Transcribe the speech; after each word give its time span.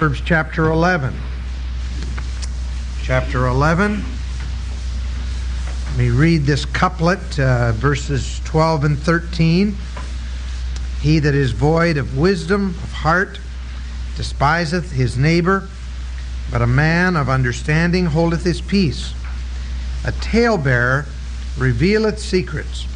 Proverbs 0.00 0.22
chapter 0.24 0.70
11. 0.70 1.14
Chapter 3.02 3.48
11. 3.48 4.02
Let 5.88 5.98
me 5.98 6.08
read 6.08 6.44
this 6.44 6.64
couplet, 6.64 7.38
uh, 7.38 7.72
verses 7.72 8.40
12 8.46 8.84
and 8.84 8.98
13. 8.98 9.76
He 11.02 11.18
that 11.18 11.34
is 11.34 11.52
void 11.52 11.98
of 11.98 12.16
wisdom 12.16 12.70
of 12.82 12.92
heart 12.92 13.40
despiseth 14.16 14.90
his 14.90 15.18
neighbor, 15.18 15.68
but 16.50 16.62
a 16.62 16.66
man 16.66 17.14
of 17.14 17.28
understanding 17.28 18.06
holdeth 18.06 18.44
his 18.44 18.62
peace. 18.62 19.12
A 20.06 20.12
talebearer 20.12 21.04
revealeth 21.58 22.18
secrets, 22.18 22.86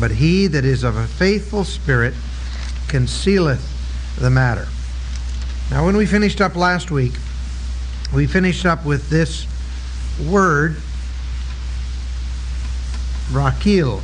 but 0.00 0.12
he 0.12 0.46
that 0.46 0.64
is 0.64 0.82
of 0.82 0.96
a 0.96 1.06
faithful 1.06 1.64
spirit 1.64 2.14
concealeth 2.88 4.16
the 4.18 4.30
matter. 4.30 4.66
Now, 5.70 5.84
when 5.84 5.96
we 5.96 6.06
finished 6.06 6.40
up 6.40 6.54
last 6.54 6.92
week, 6.92 7.12
we 8.14 8.28
finished 8.28 8.64
up 8.64 8.84
with 8.86 9.10
this 9.10 9.46
word, 10.28 10.76
rakil, 13.30 14.00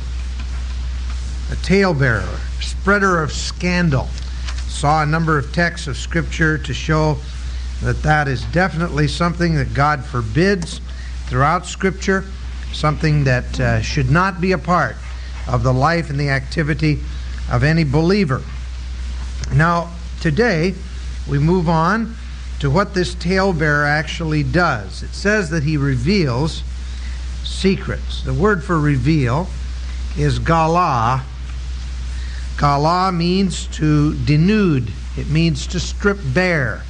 a 1.51 1.55
talebearer, 1.57 2.37
spreader 2.59 3.23
of 3.23 3.31
scandal. 3.31 4.07
Saw 4.67 5.03
a 5.03 5.05
number 5.05 5.37
of 5.37 5.53
texts 5.53 5.87
of 5.87 5.95
Scripture 5.95 6.57
to 6.57 6.73
show 6.73 7.17
that 7.81 8.03
that 8.03 8.27
is 8.27 8.43
definitely 8.45 9.07
something 9.07 9.55
that 9.55 9.73
God 9.73 10.03
forbids 10.03 10.81
throughout 11.27 11.65
Scripture, 11.65 12.25
something 12.73 13.23
that 13.23 13.59
uh, 13.59 13.81
should 13.81 14.11
not 14.11 14.41
be 14.41 14.51
a 14.51 14.57
part 14.57 14.97
of 15.47 15.63
the 15.63 15.73
life 15.73 16.09
and 16.09 16.19
the 16.19 16.29
activity 16.29 16.99
of 17.49 17.63
any 17.63 17.85
believer. 17.85 18.41
Now, 19.53 19.91
today, 20.19 20.75
we 21.29 21.39
move 21.39 21.69
on 21.69 22.15
to 22.59 22.69
what 22.69 22.93
this 22.93 23.15
talebearer 23.15 23.85
actually 23.85 24.43
does. 24.43 25.03
It 25.03 25.13
says 25.13 25.49
that 25.49 25.63
he 25.63 25.77
reveals 25.77 26.63
secrets. 27.43 28.23
The 28.23 28.33
word 28.33 28.63
for 28.63 28.79
reveal 28.79 29.47
is 30.17 30.39
gala. 30.39 31.23
Gala 32.59 33.11
means 33.11 33.67
to 33.67 34.13
denude, 34.13 34.91
it 35.17 35.29
means 35.29 35.67
to 35.67 35.79
strip 35.79 36.19
bare, 36.33 36.83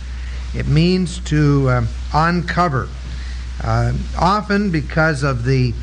it 0.53 0.67
means 0.67 1.19
to 1.21 1.69
um, 1.69 1.87
uncover. 2.13 2.89
Uh, 3.63 3.93
often, 4.19 4.71
because 4.71 5.23
of 5.23 5.45
the 5.45 5.73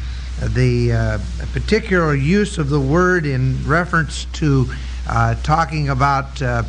the 0.41 0.93
uh, 0.93 1.19
particular 1.53 2.15
use 2.15 2.57
of 2.59 2.71
the 2.71 2.81
word 2.81 3.27
in 3.27 3.63
reference 3.67 4.25
to 4.27 4.67
uh, 5.09 5.35
talking 5.43 5.89
about 5.89 6.41
uh, 6.41 6.63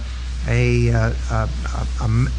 a, 0.48 0.88
a, 0.90 1.16
a, 1.32 1.50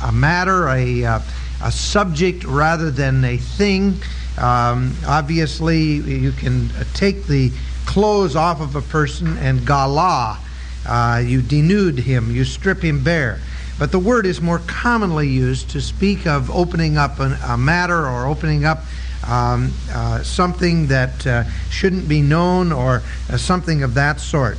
a, 0.05 0.13
matter, 0.13 0.69
a, 0.69 1.23
a 1.63 1.73
subject 1.73 2.45
rather 2.45 2.91
than 2.91 3.25
a 3.25 3.37
thing. 3.37 3.95
Um, 4.39 4.95
obviously, 5.07 5.83
you 5.83 6.33
can 6.33 6.71
take 6.95 7.27
the 7.27 7.53
clothes 7.87 8.37
off 8.37 8.61
of 8.61 8.77
a 8.77 8.83
person 8.83 9.37
and 9.39 9.67
gala. 9.67 10.39
Uh, 10.87 11.23
you 11.25 11.41
denude 11.41 11.99
him, 11.99 12.31
you 12.31 12.45
strip 12.45 12.83
him 12.83 13.05
bare. 13.05 13.41
But 13.79 13.93
the 13.93 13.99
word 13.99 14.27
is 14.27 14.41
more 14.41 14.61
commonly 14.67 15.29
used 15.29 15.71
to 15.71 15.81
speak 15.81 16.27
of 16.27 16.51
opening 16.51 16.97
up 16.97 17.21
an, 17.21 17.37
a 17.45 17.57
matter 17.57 18.07
or 18.07 18.27
opening 18.27 18.65
up 18.65 18.85
um, 19.27 19.73
uh, 19.93 20.23
something 20.23 20.89
that 20.89 21.27
uh, 21.27 21.45
shouldn't 21.71 22.09
be 22.09 22.23
known 22.23 22.73
or 22.73 23.03
uh, 23.31 23.37
something 23.37 23.83
of 23.83 23.95
that 23.95 24.21
sort. 24.21 24.59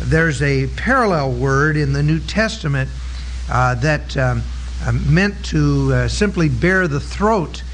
There's 0.00 0.40
a 0.42 0.68
parallel 0.68 1.32
word 1.32 1.76
in 1.76 1.92
the 1.92 2.04
New 2.04 2.20
Testament 2.20 2.88
uh, 3.50 3.74
that 3.76 4.16
um, 4.16 4.42
uh, 4.84 4.92
meant 4.92 5.44
to 5.46 5.92
uh, 5.92 6.08
simply 6.08 6.48
bare 6.48 6.86
the 6.86 7.00
throat 7.00 7.64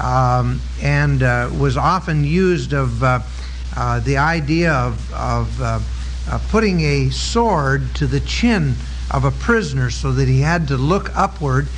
um, 0.00 0.62
and 0.80 1.22
uh, 1.22 1.50
was 1.58 1.76
often 1.76 2.24
used 2.24 2.72
of 2.72 3.00
the 3.00 4.16
idea 4.16 4.72
of, 4.72 5.12
of 5.12 6.48
putting 6.48 6.80
a 6.80 7.10
sword 7.10 7.94
to 7.96 8.06
the 8.06 8.20
chin 8.20 8.74
of 9.10 9.24
a 9.24 9.30
prisoner 9.30 9.90
so 9.90 10.10
that 10.12 10.26
he 10.26 10.40
had 10.40 10.68
to 10.68 10.78
look 10.78 11.14
upward 11.14 11.68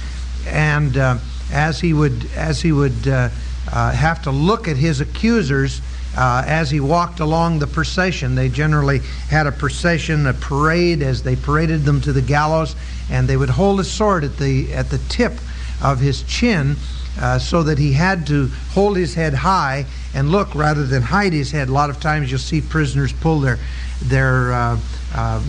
and 0.47 0.97
as 1.53 1.81
he 1.81 1.93
would 1.93 2.31
as 2.37 2.63
he 2.63 2.71
would 2.71 3.07
have 3.67 4.23
to 4.23 4.31
look 4.31 4.69
at 4.69 4.77
his 4.77 5.01
accusers 5.01 5.81
uh, 6.17 6.43
as 6.47 6.71
he 6.71 6.81
walked 6.81 7.21
along 7.21 7.59
the 7.59 7.67
procession. 7.67 8.35
They 8.35 8.49
generally 8.49 9.01
had 9.29 9.47
a 9.47 9.53
procession, 9.53 10.27
a 10.27 10.33
parade, 10.33 11.03
as 11.03 11.23
they 11.23 11.37
paraded 11.37 11.85
them 11.85 12.01
to 12.03 12.13
the 12.13 12.23
gallows, 12.23 12.75
and 13.11 13.29
they 13.29 13.37
would 13.37 13.51
hold 13.51 13.81
a 13.81 13.85
sword 13.85 14.25
at 14.25 14.37
the 14.39 14.73
at 14.73 14.91
the 14.91 14.99
tip 15.09 15.35
of 15.83 16.01
his 16.01 16.23
chin. 16.23 16.77
Uh, 17.19 17.39
so 17.39 17.63
that 17.63 17.79
he 17.79 17.95
had 17.95 18.27
to 18.27 18.47
hold 18.73 18.95
his 18.95 19.15
head 19.15 19.33
high 19.33 19.87
and 20.13 20.29
look 20.29 20.55
rather 20.55 20.85
than 20.85 21.01
hide 21.01 21.33
his 21.33 21.51
head. 21.51 21.71
A 21.71 21.73
lot 21.73 21.89
of 21.89 21.99
times 21.99 22.31
you'll 22.31 22.39
see 22.39 22.61
prisoners 22.61 23.11
pull 23.11 23.41
their 23.41 23.59
their 24.03 24.53
uh, 24.53 24.79
uh, 25.15 25.43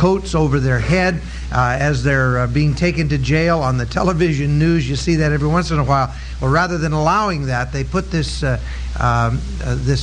coats 0.00 0.34
over 0.34 0.58
their 0.60 0.78
head 0.78 1.20
uh, 1.52 1.76
as 1.78 2.02
they're 2.02 2.38
uh, 2.38 2.46
being 2.46 2.74
taken 2.74 3.06
to 3.10 3.18
jail 3.18 3.60
on 3.60 3.76
the 3.76 3.84
television 3.84 4.58
news. 4.58 4.88
You 4.88 4.96
see 4.96 5.16
that 5.16 5.30
every 5.30 5.46
once 5.46 5.70
in 5.70 5.78
a 5.78 5.84
while. 5.84 6.10
Well, 6.40 6.50
rather 6.50 6.78
than 6.78 6.94
allowing 6.94 7.46
that, 7.46 7.70
they 7.70 7.84
put 7.84 8.10
this 8.10 8.42
uh, 8.42 8.58
um, 8.98 9.42
uh, 9.62 9.76
this 9.80 10.00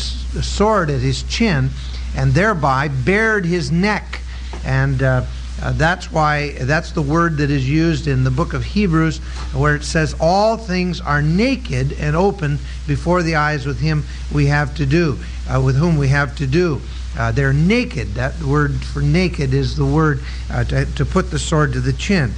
sword 0.47 0.91
at 0.91 0.99
his 0.99 1.23
chin, 1.23 1.71
and 2.15 2.31
thereby 2.33 2.89
bared 2.89 3.43
his 3.43 3.71
neck. 3.71 4.21
And 4.63 5.01
uh, 5.01 5.25
uh, 5.63 5.71
that's 5.71 6.11
why 6.11 6.51
that's 6.51 6.91
the 6.91 7.01
word 7.01 7.37
that 7.37 7.49
is 7.49 7.67
used 7.67 8.05
in 8.05 8.23
the 8.23 8.29
book 8.29 8.53
of 8.53 8.63
Hebrews, 8.63 9.17
where 9.55 9.75
it 9.75 9.83
says, 9.83 10.13
"All 10.19 10.57
things 10.57 11.01
are 11.01 11.23
naked 11.23 11.93
and 11.93 12.15
open 12.15 12.59
before 12.85 13.23
the 13.23 13.37
eyes 13.37 13.65
with 13.65 13.79
him 13.79 14.03
we 14.31 14.45
have 14.45 14.75
to 14.75 14.85
do, 14.85 15.17
with 15.59 15.75
whom 15.75 15.97
we 15.97 16.09
have 16.09 16.35
to 16.35 16.45
do." 16.45 16.81
Uh, 17.17 17.31
they're 17.31 17.53
naked. 17.53 18.09
That 18.09 18.39
word 18.41 18.75
for 18.75 19.01
naked 19.01 19.53
is 19.53 19.75
the 19.75 19.85
word 19.85 20.21
uh, 20.51 20.63
to, 20.65 20.85
to 20.85 21.05
put 21.05 21.31
the 21.31 21.39
sword 21.39 21.73
to 21.73 21.81
the 21.81 21.93
chin. 21.93 22.31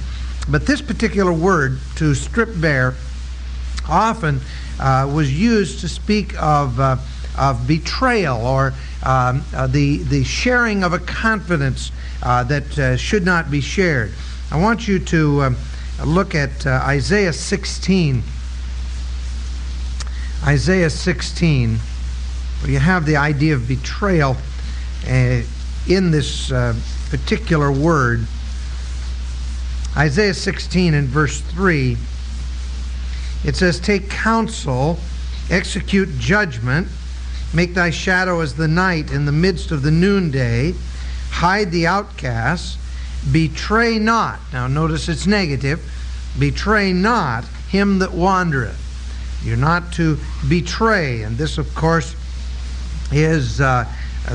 But 0.48 0.66
this 0.66 0.80
particular 0.80 1.32
word, 1.32 1.78
to 1.96 2.14
strip 2.14 2.48
bare, 2.58 2.94
often 3.88 4.40
uh, 4.78 5.10
was 5.12 5.38
used 5.38 5.80
to 5.80 5.88
speak 5.88 6.34
of, 6.40 6.80
uh, 6.80 6.96
of 7.38 7.66
betrayal 7.66 8.46
or 8.46 8.72
um, 9.04 9.44
uh, 9.54 9.66
the, 9.66 9.98
the 9.98 10.24
sharing 10.24 10.82
of 10.82 10.94
a 10.94 10.98
confidence 10.98 11.92
uh, 12.22 12.42
that 12.44 12.98
should 12.98 13.24
not 13.24 13.50
be 13.50 13.60
shared. 13.60 14.12
I 14.50 14.60
want 14.60 14.88
you 14.88 14.98
to 14.98 15.42
um, 15.42 15.56
look 16.04 16.34
at 16.34 16.66
Isaiah 16.66 17.32
16. 17.32 18.22
Isaiah 20.42 20.90
16, 20.90 21.78
where 22.60 22.72
you 22.72 22.78
have 22.78 23.04
the 23.04 23.16
idea 23.16 23.54
of 23.54 23.68
betrayal 23.68 24.36
uh, 25.06 25.42
in 25.88 26.10
this 26.10 26.52
uh, 26.52 26.74
particular 27.10 27.72
word. 27.72 28.26
Isaiah 29.96 30.34
16 30.34 30.94
and 30.94 31.08
verse 31.08 31.40
3, 31.40 31.96
it 33.44 33.56
says, 33.56 33.80
Take 33.80 34.08
counsel, 34.08 34.98
execute 35.50 36.08
judgment, 36.18 36.86
make 37.52 37.74
thy 37.74 37.90
shadow 37.90 38.40
as 38.40 38.54
the 38.54 38.68
night 38.68 39.10
in 39.10 39.24
the 39.24 39.32
midst 39.32 39.72
of 39.72 39.82
the 39.82 39.90
noonday, 39.90 40.74
hide 41.30 41.72
the 41.72 41.86
outcast, 41.86 42.78
betray 43.32 43.98
not. 43.98 44.38
Now 44.52 44.68
notice 44.68 45.08
it's 45.08 45.26
negative. 45.26 45.82
Betray 46.38 46.92
not 46.92 47.44
him 47.68 47.98
that 47.98 48.12
wandereth. 48.12 48.78
You're 49.42 49.56
not 49.56 49.92
to 49.94 50.18
betray. 50.48 51.22
And 51.22 51.36
this, 51.36 51.58
of 51.58 51.74
course, 51.74 52.14
is. 53.10 53.60
Uh, 53.60 53.86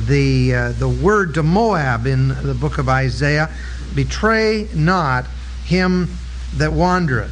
the, 0.01 0.53
uh, 0.53 0.71
the 0.73 0.89
word 0.89 1.33
to 1.35 1.43
Moab 1.43 2.05
in 2.07 2.29
the 2.29 2.53
book 2.53 2.77
of 2.77 2.89
Isaiah 2.89 3.49
betray 3.93 4.67
not 4.73 5.25
him 5.65 6.09
that 6.57 6.71
wandereth. 6.71 7.31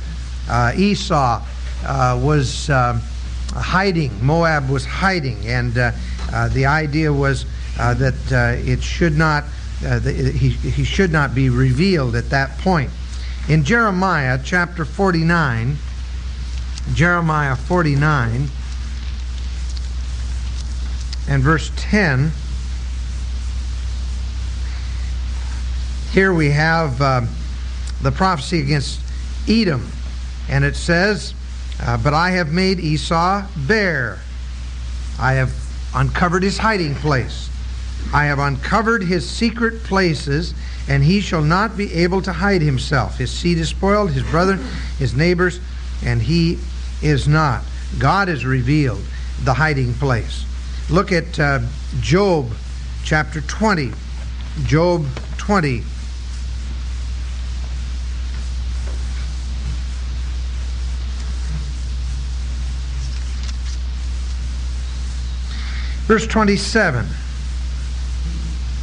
Uh, 0.49 0.73
Esau 0.75 1.41
uh, 1.85 2.19
was 2.21 2.69
uh, 2.69 2.99
hiding, 3.53 4.23
Moab 4.23 4.69
was 4.69 4.85
hiding, 4.85 5.45
and 5.45 5.77
uh, 5.77 5.91
uh, 6.31 6.47
the 6.49 6.65
idea 6.65 7.11
was 7.11 7.45
that 7.77 8.61
it 8.65 8.83
should 8.83 9.17
not, 9.17 9.45
he, 9.81 10.49
he 10.49 10.83
should 10.83 11.11
not 11.11 11.33
be 11.33 11.49
revealed 11.49 12.15
at 12.15 12.29
that 12.29 12.57
point. 12.59 12.91
In 13.49 13.63
Jeremiah 13.63 14.39
chapter 14.43 14.85
49, 14.85 15.77
Jeremiah 16.93 17.55
49 17.55 18.47
and 21.27 21.43
verse 21.43 21.71
10, 21.75 22.31
Here 26.13 26.31
we 26.31 26.51
have 26.51 27.01
uh, 27.01 27.21
the 28.03 28.11
prophecy 28.11 28.59
against 28.59 28.99
Edom, 29.49 29.89
and 30.47 30.63
it 30.63 30.75
says, 30.75 31.33
uh, 31.81 31.97
But 31.97 32.13
I 32.13 32.29
have 32.29 32.53
made 32.53 32.79
Esau 32.79 33.47
bare. 33.65 34.19
I 35.19 35.33
have 35.33 35.51
uncovered 35.95 36.43
his 36.43 36.59
hiding 36.59 36.93
place. 36.93 37.49
I 38.13 38.25
have 38.25 38.37
uncovered 38.37 39.01
his 39.01 39.27
secret 39.27 39.81
places, 39.85 40.53
and 40.87 41.03
he 41.03 41.19
shall 41.19 41.41
not 41.41 41.75
be 41.75 41.91
able 41.95 42.21
to 42.21 42.31
hide 42.31 42.61
himself. 42.61 43.17
His 43.17 43.31
seed 43.31 43.57
is 43.57 43.69
spoiled, 43.69 44.11
his 44.11 44.21
brethren, 44.29 44.63
his 44.99 45.15
neighbors, 45.15 45.59
and 46.05 46.21
he 46.21 46.59
is 47.01 47.27
not. 47.27 47.63
God 47.97 48.27
has 48.27 48.45
revealed 48.45 49.01
the 49.45 49.55
hiding 49.55 49.95
place. 49.95 50.45
Look 50.91 51.11
at 51.11 51.39
uh, 51.39 51.61
Job 52.01 52.51
chapter 53.03 53.41
20. 53.41 53.91
Job 54.65 55.07
20. 55.39 55.83
Verse 66.05 66.27
27. 66.27 67.05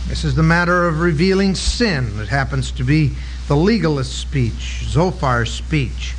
This 0.08 0.24
is 0.24 0.34
the 0.34 0.42
matter 0.42 0.88
of 0.88 1.00
revealing 1.00 1.54
sin. 1.54 2.18
It 2.18 2.28
happens 2.28 2.70
to 2.72 2.82
be 2.82 3.12
the 3.46 3.56
legalist 3.56 4.18
speech, 4.18 4.84
Zophar's 4.86 5.52
speech. 5.52 6.14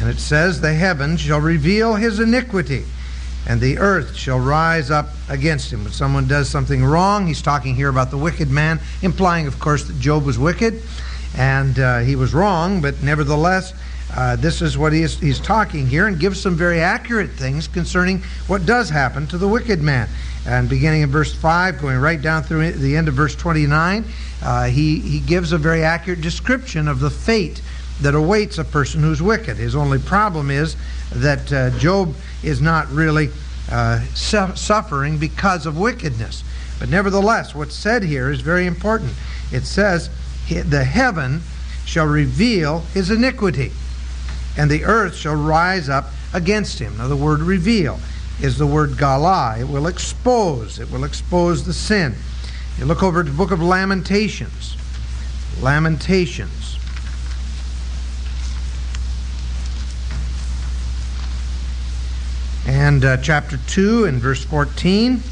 And 0.00 0.10
it 0.10 0.18
says, 0.18 0.60
The 0.60 0.74
heavens 0.74 1.20
shall 1.20 1.40
reveal 1.40 1.94
his 1.94 2.18
iniquity, 2.18 2.84
and 3.46 3.60
the 3.60 3.78
earth 3.78 4.16
shall 4.16 4.40
rise 4.40 4.90
up 4.90 5.10
against 5.28 5.72
him. 5.72 5.84
When 5.84 5.92
someone 5.92 6.26
does 6.26 6.48
something 6.48 6.84
wrong, 6.84 7.28
he's 7.28 7.40
talking 7.40 7.76
here 7.76 7.88
about 7.88 8.10
the 8.10 8.18
wicked 8.18 8.50
man, 8.50 8.80
implying, 9.02 9.46
of 9.46 9.60
course, 9.60 9.84
that 9.84 10.00
Job 10.00 10.26
was 10.26 10.40
wicked, 10.40 10.82
and 11.36 11.78
uh, 11.78 11.98
he 12.00 12.16
was 12.16 12.34
wrong, 12.34 12.80
but 12.80 13.00
nevertheless, 13.00 13.72
uh, 14.16 14.34
this 14.36 14.62
is 14.62 14.78
what 14.78 14.92
he 14.92 15.02
is, 15.02 15.18
he's 15.18 15.38
talking 15.38 15.86
here 15.86 16.06
and 16.06 16.18
gives 16.18 16.40
some 16.40 16.56
very 16.56 16.80
accurate 16.80 17.30
things 17.30 17.68
concerning 17.68 18.22
what 18.46 18.64
does 18.64 18.88
happen 18.88 19.26
to 19.26 19.36
the 19.36 19.46
wicked 19.46 19.82
man. 19.82 20.08
And 20.46 20.68
beginning 20.68 21.02
in 21.02 21.10
verse 21.10 21.34
5, 21.34 21.80
going 21.80 21.98
right 21.98 22.20
down 22.20 22.42
through 22.42 22.72
the 22.72 22.96
end 22.96 23.08
of 23.08 23.14
verse 23.14 23.34
29, 23.34 24.04
uh, 24.42 24.64
he, 24.64 25.00
he 25.00 25.20
gives 25.20 25.52
a 25.52 25.58
very 25.58 25.82
accurate 25.82 26.20
description 26.22 26.88
of 26.88 27.00
the 27.00 27.10
fate 27.10 27.60
that 28.00 28.14
awaits 28.14 28.56
a 28.58 28.64
person 28.64 29.02
who's 29.02 29.20
wicked. 29.20 29.56
His 29.56 29.74
only 29.74 29.98
problem 29.98 30.50
is 30.50 30.76
that 31.12 31.52
uh, 31.52 31.70
Job 31.78 32.14
is 32.42 32.60
not 32.60 32.90
really 32.90 33.30
uh, 33.70 34.00
su- 34.14 34.54
suffering 34.54 35.18
because 35.18 35.66
of 35.66 35.78
wickedness. 35.78 36.42
But 36.78 36.88
nevertheless, 36.88 37.54
what's 37.54 37.74
said 37.74 38.02
here 38.02 38.30
is 38.30 38.40
very 38.40 38.66
important. 38.66 39.12
It 39.52 39.64
says, 39.64 40.10
The 40.48 40.84
heaven 40.84 41.42
shall 41.84 42.06
reveal 42.06 42.80
his 42.92 43.10
iniquity, 43.10 43.72
and 44.56 44.70
the 44.70 44.84
earth 44.84 45.14
shall 45.14 45.36
rise 45.36 45.88
up 45.88 46.10
against 46.32 46.78
him. 46.78 46.96
Now, 46.98 47.08
the 47.08 47.16
word 47.16 47.40
reveal 47.40 47.98
is 48.40 48.58
the 48.58 48.66
word 48.66 48.98
gala. 48.98 49.56
It 49.58 49.68
will 49.68 49.86
expose. 49.86 50.78
It 50.78 50.90
will 50.90 51.04
expose 51.04 51.64
the 51.64 51.72
sin. 51.72 52.14
You 52.78 52.84
look 52.84 53.02
over 53.02 53.20
at 53.20 53.26
the 53.26 53.32
book 53.32 53.50
of 53.50 53.62
Lamentations. 53.62 54.76
Lamentations. 55.60 56.78
And 62.66 63.04
uh, 63.04 63.16
chapter 63.18 63.58
2 63.68 64.06
and 64.06 64.20
verse 64.20 64.44
14. 64.44 65.22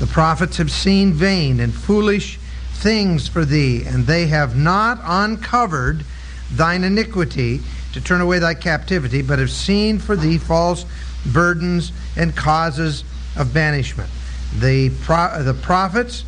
The 0.00 0.06
prophets 0.08 0.56
have 0.56 0.70
seen 0.70 1.12
vain 1.12 1.60
and 1.60 1.72
foolish 1.72 2.38
things 2.82 3.28
for 3.28 3.44
thee, 3.44 3.84
and 3.86 4.06
they 4.06 4.26
have 4.26 4.56
not 4.56 4.98
uncovered 5.04 6.04
thine 6.50 6.82
iniquity 6.82 7.60
to 7.92 8.00
turn 8.00 8.20
away 8.20 8.40
thy 8.40 8.54
captivity, 8.54 9.22
but 9.22 9.38
have 9.38 9.50
seen 9.50 9.98
for 9.98 10.16
thee 10.16 10.36
false 10.36 10.84
burdens 11.26 11.92
and 12.16 12.34
causes 12.36 13.04
of 13.36 13.54
banishment. 13.54 14.10
The, 14.58 14.90
pro- 15.02 15.42
the 15.42 15.54
prophets 15.54 16.24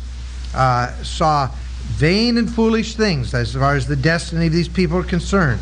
uh, 0.55 0.91
saw 1.03 1.51
vain 1.83 2.37
and 2.37 2.49
foolish 2.49 2.95
things 2.95 3.33
as 3.33 3.53
far 3.53 3.75
as 3.75 3.85
the 3.87 3.95
destiny 3.95 4.47
of 4.47 4.53
these 4.53 4.69
people 4.69 4.97
are 4.97 5.03
concerned, 5.03 5.59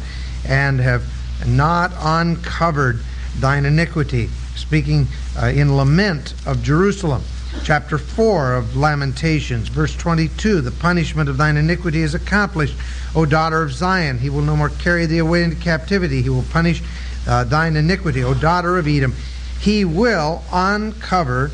and 0.47 0.79
have 0.79 1.03
not 1.47 1.91
uncovered 1.97 2.99
thine 3.39 3.65
iniquity, 3.65 4.29
speaking 4.55 5.07
uh, 5.41 5.47
in 5.47 5.75
lament 5.75 6.35
of 6.45 6.61
Jerusalem. 6.61 7.23
Chapter 7.61 7.97
4 7.97 8.55
of 8.55 8.75
Lamentations, 8.75 9.69
verse 9.69 9.95
22 9.95 10.59
The 10.61 10.71
punishment 10.71 11.29
of 11.29 11.37
thine 11.37 11.55
iniquity 11.55 12.01
is 12.01 12.13
accomplished, 12.13 12.75
O 13.15 13.25
daughter 13.25 13.61
of 13.61 13.71
Zion. 13.71 14.17
He 14.17 14.29
will 14.29 14.41
no 14.41 14.57
more 14.57 14.69
carry 14.69 15.05
thee 15.05 15.19
away 15.19 15.43
into 15.43 15.55
captivity. 15.55 16.21
He 16.21 16.29
will 16.29 16.43
punish 16.43 16.81
uh, 17.27 17.45
thine 17.45 17.77
iniquity, 17.77 18.23
O 18.23 18.33
daughter 18.33 18.77
of 18.77 18.87
Edom. 18.87 19.15
He 19.61 19.85
will 19.85 20.43
uncover 20.51 21.51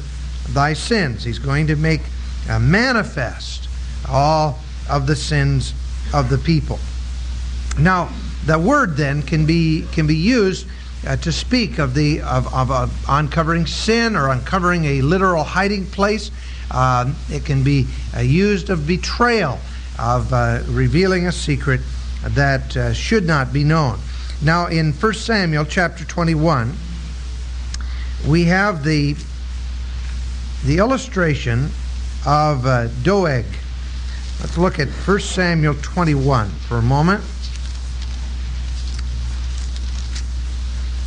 thy 0.50 0.74
sins. 0.74 1.24
He's 1.24 1.38
going 1.38 1.68
to 1.68 1.76
make 1.76 2.02
uh, 2.50 2.58
manifest 2.58 3.68
all 4.08 4.60
of 4.90 5.06
the 5.06 5.16
sins 5.16 5.74
of 6.14 6.30
the 6.30 6.40
people. 6.40 6.80
Now, 7.78 8.10
the 8.46 8.58
word 8.58 8.98
then 8.98 9.22
can 9.22 9.46
be 9.46 9.86
can 9.92 10.08
be 10.08 10.16
used 10.16 10.66
uh, 11.06 11.16
to 11.18 11.32
speak 11.32 11.80
of 11.80 11.94
the 11.94 12.22
of, 12.22 12.54
of 12.54 12.72
uh, 12.72 12.88
uncovering 13.08 13.66
sin 13.66 14.16
or 14.16 14.30
uncovering 14.30 14.86
a 14.86 15.02
literal 15.02 15.44
hiding 15.44 15.86
place. 15.86 16.32
Uh, 16.72 17.12
it 17.30 17.46
can 17.46 17.64
be 17.64 17.88
uh, 18.16 18.20
used 18.20 18.70
of 18.70 18.86
betrayal, 18.86 19.60
of 19.98 20.32
uh, 20.34 20.62
revealing 20.68 21.28
a 21.28 21.32
secret 21.32 21.82
that 22.24 22.76
uh, 22.76 22.94
should 22.94 23.26
not 23.26 23.52
be 23.54 23.64
known. 23.64 23.98
Now, 24.42 24.68
in 24.68 24.94
1 24.94 25.14
Samuel 25.14 25.66
chapter 25.66 26.06
21, 26.06 26.74
we 28.28 28.46
have 28.46 28.84
the 28.84 29.16
the 30.66 30.78
illustration 30.78 31.70
of 32.26 32.64
Doeg. 33.04 33.46
Let's 34.42 34.58
look 34.58 34.78
at 34.78 34.90
1 34.90 35.20
Samuel 35.22 35.76
21 35.82 36.50
for 36.50 36.78
a 36.78 36.82
moment. 36.82 37.24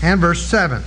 And 0.02 0.20
verse 0.20 0.43
7. 0.43 0.82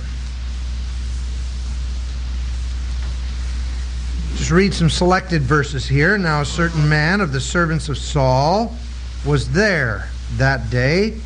Just 4.36 4.50
read 4.50 4.74
some 4.74 4.90
selected 4.90 5.42
verses 5.42 5.88
here. 5.88 6.18
Now, 6.18 6.42
a 6.42 6.44
certain 6.44 6.88
man 6.88 7.22
of 7.22 7.32
the 7.32 7.40
servants 7.40 7.88
of 7.88 7.96
Saul 7.96 8.76
was 9.24 9.50
there 9.50 10.10
that 10.36 10.70
day, 10.70 11.18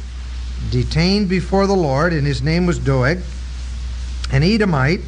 detained 0.70 1.28
before 1.28 1.66
the 1.66 1.74
Lord, 1.74 2.12
and 2.12 2.26
his 2.26 2.40
name 2.40 2.66
was 2.66 2.78
Doeg, 2.78 3.18
an 4.32 4.42
Edomite, 4.44 5.00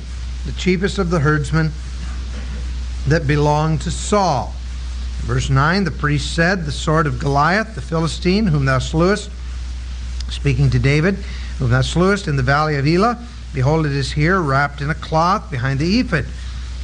the 0.45 0.53
chiefest 0.53 0.99
of 0.99 1.11
the 1.11 1.21
herdsmen 1.21 1.71
that 3.07 3.27
belonged 3.27 3.81
to 3.83 3.91
Saul. 3.91 4.53
Verse 5.21 5.49
9 5.49 5.85
The 5.85 5.93
priest 5.93 6.35
said, 6.35 6.65
The 6.65 6.73
sword 6.73 7.07
of 7.07 7.21
Goliath, 7.21 7.77
the 7.77 7.81
Philistine, 7.81 8.49
whom 8.49 8.65
thou 8.65 8.81
slewest, 8.81 9.31
speaking 10.29 10.71
to 10.71 10.81
David, 10.81 11.19
whom 11.63 11.71
thou 11.71 11.81
slewest 11.81 12.27
in 12.27 12.35
the 12.35 12.43
valley 12.43 12.75
of 12.75 12.89
Elah. 12.89 13.25
Behold, 13.55 13.87
it 13.87 13.93
is 13.93 14.11
here, 14.11 14.41
wrapped 14.41 14.81
in 14.81 14.91
a 14.91 14.95
cloth 14.97 15.49
behind 15.49 15.79
the 15.79 16.01
ephod. 16.01 16.25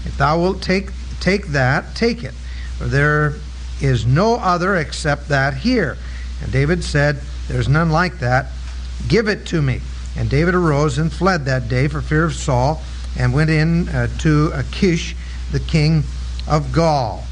If 0.04 0.16
thou 0.16 0.38
wilt 0.38 0.62
take, 0.62 0.90
take 1.18 1.48
that, 1.48 1.96
take 1.96 2.22
it. 2.22 2.32
For 2.76 2.84
there 2.84 3.34
is 3.80 4.06
no 4.06 4.36
other 4.36 4.76
except 4.76 5.30
that 5.30 5.54
here. 5.54 5.98
And 6.40 6.52
David 6.52 6.84
said, 6.84 7.18
There 7.48 7.58
is 7.58 7.68
none 7.68 7.90
like 7.90 8.20
that. 8.20 8.52
Give 9.08 9.26
it 9.26 9.46
to 9.46 9.60
me. 9.60 9.80
And 10.16 10.30
David 10.30 10.54
arose 10.54 10.96
and 10.96 11.12
fled 11.12 11.44
that 11.46 11.68
day 11.68 11.88
for 11.88 12.00
fear 12.00 12.24
of 12.24 12.34
Saul, 12.34 12.80
and 13.18 13.34
went 13.34 13.50
in 13.50 13.88
uh, 13.88 14.06
to 14.18 14.52
Achish, 14.54 15.16
the 15.50 15.58
king 15.58 16.04
of 16.46 16.72
Gath. 16.72 17.26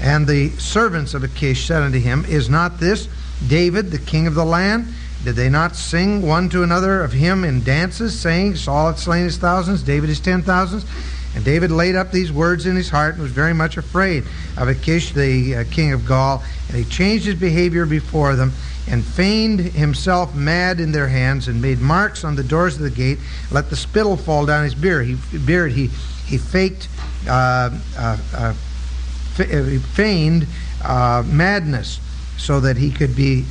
And 0.00 0.24
the 0.24 0.50
servants 0.50 1.14
of 1.14 1.24
Achish 1.24 1.66
said 1.66 1.82
unto 1.82 1.98
him, 1.98 2.24
Is 2.26 2.48
not 2.48 2.78
this 2.78 3.08
David, 3.48 3.90
the 3.90 3.98
king 3.98 4.28
of 4.28 4.36
the 4.36 4.44
land? 4.44 4.86
Did 5.24 5.36
they 5.36 5.50
not 5.50 5.76
sing 5.76 6.22
one 6.22 6.48
to 6.48 6.62
another 6.62 7.02
of 7.02 7.12
him 7.12 7.44
in 7.44 7.62
dances, 7.62 8.18
saying, 8.18 8.56
Saul 8.56 8.88
hath 8.88 8.98
slain 8.98 9.24
his 9.24 9.36
thousands, 9.36 9.82
David 9.82 10.08
his 10.08 10.20
ten 10.20 10.42
thousands? 10.42 10.86
And 11.34 11.44
David 11.44 11.70
laid 11.70 11.94
up 11.94 12.10
these 12.10 12.32
words 12.32 12.66
in 12.66 12.74
his 12.74 12.88
heart 12.88 13.14
and 13.14 13.22
was 13.22 13.30
very 13.30 13.52
much 13.52 13.76
afraid 13.76 14.24
of 14.56 14.68
Achish, 14.68 15.12
the 15.12 15.56
uh, 15.56 15.64
king 15.70 15.92
of 15.92 16.06
Gath. 16.06 16.44
And 16.68 16.76
he 16.76 16.84
changed 16.90 17.26
his 17.26 17.36
behavior 17.36 17.86
before 17.86 18.34
them 18.34 18.52
and 18.88 19.04
feigned 19.04 19.60
himself 19.60 20.34
mad 20.34 20.80
in 20.80 20.90
their 20.90 21.06
hands 21.06 21.46
and 21.46 21.62
made 21.62 21.80
marks 21.80 22.24
on 22.24 22.34
the 22.34 22.42
doors 22.42 22.76
of 22.76 22.82
the 22.82 22.90
gate. 22.90 23.18
Let 23.52 23.70
the 23.70 23.76
spittle 23.76 24.16
fall 24.16 24.46
down 24.46 24.64
his 24.64 24.74
beard. 24.74 25.06
He, 25.06 25.38
beard, 25.38 25.72
he, 25.72 25.86
he 26.26 26.38
faked, 26.38 26.88
uh, 27.28 27.78
uh, 27.96 28.16
uh, 28.34 28.54
uh 29.38 29.78
feigned 29.94 30.46
uh, 30.84 31.22
madness 31.26 32.00
so 32.38 32.58
that 32.60 32.76
he 32.76 32.90
could 32.90 33.14
be, 33.14 33.44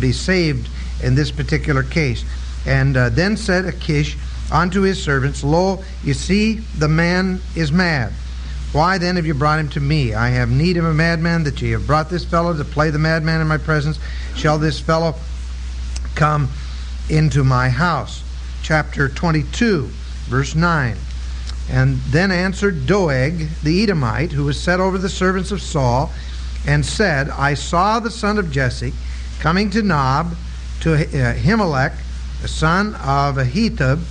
be 0.00 0.12
saved 0.12 0.68
in 1.04 1.14
this 1.14 1.30
particular 1.30 1.82
case. 1.82 2.24
And 2.66 2.96
uh, 2.96 3.10
then 3.10 3.36
said 3.36 3.66
Achish 3.66 4.16
unto 4.50 4.82
his 4.82 5.02
servants, 5.02 5.44
Lo, 5.44 5.84
you 6.02 6.14
see, 6.14 6.54
the 6.78 6.88
man 6.88 7.40
is 7.54 7.70
mad. 7.70 8.12
Why 8.72 8.98
then 8.98 9.16
have 9.16 9.26
you 9.26 9.34
brought 9.34 9.60
him 9.60 9.68
to 9.70 9.80
me? 9.80 10.14
I 10.14 10.30
have 10.30 10.50
need 10.50 10.76
of 10.76 10.84
a 10.84 10.92
madman, 10.92 11.44
that 11.44 11.62
ye 11.62 11.70
have 11.70 11.86
brought 11.86 12.10
this 12.10 12.24
fellow 12.24 12.56
to 12.56 12.64
play 12.64 12.90
the 12.90 12.98
madman 12.98 13.40
in 13.40 13.46
my 13.46 13.58
presence. 13.58 14.00
Shall 14.34 14.58
this 14.58 14.80
fellow 14.80 15.14
come 16.16 16.48
into 17.08 17.44
my 17.44 17.68
house? 17.68 18.24
Chapter 18.62 19.08
22, 19.08 19.88
verse 20.24 20.54
9. 20.56 20.96
And 21.70 21.98
then 22.08 22.32
answered 22.32 22.86
Doeg 22.86 23.48
the 23.62 23.82
Edomite, 23.82 24.32
who 24.32 24.44
was 24.44 24.60
set 24.60 24.80
over 24.80 24.98
the 24.98 25.08
servants 25.08 25.52
of 25.52 25.62
Saul, 25.62 26.10
and 26.66 26.84
said, 26.84 27.30
I 27.30 27.54
saw 27.54 28.00
the 28.00 28.10
son 28.10 28.38
of 28.38 28.50
Jesse 28.50 28.92
coming 29.38 29.70
to 29.70 29.82
Nob, 29.82 30.34
to 30.84 30.92
uh, 30.92 31.34
Himelech, 31.34 31.94
the 32.42 32.48
son 32.48 32.94
of 32.96 33.36
Ahitub, 33.36 34.04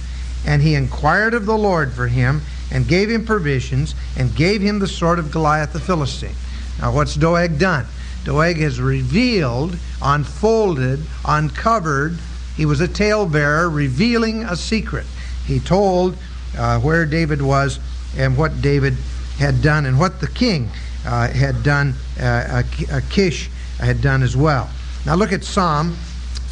and 0.44 0.60
he 0.60 0.74
inquired 0.74 1.36
of 1.36 1.46
the 1.46 1.56
Lord 1.56 1.94
for 1.94 2.08
him, 2.08 2.42
and 2.72 2.88
gave 2.88 3.12
him 3.12 3.28
provisions, 3.28 3.94
and 4.18 4.36
gave 4.36 4.60
him 4.60 4.80
the 4.80 4.88
sword 4.88 5.20
of 5.20 5.32
Goliath 5.32 5.72
the 5.72 5.80
Philistine. 5.80 6.34
Now, 6.82 6.92
what's 6.92 7.14
Doeg 7.14 7.60
done? 7.60 7.86
Doeg 8.26 8.58
has 8.58 8.82
revealed, 8.82 9.78
unfolded, 10.02 11.02
uncovered. 11.24 12.18
He 12.58 12.66
was 12.66 12.82
a 12.82 12.88
talebearer, 12.88 13.70
revealing 13.70 14.44
a 14.44 14.56
secret. 14.56 15.06
He 15.46 15.60
told 15.60 16.18
uh, 16.58 16.80
where 16.80 17.06
David 17.06 17.44
was 17.44 17.80
and 18.18 18.36
what 18.36 18.64
David 18.64 18.96
had 19.38 19.62
done 19.62 19.86
and 19.86 20.00
what 20.00 20.22
the 20.22 20.28
king 20.28 20.72
uh, 21.06 21.28
had 21.28 21.62
done, 21.62 21.94
uh, 22.20 22.64
Kish 23.12 23.52
had 23.78 24.02
done 24.02 24.24
as 24.24 24.36
well. 24.36 24.72
Now 25.06 25.14
look 25.14 25.32
at 25.32 25.44
Psalm 25.44 25.96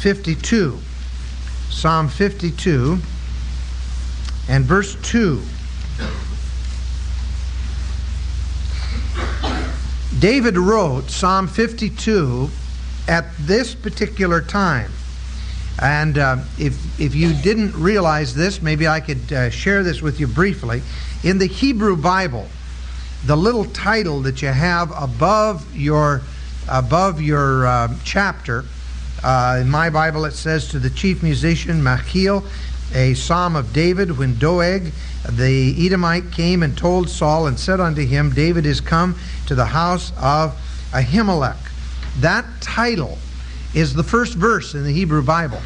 52. 0.02 0.78
Psalm 1.70 2.08
52 2.08 2.98
and 4.48 4.64
verse 4.64 4.96
2. 5.02 5.40
David 10.18 10.58
wrote 10.58 11.08
Psalm 11.08 11.46
52 11.46 12.50
at 13.06 13.26
this 13.38 13.76
particular 13.76 14.40
time. 14.40 14.90
And 15.80 16.18
uh, 16.18 16.38
if, 16.58 17.00
if 17.00 17.14
you 17.14 17.32
didn't 17.34 17.72
realize 17.76 18.34
this, 18.34 18.60
maybe 18.60 18.88
I 18.88 18.98
could 18.98 19.32
uh, 19.32 19.50
share 19.50 19.84
this 19.84 20.02
with 20.02 20.18
you 20.18 20.26
briefly. 20.26 20.82
In 21.22 21.38
the 21.38 21.46
Hebrew 21.46 21.96
Bible, 21.96 22.48
the 23.24 23.36
little 23.36 23.66
title 23.66 24.20
that 24.22 24.42
you 24.42 24.48
have 24.48 24.92
above 25.00 25.76
your, 25.76 26.22
above 26.68 27.22
your 27.22 27.68
uh, 27.68 27.94
chapter, 28.02 28.64
uh, 29.22 29.58
in 29.60 29.68
my 29.68 29.88
Bible 29.88 30.24
it 30.24 30.32
says 30.32 30.68
to 30.68 30.78
the 30.78 30.90
chief 30.90 31.22
musician 31.22 31.80
Maschil, 31.80 32.44
a 32.94 33.14
psalm 33.14 33.54
of 33.56 33.72
David 33.72 34.18
when 34.18 34.36
Doeg 34.38 34.92
the 35.28 35.86
Edomite 35.86 36.32
came 36.32 36.62
and 36.62 36.76
told 36.76 37.08
Saul 37.08 37.46
and 37.46 37.58
said 37.58 37.78
unto 37.78 38.04
him, 38.04 38.30
David 38.30 38.66
is 38.66 38.80
come 38.80 39.16
to 39.46 39.54
the 39.54 39.66
house 39.66 40.12
of 40.18 40.58
Ahimelech. 40.90 41.56
That 42.18 42.44
title 42.60 43.18
is 43.74 43.94
the 43.94 44.02
first 44.02 44.34
verse 44.34 44.74
in 44.74 44.82
the 44.82 44.92
Hebrew 44.92 45.22
Bible. 45.22 45.60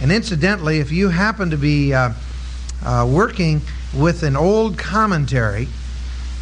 And 0.00 0.12
incidentally, 0.12 0.78
if 0.78 0.92
you 0.92 1.08
happen 1.08 1.50
to 1.50 1.56
be 1.56 1.92
uh, 1.92 2.10
uh, 2.84 3.08
working 3.10 3.62
with 3.94 4.22
an 4.22 4.36
old 4.36 4.78
commentary 4.78 5.68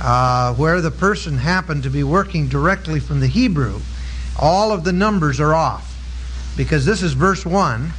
uh, 0.00 0.52
where 0.54 0.80
the 0.80 0.90
person 0.90 1.38
happened 1.38 1.84
to 1.84 1.90
be 1.90 2.04
working 2.04 2.48
directly 2.48 3.00
from 3.00 3.20
the 3.20 3.28
Hebrew, 3.28 3.80
all 4.38 4.72
of 4.72 4.84
the 4.84 4.92
numbers 4.92 5.40
are 5.40 5.54
off 5.54 5.93
because 6.56 6.84
this 6.84 7.02
is 7.02 7.12
verse 7.12 7.44
1 7.44 7.90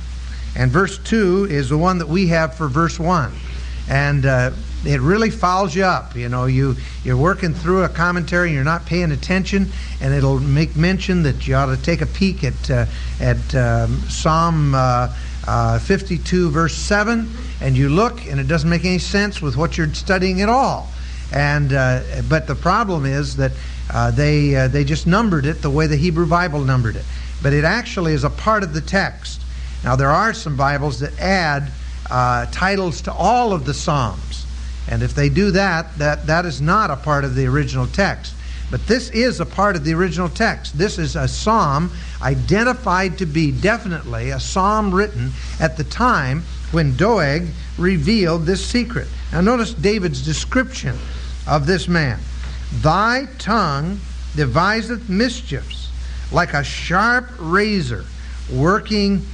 and 0.55 0.71
verse 0.71 0.97
2 0.99 1.47
is 1.49 1.69
the 1.69 1.77
one 1.77 1.97
that 1.99 2.07
we 2.07 2.27
have 2.27 2.55
for 2.55 2.67
verse 2.67 2.99
1 2.99 3.31
and 3.87 4.25
uh, 4.25 4.51
it 4.85 5.01
really 5.01 5.29
fouls 5.29 5.75
you 5.75 5.83
up. 5.83 6.15
You 6.15 6.29
know, 6.29 6.45
you 6.45 6.75
you're 7.03 7.17
working 7.17 7.53
through 7.53 7.83
a 7.83 7.89
commentary, 7.89 8.49
and 8.49 8.55
you're 8.55 8.63
not 8.63 8.85
paying 8.85 9.11
attention, 9.11 9.67
and 10.01 10.13
it'll 10.13 10.39
make 10.39 10.75
mention 10.75 11.23
that 11.23 11.47
you 11.47 11.55
ought 11.55 11.75
to 11.75 11.81
take 11.81 12.01
a 12.01 12.05
peek 12.05 12.43
at 12.43 12.71
uh, 12.71 12.85
at 13.19 13.55
um, 13.55 13.99
Psalm 14.09 14.75
uh, 14.75 15.13
uh 15.47 15.79
52, 15.79 16.49
verse 16.49 16.75
seven, 16.75 17.29
and 17.61 17.77
you 17.77 17.89
look, 17.89 18.25
and 18.25 18.39
it 18.39 18.47
doesn't 18.47 18.69
make 18.69 18.85
any 18.85 18.99
sense 18.99 19.41
with 19.41 19.57
what 19.57 19.77
you're 19.77 19.93
studying 19.93 20.41
at 20.41 20.49
all. 20.49 20.89
And 21.31 21.73
uh, 21.73 22.01
but 22.29 22.47
the 22.47 22.55
problem 22.55 23.05
is 23.05 23.35
that 23.37 23.51
uh, 23.91 24.11
they 24.11 24.67
they 24.67 24.83
just 24.83 25.05
numbered 25.07 25.45
it 25.45 25.61
the 25.61 25.69
way 25.69 25.87
the 25.87 25.97
Hebrew 25.97 26.27
Bible 26.27 26.61
numbered 26.61 26.95
it, 26.95 27.05
but 27.41 27.53
it 27.53 27.63
actually 27.63 28.13
is 28.13 28.23
a 28.23 28.29
part 28.29 28.63
of 28.63 28.73
the 28.73 28.81
text. 28.81 29.41
Now 29.83 29.95
there 29.95 30.11
are 30.11 30.33
some 30.33 30.57
Bibles 30.57 30.99
that 30.99 31.17
add 31.19 31.71
uh, 32.09 32.45
titles 32.47 33.01
to 33.01 33.13
all 33.13 33.53
of 33.53 33.65
the 33.65 33.73
Psalms. 33.73 34.45
And 34.87 35.01
if 35.01 35.15
they 35.15 35.29
do 35.29 35.51
that, 35.51 35.97
that, 35.97 36.27
that 36.27 36.45
is 36.45 36.61
not 36.61 36.91
a 36.91 36.95
part 36.95 37.23
of 37.23 37.35
the 37.35 37.45
original 37.47 37.87
text. 37.87 38.33
But 38.71 38.87
this 38.87 39.09
is 39.11 39.39
a 39.39 39.45
part 39.45 39.75
of 39.75 39.83
the 39.83 39.93
original 39.93 40.29
text. 40.29 40.77
This 40.77 40.97
is 40.97 41.15
a 41.15 41.27
psalm 41.27 41.91
identified 42.21 43.17
to 43.19 43.25
be 43.25 43.51
definitely 43.51 44.31
a 44.31 44.39
psalm 44.39 44.93
written 44.93 45.31
at 45.59 45.77
the 45.77 45.83
time 45.83 46.43
when 46.71 46.95
Doeg 46.95 47.47
revealed 47.77 48.45
this 48.45 48.65
secret. 48.65 49.07
Now, 49.31 49.41
notice 49.41 49.73
David's 49.73 50.23
description 50.23 50.97
of 51.47 51.67
this 51.67 51.87
man 51.87 52.19
Thy 52.81 53.27
tongue 53.37 53.99
deviseth 54.35 55.07
mischiefs 55.07 55.84
like 56.31 56.53
a 56.53 56.63
sharp 56.63 57.29
razor 57.39 58.05
working 58.51 59.25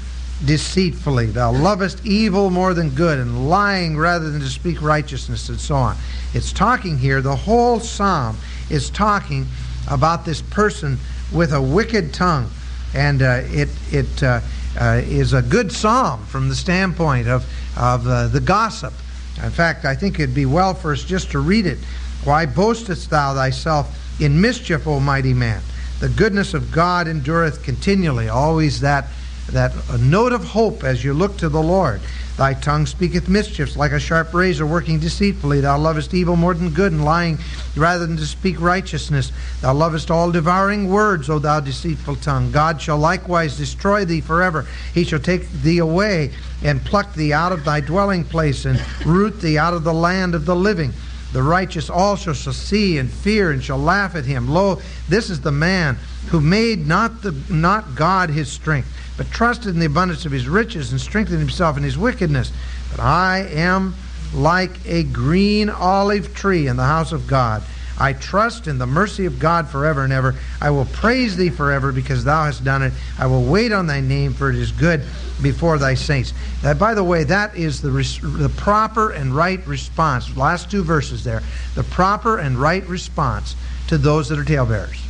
deceitfully. 0.46 1.28
Thou 1.28 1.52
lovest 1.52 2.06
evil 2.06 2.50
more 2.50 2.74
than 2.74 2.90
good, 2.90 3.20
and 3.20 3.50
lying 3.50 3.98
rather 3.98 4.30
than 4.30 4.42
to 4.42 4.50
speak 4.50 4.82
righteousness, 4.82 5.50
and 5.50 5.60
so 5.60 5.76
on. 5.76 5.96
It's 6.34 6.52
talking 6.52 6.98
here, 6.98 7.22
the 7.22 7.36
whole 7.36 7.80
psalm 7.80 8.38
is 8.70 8.90
talking 8.90 9.46
about 9.90 10.26
this 10.26 10.42
person 10.42 10.98
with 11.32 11.54
a 11.54 11.62
wicked 11.62 12.14
tongue. 12.14 12.50
And 12.94 13.22
uh, 13.22 13.42
it, 13.46 13.70
it 13.92 14.24
uh, 14.24 14.42
uh, 14.80 15.02
is 15.04 15.34
a 15.34 15.42
good 15.42 15.72
psalm 15.72 16.26
from 16.26 16.50
the 16.50 16.56
standpoint 16.56 17.28
of, 17.28 17.46
of 17.78 18.08
uh, 18.08 18.28
the 18.28 18.40
gossip. 18.40 18.94
In 19.42 19.50
fact, 19.50 19.86
I 19.86 19.96
think 19.96 20.20
it'd 20.20 20.36
be 20.36 20.46
well 20.46 20.74
for 20.74 20.92
us 20.92 21.04
just 21.04 21.32
to 21.32 21.40
read 21.40 21.66
it. 21.66 21.80
Why 22.24 22.46
boastest 22.46 23.10
thou 23.10 23.34
thyself 23.34 23.98
in 24.20 24.40
mischief, 24.40 24.86
O 24.88 25.00
mighty 25.00 25.34
man? 25.34 25.62
The 26.02 26.10
goodness 26.10 26.56
of 26.56 26.72
God 26.72 27.08
endureth 27.08 27.62
continually. 27.62 28.28
Always 28.28 28.82
that 28.82 29.06
that 29.52 29.74
note 30.00 30.34
of 30.34 30.44
hope 30.44 30.84
as 30.84 31.04
you 31.04 31.14
look 31.14 31.38
to 31.38 31.48
the 31.48 31.62
Lord. 31.62 32.02
Thy 32.38 32.56
tongue 32.56 32.88
speaketh 32.88 33.30
mischiefs 33.30 33.76
like 33.76 33.92
a 33.92 34.00
sharp 34.00 34.34
razor 34.34 34.66
working 34.66 35.00
deceitfully. 35.00 35.62
Thou 35.62 35.78
lovest 35.78 36.16
evil 36.16 36.36
more 36.36 36.56
than 36.56 36.72
good, 36.72 36.92
and 36.92 37.06
lying 37.06 37.38
rather 37.76 38.08
than 38.08 38.18
to 38.18 38.26
speak 38.26 38.60
righteousness. 38.60 39.32
Thou 39.62 39.76
lovest 39.76 40.10
all 40.10 40.32
devouring 40.32 40.90
words, 40.90 41.30
O 41.30 41.38
thou 41.38 41.60
deceitful 41.60 42.16
tongue. 42.16 42.52
God 42.52 42.82
shall 42.82 42.98
likewise 42.98 43.56
destroy 43.56 44.04
thee 44.04 44.22
forever. 44.22 44.66
He 44.96 45.04
shall 45.04 45.20
take 45.20 45.52
thee 45.52 45.78
away 45.78 46.32
and 46.64 46.84
pluck 46.84 47.14
thee 47.14 47.32
out 47.32 47.52
of 47.52 47.64
thy 47.64 47.80
dwelling 47.82 48.24
place 48.24 48.66
and 48.66 48.82
root 49.06 49.40
thee 49.40 49.60
out 49.60 49.76
of 49.76 49.84
the 49.84 49.94
land 49.94 50.34
of 50.34 50.46
the 50.46 50.56
living. 50.56 50.94
The 51.34 51.44
righteous 51.44 51.90
also 51.90 52.34
shall 52.34 52.54
see 52.54 52.98
and 52.98 53.10
fear 53.10 53.52
and 53.52 53.64
shall 53.64 53.78
laugh 53.78 54.16
at 54.16 54.26
him. 54.26 54.50
Lo, 54.50 54.82
this 55.08 55.30
is 55.30 55.42
the 55.42 55.52
man 55.52 55.98
who 56.28 56.42
made 56.42 56.88
not 56.88 57.22
the 57.22 57.32
not 57.50 57.96
God 57.96 58.30
his 58.30 58.52
strength 58.52 58.90
but 59.22 59.30
trusted 59.30 59.74
in 59.74 59.80
the 59.80 59.86
abundance 59.86 60.26
of 60.26 60.32
his 60.32 60.48
riches 60.48 60.92
and 60.92 61.00
strengthened 61.00 61.38
himself 61.38 61.78
in 61.78 61.84
his 61.84 61.96
wickedness. 61.96 62.52
But 62.90 63.02
I 63.02 63.48
am 63.52 63.94
like 64.34 64.72
a 64.86 65.04
green 65.04 65.70
olive 65.70 66.34
tree 66.34 66.66
in 66.66 66.76
the 66.76 66.86
house 66.86 67.12
of 67.12 67.28
God. 67.28 67.62
I 68.00 68.14
trust 68.14 68.68
in 68.68 68.78
the 68.78 68.88
mercy 68.88 69.26
of 69.26 69.40
God 69.40 69.68
forever 69.70 70.04
and 70.04 70.12
ever. 70.12 70.36
I 70.60 70.72
will 70.72 70.86
praise 70.86 71.38
thee 71.38 71.50
forever 71.50 71.92
because 71.92 72.24
thou 72.24 72.46
hast 72.46 72.64
done 72.64 72.84
it. 72.84 72.94
I 73.20 73.28
will 73.28 73.44
wait 73.44 73.72
on 73.72 73.88
thy 73.88 74.02
name, 74.02 74.34
for 74.34 74.50
it 74.50 74.56
is 74.56 74.72
good 74.72 75.04
before 75.42 75.78
thy 75.78 75.94
saints. 75.94 76.34
That, 76.62 76.80
by 76.80 76.94
the 76.94 77.04
way, 77.04 77.24
that 77.26 77.56
is 77.56 77.82
the, 77.82 77.90
the 77.90 78.52
proper 78.58 79.12
and 79.12 79.36
right 79.36 79.66
response. 79.68 80.36
Last 80.36 80.72
two 80.72 80.84
verses 80.84 81.24
there. 81.24 81.42
The 81.76 81.84
proper 81.84 82.38
and 82.38 82.58
right 82.58 82.88
response 82.88 83.56
to 83.88 83.98
those 83.98 84.30
that 84.30 84.40
are 84.40 84.46
talebearers. 84.46 85.02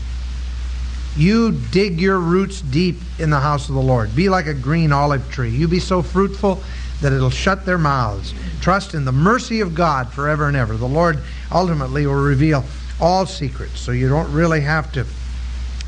You 1.16 1.52
dig 1.52 2.00
your 2.00 2.18
roots 2.18 2.62
deep 2.62 2.98
in 3.20 3.30
the 3.30 3.40
house 3.40 3.68
of 3.68 3.76
the 3.76 3.82
Lord. 3.82 4.16
Be 4.16 4.30
like 4.30 4.48
a 4.48 4.54
green 4.54 4.94
olive 4.94 5.30
tree. 5.32 5.50
You 5.50 5.68
be 5.68 5.80
so 5.80 6.02
fruitful 6.02 6.64
that 7.02 7.12
it'll 7.12 7.30
shut 7.30 7.66
their 7.66 7.78
mouths. 7.78 8.34
Trust 8.62 8.94
in 8.94 9.06
the 9.06 9.12
mercy 9.12 9.60
of 9.60 9.76
God 9.76 10.14
forever 10.14 10.48
and 10.48 10.56
ever. 10.56 10.78
The 10.78 10.88
Lord 10.88 11.20
ultimately 11.52 12.06
will 12.06 12.16
reveal 12.16 12.64
all 13.00 13.26
secrets, 13.26 13.80
so 13.80 13.92
you 13.92 14.08
don't 14.08 14.32
really 14.32 14.62
have 14.62 14.92
to 14.94 15.06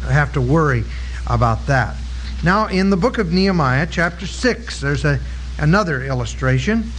have 0.07 0.33
to 0.33 0.41
worry 0.41 0.83
about 1.27 1.65
that. 1.67 1.95
Now, 2.43 2.67
in 2.67 2.89
the 2.89 2.97
book 2.97 3.17
of 3.19 3.31
Nehemiah, 3.31 3.87
chapter 3.89 4.27
6, 4.27 4.81
there's 4.81 5.05
a, 5.05 5.19
another 5.59 6.03
illustration. 6.03 6.91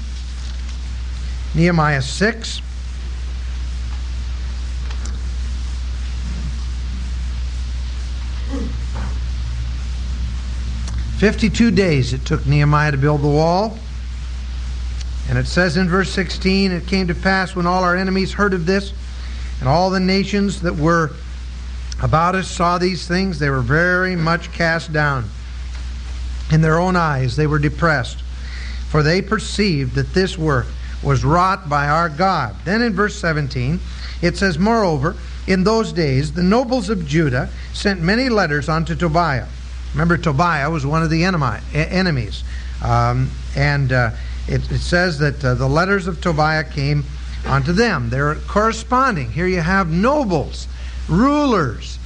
Nehemiah 1.55 2.01
6. 2.01 2.63
52 11.19 11.71
days 11.71 12.13
it 12.13 12.25
took 12.27 12.45
Nehemiah 12.45 12.91
to 12.91 12.99
build 12.99 13.23
the 13.23 13.29
wall. 13.29 13.79
And 15.29 15.39
it 15.39 15.47
says 15.47 15.77
in 15.77 15.89
verse 15.89 16.11
16, 16.11 16.73
It 16.73 16.87
came 16.87 17.09
to 17.09 17.15
pass 17.15 17.57
when 17.57 17.67
all 17.67 17.83
our 17.83 17.97
enemies 17.97 18.35
heard 18.35 18.53
of 18.53 18.67
this, 18.67 18.93
and 19.61 19.69
all 19.69 19.91
the 19.91 20.01
nations 20.01 20.63
that 20.63 20.77
were 20.77 21.11
about 22.03 22.35
us 22.35 22.51
saw 22.51 22.77
these 22.79 23.07
things, 23.07 23.39
they 23.39 23.49
were 23.49 23.61
very 23.61 24.17
much 24.17 24.53
cast 24.53 24.93
down. 24.93 25.25
In 26.53 26.61
their 26.61 26.79
own 26.79 26.97
eyes 26.97 27.37
they 27.37 27.47
were 27.47 27.59
depressed, 27.59 28.19
for 28.89 29.03
they 29.03 29.23
perceived 29.23 29.95
that 29.95 30.13
this 30.13 30.37
work 30.37 30.67
was 31.03 31.25
wrought 31.25 31.69
by 31.69 31.89
our 31.89 32.09
God. 32.09 32.57
Then 32.65 32.83
in 32.83 32.93
verse 32.93 33.17
17, 33.17 33.81
it 34.23 34.37
says, 34.37 34.59
Moreover, 34.59 35.17
in 35.47 35.65
those 35.65 35.93
days 35.93 36.33
the 36.33 36.43
nobles 36.43 36.91
of 36.91 37.07
Judah 37.07 37.49
sent 37.73 38.03
many 38.03 38.29
letters 38.29 38.69
unto 38.69 38.95
Tobiah. 38.95 39.47
Remember, 39.93 40.19
Tobiah 40.19 40.71
was 40.71 40.85
one 40.85 41.03
of 41.03 41.11
the 41.11 41.25
enemies. 41.25 42.45
Um, 42.83 43.31
and 43.57 43.93
uh, 43.93 44.11
it, 44.49 44.71
it, 44.71 44.81
says 44.81 45.19
that 45.19 45.45
uh, 45.45 45.55
the 45.55 45.69
letters 45.69 46.07
of 46.07 46.21
Tobiah 46.21 46.65
came 46.65 47.05
unto 47.47 47.73
them. 47.73 48.11
They're 48.11 48.35
corresponding. 48.35 49.31
Here 49.33 49.47
you 49.47 49.61
have 49.61 49.91
nobles, 49.91 50.69
rulers, 51.09 51.99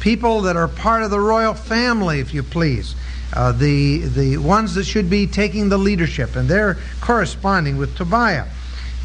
people 0.00 0.42
that 0.42 0.56
are 0.56 0.68
part 0.68 1.02
of 1.02 1.10
the 1.10 1.20
royal 1.20 1.54
family, 1.54 2.20
if 2.20 2.34
you 2.34 2.42
please. 2.42 2.94
Uh, 3.32 3.52
the, 3.52 3.98
the 3.98 4.36
ones 4.38 4.74
that 4.74 4.84
should 4.84 5.08
be 5.08 5.26
taking 5.26 5.68
the 5.68 5.78
leadership, 5.78 6.34
and 6.34 6.48
they're 6.48 6.76
corresponding 7.00 7.76
with 7.76 7.96
Tobiah. 7.96 8.46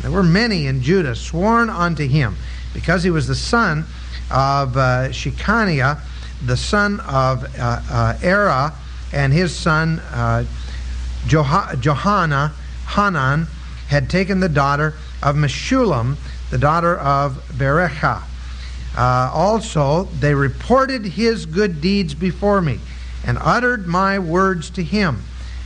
There 0.02 0.12
were 0.12 0.24
many 0.24 0.66
in 0.68 0.82
Judah 0.82 1.16
sworn 1.16 1.70
unto 1.70 2.08
him 2.08 2.36
because 2.74 3.04
he 3.04 3.12
was 3.12 3.28
the 3.28 3.36
son 3.36 3.86
of 4.32 4.76
uh, 4.76 5.10
Shechaniah, 5.10 6.00
the 6.46 6.58
son 6.58 7.00
of 7.02 7.44
uh, 7.58 7.82
uh, 7.90 8.14
Arah, 8.22 8.74
and 9.14 9.32
his 9.32 9.56
son 9.56 10.00
uh, 10.12 10.44
Johanna, 11.28 12.54
Hanan, 12.88 13.48
had 13.88 14.10
taken 14.10 14.40
the 14.40 14.50
daughter 14.50 14.94
of 15.22 15.36
Meshullam, 15.36 16.18
the 16.50 16.58
daughter 16.58 16.98
of 16.98 17.38
Berechiah. 17.54 18.24
Uh, 18.98 19.30
also, 19.34 20.04
they 20.20 20.34
reported 20.34 21.06
his 21.06 21.46
good 21.46 21.82
deeds 21.82 22.14
before 22.14 22.62
me 22.62 22.80
and 23.26 23.38
uttered 23.42 23.88
my 23.88 24.18
words 24.20 24.70
to 24.72 24.84
him. 24.84 25.22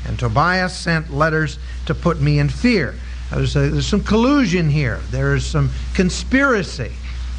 And 0.08 0.18
Tobias 0.18 0.76
sent 0.76 1.14
letters 1.14 1.60
to 1.86 1.94
put 1.94 2.20
me 2.20 2.40
in 2.40 2.50
fear. 2.50 2.96
There's, 3.32 3.56
a, 3.56 3.70
there's 3.70 3.88
some 3.88 4.04
collusion 4.04 4.70
here. 4.70 5.00
There's 5.12 5.46
some 5.46 5.70
conspiracy. 5.94 6.92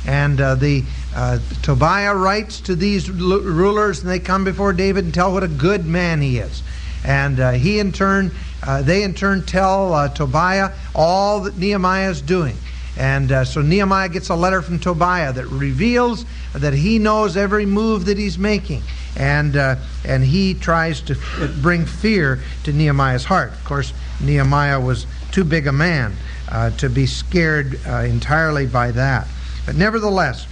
And 0.07 0.41
uh, 0.41 0.55
the 0.55 0.85
uh, 1.15 1.41
Tobiah 1.63 2.15
writes 2.15 2.61
to 2.63 2.77
these 2.77 3.11
rulers, 3.11 4.01
and 4.01 4.09
they 4.09 4.21
come 4.21 4.45
before 4.45 4.73
David 4.73 5.05
and 5.05 5.13
tell 5.13 5.33
what 5.33 5.43
a 5.43 5.49
good 5.49 5.87
man 5.87 6.21
he 6.21 6.39
is. 6.39 6.63
And 7.05 7.41
uh, 7.41 7.53
he 7.53 7.79
in 7.79 7.93
turn, 7.93 8.31
uh, 8.63 8.83
they 8.83 9.03
in 9.03 9.15
turn 9.15 9.45
tell 9.45 9.95
uh, 9.95 10.09
Tobiah 10.09 10.73
all 10.95 11.41
that 11.41 11.57
Nehemiah 11.57 12.11
is 12.11 12.21
doing. 12.21 12.57
And 12.97 13.33
uh, 13.33 13.45
so 13.45 13.63
Nehemiah 13.63 14.09
gets 14.09 14.29
a 14.29 14.35
letter 14.35 14.61
from 14.61 14.79
Tobiah 14.79 15.33
that 15.33 15.47
reveals 15.47 16.27
that 16.53 16.75
he 16.75 16.99
knows 16.99 17.37
every 17.37 17.65
move 17.65 18.05
that 18.07 18.19
he's 18.19 18.39
making. 18.39 18.83
And, 19.17 19.57
uh, 19.57 19.77
and 20.05 20.23
he 20.23 20.55
tries 20.55 21.01
to 21.03 21.17
bring 21.63 21.87
fear 21.87 22.41
to 22.65 22.73
Nehemiah's 22.73 23.25
heart. 23.25 23.53
Of 23.53 23.65
course, 23.65 23.93
Nehemiah 24.21 24.81
was 24.81 25.07
too 25.31 25.45
big 25.45 25.67
a 25.67 25.73
man 25.73 26.15
uh, 26.49 26.71
to 26.77 26.89
be 26.91 27.07
scared 27.07 27.75
entirely 27.87 28.67
by 28.67 28.91
that. 28.93 29.27
But 29.67 29.77
nevertheless, 29.77 30.47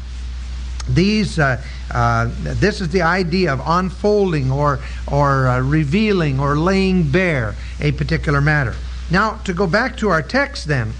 these 0.89 1.39
uh, 1.39 1.63
uh, 1.91 2.31
this 2.41 2.81
is 2.81 2.89
the 2.89 3.03
idea 3.03 3.53
of 3.53 3.61
unfolding 3.65 4.51
or 4.51 4.81
or 5.11 5.49
uh, 5.49 5.61
revealing 5.61 6.41
or 6.41 6.57
laying 6.57 7.11
bare 7.11 7.55
a 7.81 7.93
particular 7.93 8.41
matter. 8.41 8.75
Now 9.11 9.35
to 9.45 9.53
go 9.53 9.67
back 9.67 9.97
to 9.99 10.09
our 10.09 10.23
text 10.23 10.67
then 10.67 10.93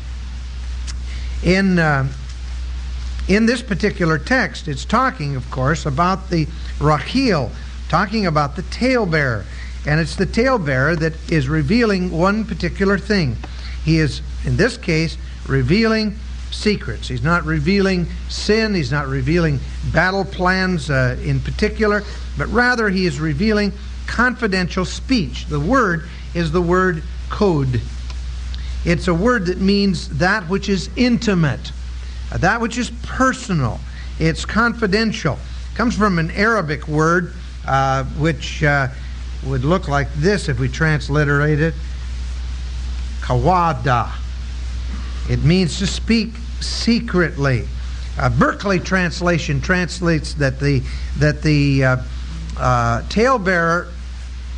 in 1.43 1.79
uh, 1.79 2.09
in 3.29 3.47
this 3.47 3.63
particular 3.63 4.19
text 4.19 4.69
it's 4.69 4.85
talking 4.85 5.37
of 5.37 5.51
course 5.51 5.87
about 5.87 6.31
the 6.31 6.47
Rachil 6.79 7.51
talking 7.89 8.27
about 8.27 8.57
the 8.57 8.63
talebearer 8.63 9.45
and 9.87 10.01
it's 10.01 10.17
the 10.17 10.27
talebearer 10.27 10.97
that 10.97 11.15
is 11.31 11.49
revealing 11.49 12.11
one 12.11 12.45
particular 12.45 12.99
thing. 12.99 13.37
He 13.85 13.99
is 13.99 14.21
in 14.45 14.57
this 14.57 14.77
case 14.77 15.17
revealing 15.47 16.19
secrets. 16.51 17.09
He's 17.09 17.23
not 17.23 17.45
revealing 17.45 18.07
sin, 18.29 18.75
he's 18.75 18.91
not 18.91 19.07
revealing 19.07 19.61
battle 19.93 20.25
plans 20.25 20.91
uh, 20.91 21.17
in 21.23 21.41
particular, 21.41 22.03
but 22.37 22.49
rather 22.49 22.89
he 22.89 23.07
is 23.07 23.21
revealing 23.21 23.73
confidential 24.07 24.85
speech. 24.85 25.47
The 25.47 25.61
word 25.61 26.09
is 26.35 26.53
the 26.53 26.63
word 26.63 27.03
code. 27.31 27.81
It's 28.85 29.09
a 29.09 29.15
word 29.15 29.47
that 29.47 29.59
means 29.59 30.09
that 30.19 30.49
which 30.49 30.69
is 30.69 30.89
intimate, 30.97 31.73
uh, 32.33 32.39
that 32.39 32.61
which 32.61 32.79
is 32.79 32.91
personal. 33.03 33.81
It's 34.19 34.45
confidential. 34.45 35.39
It 35.73 35.77
comes 35.77 35.97
from 35.97 36.19
an 36.19 36.31
Arabic 36.31 36.89
word 36.89 37.33
uh, 37.67 38.05
which 38.05 38.63
uh, 38.63 38.89
would 39.45 39.65
look 39.65 39.89
like 39.89 40.13
this 40.15 40.49
if 40.49 40.59
we 40.59 40.69
transliterate 40.69 41.61
it 41.61 41.75
kawada 43.29 44.11
it 45.29 45.43
means 45.45 45.79
to 45.79 45.87
speak 45.87 46.31
secretly. 46.61 47.67
A 48.19 48.31
Berkeley 48.31 48.81
translation 48.81 49.61
translates 49.61 50.35
that 50.35 50.59
the 50.59 50.83
that 51.19 51.43
the 51.43 51.85
uh, 51.85 51.97
uh, 52.59 53.03
talebearer 53.09 53.89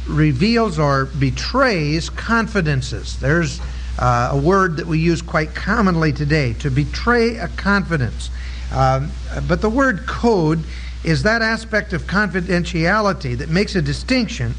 reveals 0.08 0.78
or 0.78 1.06
betrays 1.06 2.08
confidences. 2.08 3.18
There's 3.18 3.60
uh, 3.98 4.30
a 4.32 4.38
word 4.38 4.76
that 4.78 4.86
we 4.86 4.98
use 4.98 5.20
quite 5.20 5.54
commonly 5.54 6.12
today 6.12 6.54
to 6.54 6.70
betray 6.70 7.36
a 7.36 7.48
confidence. 7.48 8.30
Um, 8.72 9.10
but 9.46 9.60
the 9.60 9.68
word 9.68 10.06
code 10.06 10.64
is 11.04 11.22
that 11.24 11.42
aspect 11.42 11.92
of 11.92 12.02
confidentiality 12.02 13.36
that 13.38 13.48
makes 13.48 13.74
a 13.74 13.82
distinction 13.82 14.54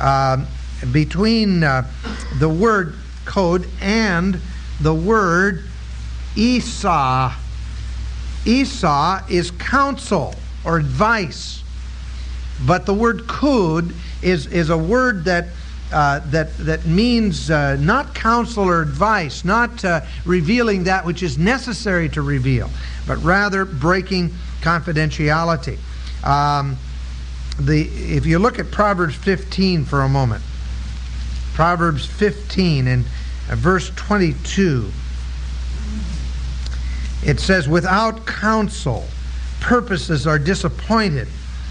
um, 0.00 0.46
between 0.92 1.62
uh, 1.62 1.86
the 2.38 2.48
word 2.48 2.94
code 3.24 3.68
and 3.80 4.40
the 4.80 4.94
word 4.94 5.64
Esau. 6.36 7.32
Esau 8.46 9.20
is 9.28 9.50
counsel 9.52 10.34
or 10.64 10.78
advice. 10.78 11.62
But 12.66 12.86
the 12.86 12.94
word 12.94 13.26
kud 13.26 13.92
is, 14.22 14.46
is 14.46 14.70
a 14.70 14.78
word 14.78 15.24
that, 15.24 15.46
uh, 15.92 16.20
that, 16.30 16.56
that 16.58 16.86
means 16.86 17.50
uh, 17.50 17.76
not 17.76 18.14
counsel 18.14 18.64
or 18.64 18.82
advice, 18.82 19.44
not 19.44 19.84
uh, 19.84 20.02
revealing 20.24 20.84
that 20.84 21.04
which 21.04 21.22
is 21.22 21.38
necessary 21.38 22.08
to 22.10 22.22
reveal, 22.22 22.70
but 23.06 23.16
rather 23.22 23.64
breaking 23.64 24.30
confidentiality. 24.60 25.78
Um, 26.24 26.76
the, 27.58 27.82
if 27.82 28.26
you 28.26 28.38
look 28.38 28.58
at 28.58 28.70
Proverbs 28.70 29.14
15 29.16 29.84
for 29.84 30.02
a 30.02 30.08
moment, 30.08 30.42
Proverbs 31.54 32.06
15 32.06 32.86
and 32.86 33.04
verse 33.56 33.90
22. 33.96 34.90
It 37.24 37.40
says, 37.40 37.68
Without 37.68 38.26
counsel, 38.26 39.04
purposes 39.60 40.26
are 40.26 40.38
disappointed, 40.38 41.28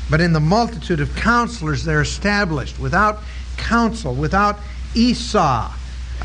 but 0.10 0.22
in 0.22 0.34
the 0.34 0.39
multitude 0.39 1.00
of 1.00 1.15
counselors 1.15 1.84
they're 1.84 2.02
established. 2.02 2.80
Without 2.80 3.20
counsel, 3.58 4.13
without 4.13 4.58
Esau. 4.96 5.72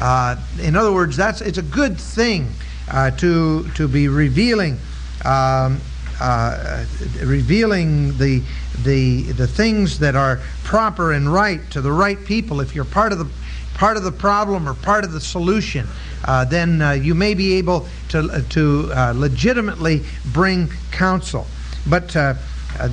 Uh, 0.01 0.37
in 0.61 0.77
other 0.77 0.93
words, 0.93 1.17
that's 1.17 1.41
it's 1.41 1.59
a 1.59 1.63
good 1.63 1.99
thing 1.99 2.51
uh, 2.91 3.11
to 3.13 3.69
to 3.75 3.89
be 3.89 4.09
revealing 4.09 4.79
um, 5.25 5.81
uh, 6.21 6.85
revealing 7.23 8.17
the 8.19 8.43
the 8.83 9.23
the 9.33 9.47
things 9.47 9.99
that 10.01 10.17
are 10.17 10.41
proper 10.65 11.13
and 11.13 11.33
right 11.33 11.71
to 11.71 11.81
the 11.81 11.93
right 11.93 12.23
people. 12.25 12.61
If 12.61 12.75
you're 12.75 12.85
part 12.85 13.13
of 13.13 13.19
the 13.19 13.29
part 13.75 13.97
of 13.97 14.05
the 14.05 14.13
problem 14.13 14.69
or 14.69 14.75
part 14.75 15.05
of 15.05 15.13
the 15.13 15.21
solution, 15.21 15.87
uh, 16.25 16.45
then 16.45 16.81
uh, 16.81 16.93
you 16.93 17.15
may 17.15 17.35
be 17.35 17.55
able 17.55 17.87
to, 18.09 18.21
uh, 18.21 18.41
to 18.51 18.91
uh, 18.95 19.13
legitimately 19.15 20.03
bring 20.33 20.69
counsel. 20.91 21.47
But 21.87 22.17
uh, 22.17 22.35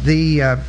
the, 0.04 0.60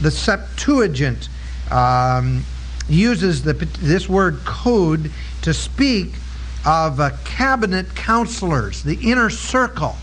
the 0.00 0.10
Septuagint 0.10 1.28
um, 1.70 2.44
uses 2.88 3.42
the, 3.42 3.52
this 3.52 4.08
word 4.08 4.38
code 4.44 5.10
to 5.42 5.54
speak 5.54 6.14
of 6.66 7.00
cabinet 7.24 7.94
counselors, 7.94 8.82
the 8.82 8.98
inner 9.10 9.30
circle. 9.30 9.96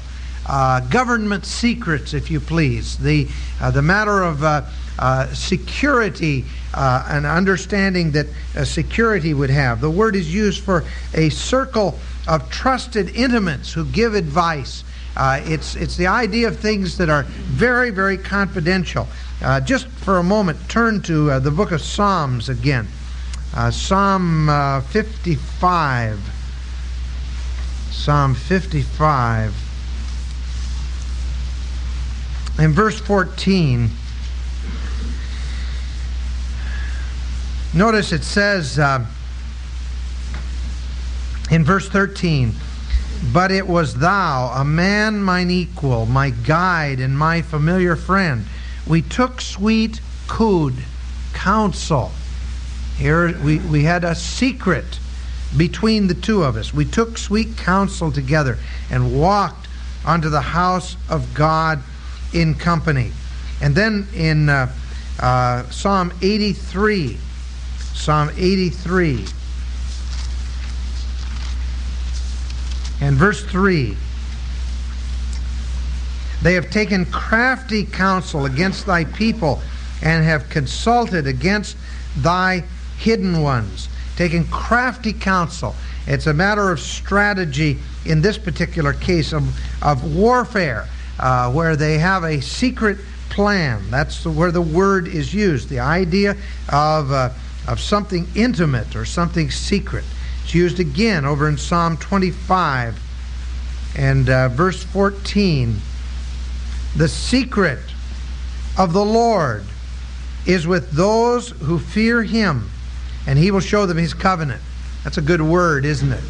Uh, 0.50 0.80
government 0.80 1.46
secrets, 1.46 2.14
if 2.14 2.32
you 2.32 2.40
please, 2.40 2.98
the, 2.98 3.28
uh, 3.60 3.70
the 3.70 3.82
matter 3.82 4.24
of 4.24 4.44
uh, 4.44 4.62
uh, 4.98 5.28
security 5.34 6.46
uh, 6.74 7.06
and 7.10 7.26
understanding 7.26 8.12
that 8.12 8.28
uh, 8.56 8.64
security 8.64 9.34
would 9.34 9.50
have. 9.50 9.82
The 9.82 9.90
word 9.90 10.16
is 10.16 10.34
used 10.34 10.64
for 10.64 10.84
a 11.14 11.30
circle 11.30 11.98
of 12.28 12.50
trusted 12.50 13.16
intimates 13.16 13.74
who 13.74 13.86
give 13.86 14.16
advice. 14.16 14.84
Uh, 15.16 15.42
it's, 15.46 15.76
it's 15.76 15.98
the 15.98 16.08
idea 16.08 16.48
of 16.48 16.60
things 16.60 16.98
that 16.98 17.10
are 17.10 17.24
very, 17.24 17.90
very 17.90 18.18
confidential. 18.18 19.08
Uh, 19.42 19.60
just 19.62 19.88
for 19.88 20.18
a 20.18 20.24
moment, 20.24 20.58
turn 20.70 21.02
to 21.04 21.32
uh, 21.32 21.40
the 21.40 21.52
book 21.52 21.72
of 21.72 21.82
Psalms 21.82 22.50
again. 22.50 22.88
Psalm 23.72 24.84
55. 24.90 26.20
Psalm 27.92 28.36
55. 28.36 29.54
In 32.60 32.72
verse 32.72 33.00
14, 33.00 33.90
Notice 37.78 38.12
it 38.12 38.24
says, 38.24 38.80
uh, 38.80 39.06
In 41.52 41.64
verse 41.64 41.88
13, 41.88 42.54
but 43.32 43.52
it 43.52 43.68
was 43.68 43.94
thou, 43.94 44.48
a 44.56 44.66
man 44.66 45.22
mine 45.22 45.52
equal, 45.52 46.08
my 46.08 46.32
guide 46.32 47.00
and 47.00 47.16
my 47.16 47.44
familiar 47.44 47.96
friend. 47.96 48.46
We 48.88 49.04
took 49.04 49.42
sweet 49.42 50.02
cood, 50.28 50.74
counsel. 51.36 52.12
Here 52.98 53.38
we, 53.44 53.60
we 53.60 53.84
had 53.84 54.04
a 54.04 54.16
secret 54.16 55.00
between 55.56 56.08
the 56.08 56.16
two 56.16 56.44
of 56.44 56.56
us. 56.56 56.74
We 56.74 56.84
took 56.84 57.20
sweet 57.20 57.58
counsel 57.58 58.12
together 58.12 58.58
and 58.90 59.22
walked 59.22 59.68
unto 60.04 60.30
the 60.30 60.42
house 60.42 60.98
of 61.10 61.32
God 61.36 61.84
in 62.34 62.56
company. 62.56 63.12
And 63.62 63.76
then 63.76 64.08
in 64.16 64.50
uh, 64.50 64.72
uh, 65.20 65.70
Psalm 65.70 66.12
83, 66.24 67.20
Psalm 67.98 68.30
83, 68.38 69.26
and 73.02 73.18
verse 73.18 73.44
3 73.44 73.98
They 76.42 76.54
have 76.54 76.70
taken 76.70 77.06
crafty 77.08 77.84
counsel 77.84 78.46
against 78.46 78.86
thy 78.86 79.04
people 79.04 79.62
and 80.02 80.24
have 80.24 80.50
consulted 80.50 81.28
against 81.28 81.76
thy 82.16 82.64
hidden 82.98 83.42
ones. 83.42 83.90
Taking 84.16 84.46
crafty 84.46 85.12
counsel. 85.12 85.76
It's 86.06 86.28
a 86.28 86.34
matter 86.34 86.72
of 86.72 86.80
strategy 86.80 87.80
in 88.06 88.22
this 88.22 88.38
particular 88.38 88.94
case 88.94 89.34
of, 89.34 89.60
of 89.84 90.16
warfare, 90.16 90.88
uh, 91.20 91.52
where 91.52 91.76
they 91.76 91.98
have 91.98 92.24
a 92.24 92.42
secret 92.42 93.00
plan. 93.30 93.92
That's 93.92 94.24
the, 94.24 94.32
where 94.32 94.52
the 94.52 94.62
word 94.62 95.08
is 95.08 95.34
used. 95.34 95.68
The 95.68 95.80
idea 95.80 96.38
of, 96.72 97.12
uh, 97.12 97.30
of 97.68 97.80
something 97.80 98.28
intimate 98.36 98.96
or 98.96 99.06
something 99.06 99.52
secret. 99.52 100.06
It's 100.44 100.54
used 100.54 100.80
again 100.80 101.26
over 101.26 101.50
in 101.50 101.58
Psalm 101.58 101.98
25 101.98 103.00
and 103.98 104.30
uh, 104.30 104.50
verse 104.50 104.84
14. 104.84 105.76
The 106.96 107.08
secret 107.08 107.80
of 108.78 108.94
the 108.94 109.04
Lord 109.04 109.66
is 110.46 110.66
with 110.66 110.92
those 110.92 111.50
who 111.50 111.78
fear 111.78 112.24
him, 112.24 112.70
and 113.28 113.38
he 113.38 113.52
will 113.52 113.60
show 113.60 113.86
them 113.86 113.98
his 113.98 114.14
covenant. 114.14 114.62
That's 115.04 115.18
a 115.18 115.22
good 115.22 115.42
word, 115.42 115.84
isn't 115.84 116.12
it? 116.12 116.24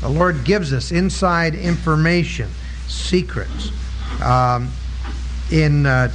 The 0.00 0.08
Lord 0.08 0.44
gives 0.44 0.72
us 0.72 0.92
inside 0.92 1.54
information, 1.54 2.48
secrets. 2.86 3.70
Um, 4.22 4.70
in 5.50 5.84
uh, 5.84 6.10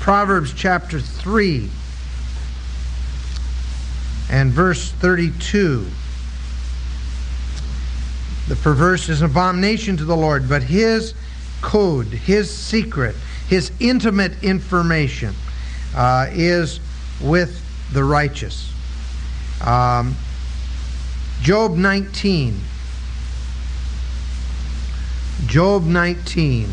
Proverbs 0.00 0.52
chapter 0.52 1.00
3, 1.00 1.70
and 4.30 4.50
verse 4.50 4.90
32. 4.92 5.86
The 8.48 8.56
perverse 8.56 9.08
is 9.08 9.22
an 9.22 9.30
abomination 9.30 9.96
to 9.96 10.04
the 10.04 10.16
Lord, 10.16 10.48
but 10.48 10.62
his 10.62 11.14
code, 11.62 12.06
his 12.06 12.54
secret, 12.54 13.16
his 13.48 13.72
intimate 13.80 14.42
information 14.42 15.34
uh, 15.94 16.26
is 16.30 16.80
with 17.20 17.62
the 17.92 18.04
righteous. 18.04 18.72
Um, 19.64 20.14
Job 21.42 21.76
19. 21.76 22.60
Job 25.46 25.84
19. 25.84 26.68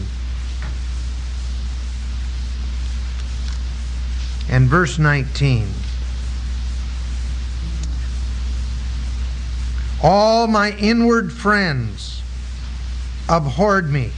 And 4.50 4.68
verse 4.68 5.00
19. 5.00 5.68
All 10.06 10.48
my 10.48 10.72
inward 10.72 11.32
friends 11.32 12.22
abhorred 13.30 13.90
me. 13.90 14.12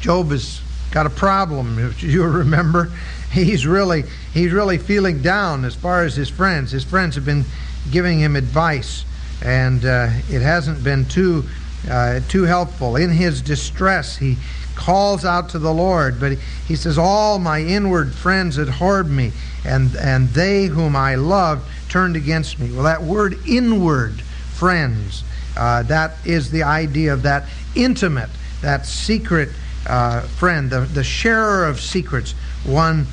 Job 0.00 0.30
has 0.30 0.60
got 0.92 1.04
a 1.04 1.10
problem, 1.10 1.80
if 1.80 2.00
you 2.00 2.22
remember. 2.22 2.92
He's 3.32 3.66
really 3.66 4.04
he's 4.34 4.52
really 4.52 4.76
feeling 4.76 5.22
down 5.22 5.64
as 5.64 5.74
far 5.74 6.04
as 6.04 6.14
his 6.14 6.28
friends. 6.28 6.70
His 6.70 6.84
friends 6.84 7.14
have 7.14 7.24
been 7.24 7.46
giving 7.90 8.20
him 8.20 8.36
advice, 8.36 9.06
and 9.42 9.82
uh, 9.86 10.10
it 10.28 10.42
hasn't 10.42 10.84
been 10.84 11.06
too 11.06 11.44
uh, 11.90 12.20
too 12.28 12.42
helpful. 12.42 12.94
In 12.94 13.08
his 13.08 13.40
distress, 13.40 14.18
he 14.18 14.36
calls 14.74 15.24
out 15.24 15.48
to 15.48 15.58
the 15.58 15.72
Lord, 15.72 16.20
but 16.20 16.32
he 16.68 16.76
says, 16.76 16.98
"All 16.98 17.38
my 17.38 17.60
inward 17.62 18.14
friends 18.14 18.58
abhorred 18.58 19.08
me, 19.08 19.32
and 19.64 19.96
and 19.96 20.28
they 20.28 20.66
whom 20.66 20.94
I 20.94 21.14
loved 21.14 21.66
turned 21.88 22.16
against 22.16 22.60
me." 22.60 22.70
Well, 22.70 22.84
that 22.84 23.02
word 23.02 23.38
"inward 23.46 24.20
friends." 24.52 25.24
Uh, 25.56 25.82
that 25.84 26.14
is 26.24 26.50
the 26.50 26.62
idea 26.62 27.12
of 27.12 27.22
that 27.22 27.46
intimate, 27.74 28.30
that 28.62 28.86
secret 28.86 29.48
uh, 29.86 30.20
friend, 30.20 30.70
the, 30.70 30.80
the 30.80 31.04
sharer 31.04 31.66
of 31.66 31.80
secrets, 31.80 32.32
one 32.64 33.06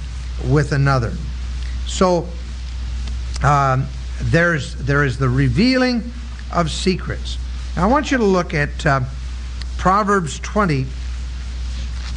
with 0.47 0.71
another. 0.71 1.13
So 1.87 2.27
um, 3.43 3.87
there's 4.21 4.75
there 4.75 5.03
is 5.03 5.17
the 5.17 5.29
revealing 5.29 6.11
of 6.53 6.69
secrets. 6.71 7.37
Now, 7.75 7.83
I 7.83 7.87
want 7.87 8.11
you 8.11 8.17
to 8.17 8.25
look 8.25 8.53
at 8.53 8.85
uh, 8.85 9.01
Proverbs 9.77 10.39
20. 10.39 10.85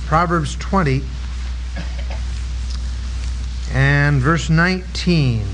Proverbs 0.06 0.56
20 0.56 1.02
and 3.72 4.20
verse 4.20 4.50
19. 4.50 5.46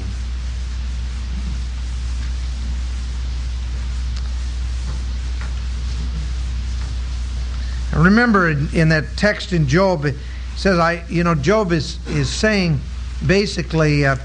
Remember 7.97 8.51
in, 8.51 8.69
in, 8.75 8.89
that 8.91 9.05
text 9.17 9.53
in 9.53 9.67
Job, 9.69 10.05
it 10.05 10.15
says, 10.57 10.79
I, 10.79 11.05
you 11.09 11.25
know, 11.25 11.35
Job 11.35 11.73
is, 11.73 11.99
is 12.09 12.29
saying 12.29 12.81
basically, 13.27 14.07
uh, 14.07 14.17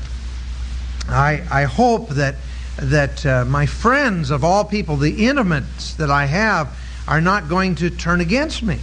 I, 1.07 1.43
I 1.51 1.63
hope 1.63 2.09
that, 2.09 2.35
that 2.77 3.25
uh, 3.25 3.45
my 3.45 3.65
friends 3.65 4.31
of 4.31 4.43
all 4.43 4.65
people, 4.65 4.97
the 4.97 5.27
intimates 5.27 5.93
that 5.95 6.09
I 6.09 6.25
have, 6.25 6.77
are 7.07 7.21
not 7.21 7.49
going 7.49 7.75
to 7.75 7.89
turn 7.89 8.21
against 8.21 8.63
me. 8.63 8.79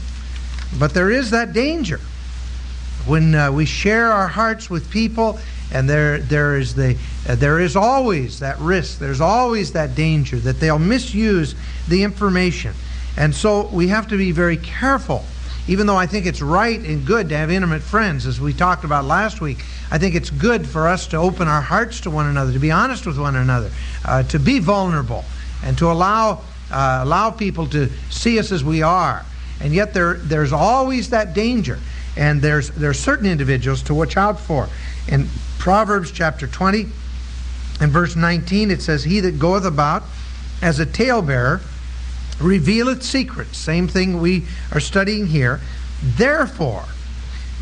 But 0.78 0.94
there 0.94 1.10
is 1.10 1.30
that 1.30 1.52
danger. 1.52 2.00
When 3.06 3.34
uh, 3.34 3.50
we 3.50 3.64
share 3.64 4.12
our 4.12 4.28
hearts 4.28 4.68
with 4.68 4.90
people, 4.90 5.38
and 5.72 5.88
there, 5.88 6.18
there, 6.18 6.58
is 6.58 6.74
the, 6.74 6.96
uh, 7.28 7.34
there 7.36 7.60
is 7.60 7.76
always 7.76 8.40
that 8.40 8.58
risk, 8.58 8.98
there's 8.98 9.20
always 9.20 9.72
that 9.72 9.94
danger 9.94 10.36
that 10.38 10.60
they'll 10.60 10.78
misuse 10.78 11.54
the 11.88 12.02
information. 12.02 12.74
And 13.20 13.34
so 13.34 13.66
we 13.66 13.88
have 13.88 14.08
to 14.08 14.16
be 14.16 14.32
very 14.32 14.56
careful. 14.56 15.26
Even 15.68 15.86
though 15.86 15.96
I 15.96 16.06
think 16.06 16.24
it's 16.24 16.40
right 16.40 16.80
and 16.80 17.04
good 17.04 17.28
to 17.28 17.36
have 17.36 17.50
intimate 17.50 17.82
friends, 17.82 18.24
as 18.24 18.40
we 18.40 18.54
talked 18.54 18.82
about 18.82 19.04
last 19.04 19.42
week, 19.42 19.62
I 19.90 19.98
think 19.98 20.14
it's 20.14 20.30
good 20.30 20.66
for 20.66 20.88
us 20.88 21.06
to 21.08 21.18
open 21.18 21.46
our 21.46 21.60
hearts 21.60 22.00
to 22.00 22.10
one 22.10 22.24
another, 22.24 22.50
to 22.54 22.58
be 22.58 22.70
honest 22.70 23.04
with 23.04 23.18
one 23.18 23.36
another, 23.36 23.70
uh, 24.06 24.22
to 24.22 24.38
be 24.38 24.58
vulnerable, 24.58 25.26
and 25.62 25.76
to 25.76 25.90
allow, 25.90 26.40
uh, 26.70 27.00
allow 27.02 27.30
people 27.30 27.66
to 27.66 27.90
see 28.08 28.38
us 28.38 28.52
as 28.52 28.64
we 28.64 28.80
are. 28.80 29.26
And 29.60 29.74
yet 29.74 29.92
there, 29.92 30.14
there's 30.14 30.54
always 30.54 31.10
that 31.10 31.34
danger. 31.34 31.78
And 32.16 32.40
there's, 32.40 32.70
there's 32.70 32.98
certain 32.98 33.26
individuals 33.26 33.82
to 33.82 33.94
watch 33.94 34.16
out 34.16 34.40
for. 34.40 34.66
In 35.08 35.28
Proverbs 35.58 36.10
chapter 36.10 36.46
20 36.46 36.86
and 37.82 37.92
verse 37.92 38.16
19, 38.16 38.70
it 38.70 38.80
says, 38.80 39.04
He 39.04 39.20
that 39.20 39.38
goeth 39.38 39.66
about 39.66 40.04
as 40.62 40.80
a 40.80 40.86
talebearer 40.86 41.60
revealeth 42.40 43.02
secrets. 43.02 43.58
Same 43.58 43.88
thing 43.88 44.20
we 44.20 44.44
are 44.72 44.80
studying 44.80 45.26
here. 45.26 45.60
Therefore, 46.02 46.84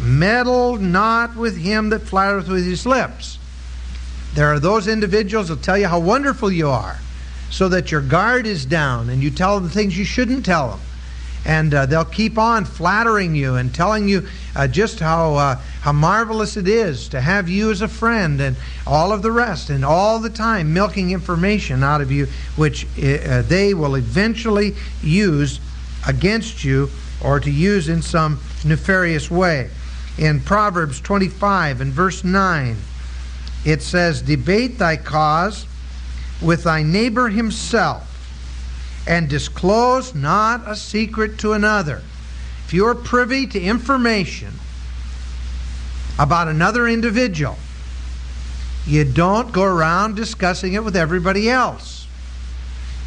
meddle 0.00 0.76
not 0.76 1.36
with 1.36 1.56
him 1.56 1.90
that 1.90 2.02
flattereth 2.02 2.48
with 2.48 2.64
his 2.64 2.86
lips. 2.86 3.38
There 4.34 4.46
are 4.46 4.60
those 4.60 4.86
individuals 4.86 5.48
that 5.48 5.62
tell 5.62 5.78
you 5.78 5.88
how 5.88 5.98
wonderful 5.98 6.52
you 6.52 6.68
are, 6.68 6.98
so 7.50 7.68
that 7.70 7.90
your 7.90 8.02
guard 8.02 8.46
is 8.46 8.64
down 8.64 9.10
and 9.10 9.22
you 9.22 9.30
tell 9.30 9.58
them 9.58 9.68
things 9.68 9.98
you 9.98 10.04
shouldn't 10.04 10.44
tell 10.44 10.70
them 10.70 10.80
and 11.44 11.72
uh, 11.72 11.86
they'll 11.86 12.04
keep 12.04 12.38
on 12.38 12.64
flattering 12.64 13.34
you 13.34 13.54
and 13.56 13.74
telling 13.74 14.08
you 14.08 14.26
uh, 14.54 14.68
just 14.68 15.00
how 15.00 15.34
uh, 15.34 15.60
how 15.88 15.92
marvelous 15.92 16.58
it 16.58 16.68
is 16.68 17.08
to 17.08 17.18
have 17.18 17.48
you 17.48 17.70
as 17.70 17.80
a 17.80 17.88
friend 17.88 18.42
and 18.42 18.54
all 18.86 19.10
of 19.10 19.22
the 19.22 19.32
rest 19.32 19.70
and 19.70 19.86
all 19.86 20.18
the 20.18 20.28
time 20.28 20.74
milking 20.74 21.12
information 21.12 21.82
out 21.82 22.02
of 22.02 22.12
you 22.12 22.26
which 22.56 22.84
uh, 22.84 23.40
they 23.40 23.72
will 23.72 23.94
eventually 23.94 24.74
use 25.02 25.60
against 26.06 26.62
you 26.62 26.90
or 27.24 27.40
to 27.40 27.50
use 27.50 27.88
in 27.88 28.02
some 28.02 28.38
nefarious 28.66 29.30
way 29.30 29.70
in 30.18 30.38
Proverbs 30.40 31.00
25 31.00 31.80
and 31.80 31.90
verse 31.90 32.22
9 32.22 32.76
it 33.64 33.80
says 33.80 34.20
debate 34.20 34.76
thy 34.76 34.94
cause 34.94 35.64
with 36.42 36.64
thy 36.64 36.82
neighbor 36.82 37.30
himself 37.30 38.04
and 39.08 39.26
disclose 39.26 40.14
not 40.14 40.68
a 40.68 40.76
secret 40.76 41.38
to 41.38 41.54
another. 41.54 42.02
If 42.66 42.74
you 42.74 42.84
are 42.84 42.94
privy 42.94 43.46
to 43.46 43.58
information 43.58 44.52
about 46.18 46.48
another 46.48 46.88
individual, 46.88 47.56
you 48.86 49.04
don't 49.04 49.52
go 49.52 49.64
around 49.64 50.16
discussing 50.16 50.72
it 50.72 50.82
with 50.82 50.96
everybody 50.96 51.50
else. 51.50 52.06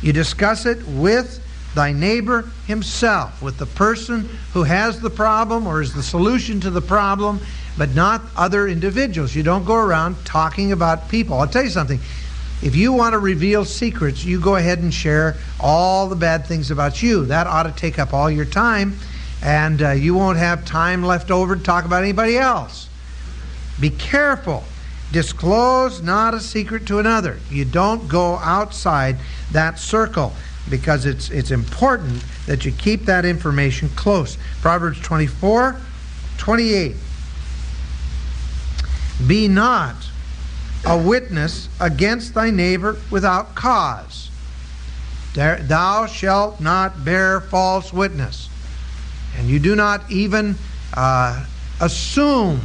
You 0.01 0.13
discuss 0.13 0.65
it 0.65 0.85
with 0.87 1.43
thy 1.75 1.91
neighbor 1.91 2.49
himself, 2.67 3.41
with 3.41 3.57
the 3.57 3.65
person 3.65 4.29
who 4.53 4.63
has 4.63 4.99
the 4.99 5.09
problem 5.09 5.67
or 5.67 5.81
is 5.81 5.93
the 5.93 6.03
solution 6.03 6.59
to 6.61 6.69
the 6.69 6.81
problem, 6.81 7.39
but 7.77 7.95
not 7.95 8.21
other 8.35 8.67
individuals. 8.67 9.35
You 9.35 9.43
don't 9.43 9.65
go 9.65 9.75
around 9.75 10.17
talking 10.25 10.71
about 10.71 11.09
people. 11.09 11.39
I'll 11.39 11.47
tell 11.47 11.63
you 11.63 11.69
something. 11.69 11.99
If 12.61 12.75
you 12.75 12.93
want 12.93 13.13
to 13.13 13.19
reveal 13.19 13.65
secrets, 13.65 14.23
you 14.23 14.39
go 14.39 14.55
ahead 14.55 14.79
and 14.79 14.93
share 14.93 15.35
all 15.59 16.07
the 16.07 16.15
bad 16.15 16.45
things 16.45 16.69
about 16.69 17.01
you. 17.01 17.25
That 17.25 17.47
ought 17.47 17.63
to 17.63 17.71
take 17.71 17.97
up 17.97 18.13
all 18.13 18.29
your 18.29 18.45
time, 18.45 18.97
and 19.41 19.81
uh, 19.81 19.91
you 19.91 20.13
won't 20.13 20.37
have 20.37 20.63
time 20.63 21.01
left 21.01 21.31
over 21.31 21.55
to 21.55 21.63
talk 21.63 21.85
about 21.85 22.03
anybody 22.03 22.37
else. 22.37 22.87
Be 23.79 23.89
careful. 23.89 24.63
Disclose 25.11 26.01
not 26.01 26.33
a 26.33 26.39
secret 26.39 26.85
to 26.87 26.99
another. 26.99 27.39
You 27.49 27.65
don't 27.65 28.07
go 28.07 28.35
outside 28.35 29.17
that 29.51 29.77
circle 29.77 30.33
because 30.69 31.05
it's, 31.05 31.29
it's 31.29 31.51
important 31.51 32.23
that 32.45 32.65
you 32.65 32.71
keep 32.71 33.05
that 33.05 33.25
information 33.25 33.89
close. 33.89 34.37
Proverbs 34.61 34.99
24, 35.01 35.75
28. 36.37 36.95
Be 39.27 39.47
not 39.47 39.95
a 40.85 40.97
witness 40.97 41.67
against 41.79 42.33
thy 42.33 42.49
neighbor 42.49 42.97
without 43.09 43.53
cause. 43.53 44.29
Thou 45.33 46.07
shalt 46.07 46.59
not 46.59 47.05
bear 47.05 47.41
false 47.41 47.93
witness. 47.93 48.49
And 49.37 49.47
you 49.47 49.59
do 49.59 49.75
not 49.75 50.09
even 50.11 50.55
uh, 50.93 51.45
assume 51.79 52.61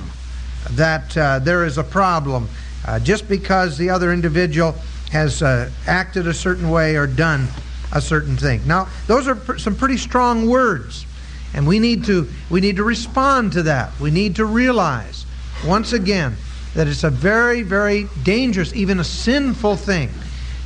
that 0.73 1.17
uh, 1.17 1.39
there 1.39 1.65
is 1.65 1.79
a 1.79 1.85
problem 1.85 2.49
uh, 2.87 2.99
just 3.01 3.29
because 3.29 3.79
the 3.79 3.91
other 3.91 4.13
individual 4.13 4.75
has 5.11 5.43
uh, 5.43 5.71
acted 5.87 6.27
a 6.27 6.35
certain 6.35 6.71
way 6.71 6.97
or 6.97 7.07
done 7.07 7.49
a 7.93 8.01
certain 8.01 8.37
thing. 8.37 8.61
Now, 8.67 8.89
those 9.07 9.29
are 9.29 9.37
pr- 9.37 9.59
some 9.59 9.77
pretty 9.77 9.97
strong 9.97 10.49
words, 10.49 11.07
and 11.55 11.67
we 11.67 11.79
need 11.79 12.05
to 12.07 12.29
we 12.51 12.61
need 12.61 12.77
to 12.77 12.85
respond 12.85 13.53
to 13.53 13.63
that. 13.65 13.99
We 14.01 14.11
need 14.11 14.37
to 14.37 14.45
realize 14.45 15.25
once 15.67 15.93
again 15.93 16.37
that 16.75 16.89
it's 16.89 17.05
a 17.05 17.11
very 17.11 17.63
very 17.63 18.09
dangerous, 18.23 18.75
even 18.75 19.01
a 19.01 19.05
sinful 19.05 19.77
thing 19.77 20.11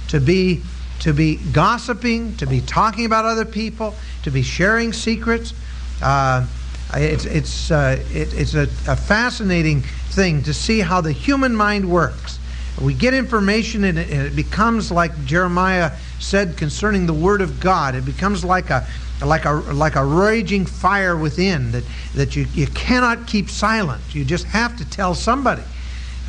to 0.09 0.21
be 0.21 0.63
to 1.01 1.13
be 1.13 1.37
gossiping, 1.53 2.37
to 2.37 2.47
be 2.47 2.61
talking 2.61 3.07
about 3.07 3.25
other 3.25 3.45
people, 3.45 3.95
to 4.23 4.31
be 4.31 4.43
sharing 4.43 4.93
secrets. 4.93 5.55
Uh, 6.03 6.47
it's 6.95 7.25
it's 7.25 7.71
uh, 7.71 8.03
it, 8.13 8.35
it's 8.35 8.55
a, 8.55 8.63
a 8.89 8.97
fascinating 8.97 9.83
thing 10.11 10.43
to 10.43 10.55
see 10.55 10.81
how 10.81 11.01
the 11.01 11.13
human 11.13 11.55
mind 11.55 11.91
works. 11.91 12.39
We 12.81 12.95
get 12.95 13.15
information 13.15 13.85
and 13.85 13.99
it, 13.99 14.11
and 14.11 14.27
it 14.27 14.35
becomes 14.35 14.91
like 14.91 15.25
Jeremiah 15.25 15.93
said 16.19 16.57
concerning 16.57 17.07
the 17.07 17.13
Word 17.13 17.43
of 17.43 17.61
God. 17.61 17.95
It 17.95 18.05
becomes 18.05 18.45
like 18.45 18.71
a 18.71 18.87
like 19.25 19.45
a 19.45 19.53
like 19.53 19.97
a 19.97 20.05
raging 20.05 20.67
fire 20.67 21.17
within 21.17 21.73
that 21.73 21.85
that 22.15 22.37
you, 22.37 22.47
you 22.55 22.67
cannot 22.69 23.27
keep 23.27 23.51
silent. 23.51 24.03
You 24.15 24.25
just 24.25 24.47
have 24.47 24.77
to 24.79 24.89
tell 24.89 25.15
somebody. 25.15 25.63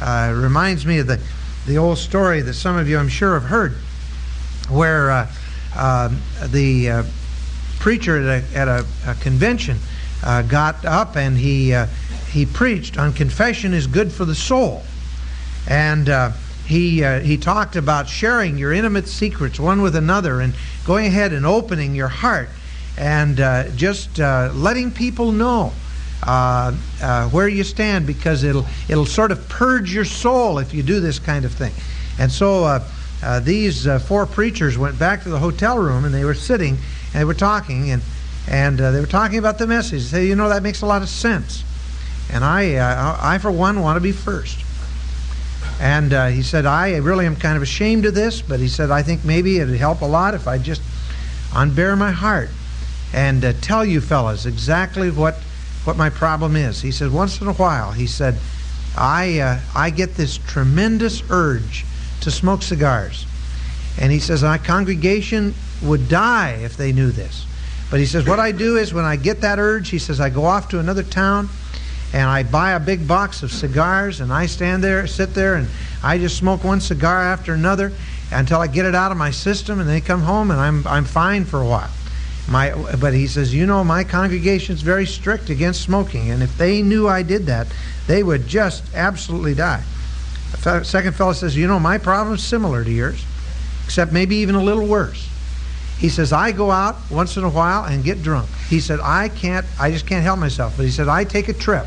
Uh, 0.02 0.32
it 0.32 0.40
reminds 0.40 0.86
me 0.86 1.00
of 1.00 1.08
the 1.08 1.20
the 1.66 1.78
old 1.78 1.98
story 1.98 2.42
that 2.42 2.54
some 2.54 2.78
of 2.78 2.88
you 2.88 2.98
I'm 2.98 3.10
sure 3.10 3.34
have 3.40 3.50
heard, 3.50 3.74
where 4.70 5.12
uh, 5.12 5.32
uh, 5.76 6.10
the 6.48 7.06
preacher 7.80 8.18
at 8.30 8.44
a, 8.44 8.58
at 8.58 8.68
a, 8.68 8.86
a 9.08 9.16
convention 9.16 9.80
uh, 10.24 10.42
got 10.44 10.86
up 10.86 11.16
and 11.16 11.38
he 11.38 11.74
uh, 11.74 11.88
he 12.32 12.46
preached 12.46 12.98
on 12.98 13.14
confession 13.14 13.74
is 13.74 13.88
good 13.88 14.12
for 14.12 14.26
the 14.26 14.36
soul, 14.36 14.84
and 15.68 16.10
he, 16.72 17.04
uh, 17.04 17.20
he 17.20 17.36
talked 17.36 17.76
about 17.76 18.08
sharing 18.08 18.58
your 18.58 18.72
intimate 18.72 19.08
secrets 19.08 19.60
one 19.60 19.82
with 19.82 19.94
another 19.94 20.40
and 20.40 20.54
going 20.86 21.08
ahead 21.08 21.34
and 21.34 21.46
opening 21.46 21.94
your 21.94 22.08
heart 22.08 22.48
and 22.98 23.42
uh, 23.42 23.70
just 23.72 24.22
uh, 24.22 24.50
letting 24.54 24.90
people 24.90 25.34
know 25.34 25.74
uh, 26.24 26.74
uh, 27.02 27.28
where 27.30 27.50
you 27.50 27.66
stand 27.66 28.08
because 28.08 28.44
it'll, 28.44 28.66
it'll 28.88 29.06
sort 29.06 29.32
of 29.32 29.50
purge 29.50 29.94
your 29.94 30.06
soul 30.06 30.60
if 30.60 30.74
you 30.74 30.82
do 30.82 31.02
this 31.02 31.20
kind 31.20 31.44
of 31.44 31.52
thing. 31.52 31.74
And 32.18 32.32
so 32.32 32.64
uh, 32.64 33.40
these 33.42 33.86
four 34.04 34.26
preachers 34.26 34.78
went 34.78 34.98
back 34.98 35.24
to 35.24 35.30
the 35.30 35.40
hotel 35.40 35.78
room 35.78 36.06
and 36.06 36.14
they 36.14 36.24
were 36.24 36.34
sitting 36.34 36.76
and 36.76 37.22
they 37.22 37.26
were 37.26 37.34
talking 37.34 37.92
and, 37.92 38.02
and 38.48 38.80
they 38.80 39.00
were 39.00 39.06
talking 39.06 39.38
about 39.38 39.58
the 39.58 39.68
message. 39.68 40.10
They 40.10 40.28
you 40.28 40.36
know, 40.36 40.50
that 40.50 40.64
makes 40.64 40.82
a 40.82 40.86
lot 40.86 41.02
of 41.02 41.10
sense. 41.10 41.64
And 42.32 42.44
I, 42.44 43.36
I 43.36 43.38
for 43.38 43.52
one, 43.52 43.82
want 43.82 43.98
to 43.98 44.02
be 44.02 44.12
first. 44.12 44.64
And 45.80 46.14
uh, 46.14 46.28
he 46.28 46.44
said, 46.44 46.66
I 46.66 46.98
really 46.98 47.26
am 47.26 47.36
kind 47.36 47.58
of 47.58 47.64
ashamed 47.64 48.06
of 48.06 48.14
this, 48.14 48.42
but 48.42 48.60
he 48.60 48.68
said, 48.68 48.92
I 48.92 49.02
think 49.02 49.26
maybe 49.26 49.58
it 49.58 49.68
would 49.68 49.78
help 49.78 50.02
a 50.02 50.06
lot 50.06 50.34
if 50.34 50.48
I 50.48 50.58
just 50.58 50.82
unbear 51.52 51.98
my 51.98 52.12
heart 52.12 52.50
and 53.14 53.44
uh, 53.44 53.54
tell 53.62 53.84
you 53.84 54.00
fellas 54.00 54.46
exactly 54.46 55.12
what, 55.12 55.36
what 55.84 55.98
my 55.98 56.10
problem 56.10 56.56
is. 56.56 56.82
He 56.82 56.92
said, 56.92 57.12
once 57.12 57.42
in 57.42 57.48
a 57.48 57.54
while, 57.54 57.92
he 57.92 58.08
said, 58.08 58.38
I, 58.96 59.40
uh, 59.40 59.60
I 59.76 59.90
get 59.90 60.16
this 60.16 60.38
tremendous 60.38 61.24
urge 61.30 61.84
to 62.22 62.32
smoke 62.32 62.62
cigars. 62.62 63.26
And 64.00 64.12
he 64.12 64.20
says, 64.20 64.44
my 64.44 64.58
congregation 64.58 65.54
would 65.82 66.08
die 66.08 66.60
if 66.62 66.78
they 66.78 66.92
knew 66.92 67.12
this. 67.12 67.46
But 67.92 68.00
he 68.00 68.06
says, 68.06 68.26
what 68.26 68.40
I 68.40 68.54
do 68.54 68.78
is 68.78 68.94
when 68.94 69.04
I 69.04 69.18
get 69.18 69.42
that 69.42 69.60
urge, 69.60 69.90
he 69.90 70.00
says, 70.00 70.22
I 70.22 70.30
go 70.30 70.46
off 70.46 70.70
to 70.70 70.80
another 70.80 71.04
town 71.04 71.50
and 72.14 72.24
I 72.24 72.44
buy 72.44 72.72
a 72.72 72.80
big 72.80 73.06
box 73.06 73.44
of 73.44 73.52
cigars 73.52 74.22
and 74.22 74.32
I 74.32 74.46
stand 74.46 74.82
there, 74.82 75.06
sit 75.08 75.34
there, 75.34 75.56
and 75.56 75.68
I 76.02 76.18
just 76.18 76.38
smoke 76.38 76.64
one 76.64 76.80
cigar 76.80 77.22
after 77.22 77.54
another 77.54 77.92
until 78.32 78.60
I 78.60 78.68
get 78.68 78.86
it 78.86 78.96
out 78.96 79.12
of 79.12 79.18
my 79.18 79.32
system, 79.32 79.82
and 79.82 79.90
then 79.90 80.02
come 80.02 80.22
home 80.22 80.52
and 80.52 80.60
I'm 80.60 80.88
I'm 80.88 81.04
fine 81.04 81.44
for 81.44 81.60
a 81.60 81.66
while. 81.66 81.90
My, 82.50 82.74
but 83.00 83.14
he 83.14 83.28
says, 83.28 83.54
you 83.54 83.66
know, 83.66 83.84
my 83.84 84.04
congregation's 84.04 84.82
very 84.82 85.06
strict 85.06 85.50
against 85.50 85.82
smoking, 85.82 86.32
and 86.32 86.42
if 86.42 86.58
they 86.58 86.82
knew 86.82 87.08
I 87.08 87.24
did 87.24 87.46
that, 87.48 87.68
they 88.08 88.24
would 88.24 88.48
just 88.48 88.84
absolutely 88.96 89.54
die. 89.54 89.84
The 90.64 90.84
second 90.84 91.16
fellow 91.16 91.34
says, 91.34 91.56
you 91.56 91.68
know, 91.68 91.80
my 91.80 91.98
problem's 91.98 92.44
similar 92.44 92.84
to 92.84 92.92
yours, 92.92 93.24
except 93.86 94.12
maybe 94.12 94.38
even 94.38 94.56
a 94.56 94.64
little 94.64 94.88
worse. 94.88 95.31
He 96.02 96.10
says, 96.10 96.34
I 96.34 96.52
go 96.52 96.72
out 96.72 96.98
once 97.10 97.38
in 97.38 97.44
a 97.44 97.50
while 97.50 97.86
and 97.86 98.04
get 98.04 98.22
drunk. 98.24 98.50
He 98.68 98.80
said, 98.80 99.00
I 99.00 99.30
can't, 99.30 99.66
I 99.80 99.92
just 99.92 100.06
can't 100.08 100.24
help 100.24 100.40
myself. 100.40 100.76
But 100.76 100.86
he 100.86 100.92
said, 100.92 101.08
I 101.08 101.24
take 101.24 101.48
a 101.48 101.54
trip 101.54 101.86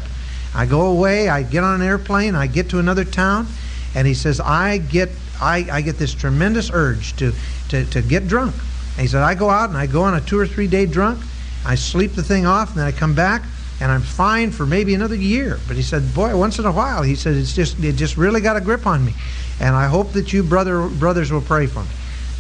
I 0.55 0.66
go 0.66 0.87
away, 0.87 1.29
I 1.29 1.42
get 1.42 1.64
on 1.64 1.81
an 1.81 1.87
airplane, 1.87 2.37
I 2.37 2.46
get 2.46 2.70
to 2.70 2.79
another 2.79 3.05
town, 3.05 3.48
and 3.94 4.07
he 4.07 4.14
says, 4.14 4.40
I 4.40 4.79
get 4.79 5.11
I, 5.40 5.66
I 5.70 5.81
get 5.81 5.98
this 5.98 6.14
tremendous 6.14 6.70
urge 6.72 7.16
to, 7.16 7.33
to, 7.68 7.85
to 7.87 8.00
get 8.00 8.29
drunk. 8.29 8.55
And 8.92 9.03
he 9.03 9.09
said, 9.09 9.22
I 9.22 9.35
go 9.35 9.50
out 9.50 9.68
and 9.68 9.77
I 9.77 9.88
go 9.88 10.03
on 10.03 10.14
a 10.14 10.20
two 10.20 10.38
or 10.38 10.46
three 10.46 10.68
day 10.68 10.87
drunk, 10.87 11.18
I 11.66 11.74
sleep 11.74 12.12
the 12.12 12.22
thing 12.22 12.46
off, 12.46 12.70
and 12.70 12.79
then 12.79 12.87
I 12.87 12.92
come 12.92 13.16
back 13.16 13.42
and 13.81 13.90
I'm 13.90 14.00
fine 14.00 14.53
for 14.53 14.64
maybe 14.64 14.94
another 14.94 15.16
year. 15.16 15.59
But 15.66 15.74
he 15.74 15.83
said, 15.83 16.14
boy, 16.14 16.37
once 16.37 16.61
in 16.61 16.66
a 16.66 16.72
while, 16.72 17.03
he 17.03 17.16
said, 17.16 17.35
it's 17.35 17.53
just 17.53 17.83
it 17.83 17.96
just 17.96 18.16
really 18.16 18.40
got 18.40 18.57
a 18.57 18.61
grip 18.61 18.87
on 18.87 19.05
me. 19.05 19.14
And 19.59 19.74
I 19.74 19.88
hope 19.88 20.12
that 20.12 20.33
you 20.33 20.44
brother 20.44 20.87
brothers 20.88 21.33
will 21.33 21.40
pray 21.40 21.66
for 21.66 21.83
me. 21.83 21.90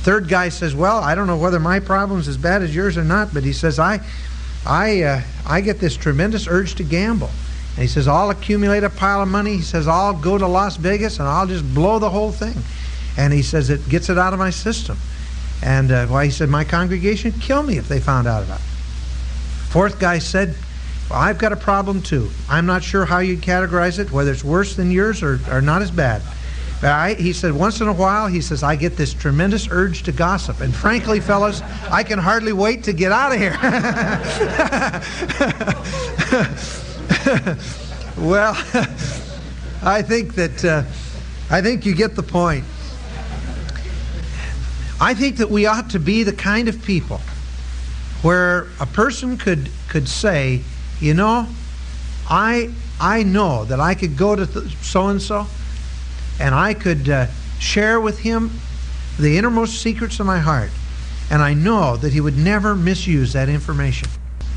Third 0.04 0.28
guy 0.28 0.50
says, 0.50 0.74
well, 0.74 0.98
I 0.98 1.14
don't 1.14 1.26
know 1.26 1.38
whether 1.38 1.58
my 1.58 1.80
problem's 1.80 2.28
as 2.28 2.36
bad 2.36 2.60
as 2.60 2.74
yours 2.74 2.98
or 2.98 3.04
not, 3.04 3.32
but 3.32 3.42
he 3.42 3.54
says, 3.54 3.78
I 3.78 4.00
I 4.66 5.02
uh, 5.02 5.22
I 5.46 5.62
get 5.62 5.80
this 5.80 5.96
tremendous 5.96 6.46
urge 6.46 6.74
to 6.74 6.84
gamble. 6.84 7.30
And 7.76 7.82
he 7.82 7.88
says, 7.88 8.06
I'll 8.06 8.28
accumulate 8.28 8.84
a 8.84 8.90
pile 8.90 9.22
of 9.22 9.28
money. 9.28 9.56
He 9.56 9.62
says, 9.62 9.88
I'll 9.88 10.12
go 10.12 10.36
to 10.36 10.46
Las 10.46 10.76
Vegas 10.76 11.20
and 11.20 11.26
I'll 11.26 11.46
just 11.46 11.74
blow 11.74 11.98
the 11.98 12.10
whole 12.10 12.32
thing. 12.32 12.54
And 13.16 13.32
he 13.32 13.42
says, 13.42 13.70
it 13.70 13.88
gets 13.88 14.10
it 14.10 14.18
out 14.18 14.34
of 14.34 14.38
my 14.38 14.50
system. 14.50 14.98
And 15.62 15.90
uh, 15.90 16.06
why 16.06 16.12
well, 16.12 16.24
he 16.24 16.30
said, 16.30 16.50
my 16.50 16.64
congregation 16.64 17.32
kill 17.32 17.62
me 17.62 17.78
if 17.78 17.88
they 17.88 17.98
found 17.98 18.28
out 18.28 18.42
about 18.42 18.60
it. 18.60 18.66
Fourth 19.70 19.98
guy 19.98 20.18
said, 20.18 20.54
well, 21.08 21.18
I've 21.18 21.38
got 21.38 21.52
a 21.52 21.56
problem 21.56 22.02
too. 22.02 22.28
I'm 22.48 22.66
not 22.66 22.84
sure 22.84 23.06
how 23.06 23.20
you'd 23.20 23.40
categorize 23.40 23.98
it, 23.98 24.12
whether 24.12 24.32
it's 24.32 24.44
worse 24.44 24.76
than 24.76 24.90
yours 24.90 25.22
or, 25.22 25.40
or 25.50 25.62
not 25.62 25.80
as 25.80 25.90
bad. 25.90 26.20
He 27.16 27.32
said, 27.32 27.52
once 27.52 27.80
in 27.80 27.88
a 27.88 27.92
while, 27.92 28.26
he 28.26 28.42
says, 28.42 28.62
I 28.62 28.76
get 28.76 28.96
this 28.96 29.14
tremendous 29.14 29.68
urge 29.70 30.02
to 30.02 30.12
gossip. 30.12 30.60
And 30.60 30.74
frankly, 30.74 31.18
fellas, 31.18 31.62
I 31.90 32.02
can 32.02 32.18
hardly 32.18 32.52
wait 32.52 32.84
to 32.84 32.92
get 32.92 33.10
out 33.10 33.32
of 33.32 33.38
here. 33.38 33.52
well, 38.18 38.52
I 39.82 40.02
think 40.02 40.34
that 40.34 40.62
uh, 40.62 40.82
I 41.50 41.62
think 41.62 41.86
you 41.86 41.94
get 41.94 42.16
the 42.16 42.22
point. 42.22 42.64
I 45.00 45.14
think 45.14 45.38
that 45.38 45.50
we 45.50 45.64
ought 45.64 45.90
to 45.90 45.98
be 45.98 46.22
the 46.22 46.32
kind 46.32 46.68
of 46.68 46.82
people 46.82 47.20
where 48.20 48.68
a 48.78 48.86
person 48.86 49.38
could 49.38 49.70
could 49.88 50.08
say, 50.08 50.60
you 51.00 51.14
know, 51.14 51.46
I 52.28 52.70
I 53.00 53.22
know 53.22 53.64
that 53.64 53.80
I 53.80 53.94
could 53.94 54.18
go 54.18 54.36
to 54.36 54.68
so 54.82 55.08
and 55.08 55.20
so, 55.20 55.46
and 56.38 56.54
I 56.54 56.74
could 56.74 57.08
uh, 57.08 57.26
share 57.58 58.00
with 58.00 58.20
him 58.20 58.50
the 59.18 59.38
innermost 59.38 59.80
secrets 59.80 60.18
of 60.20 60.26
my 60.26 60.38
heart, 60.38 60.70
and 61.30 61.42
I 61.42 61.54
know 61.54 61.96
that 61.96 62.12
he 62.12 62.20
would 62.20 62.36
never 62.36 62.74
misuse 62.74 63.32
that 63.32 63.48
information. 63.48 64.08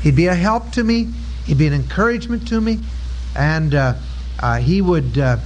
He'd 0.02 0.16
be 0.16 0.26
a 0.26 0.34
help 0.34 0.72
to 0.72 0.84
me. 0.84 1.08
He'd 1.46 1.58
be 1.58 1.66
an 1.66 1.72
encouragement 1.72 2.46
to 2.48 2.60
me, 2.60 2.80
and 3.36 3.74
uh, 3.74 3.94
uh, 4.40 4.58
he 4.58 4.82
would 4.82 5.18
uh, 5.18 5.38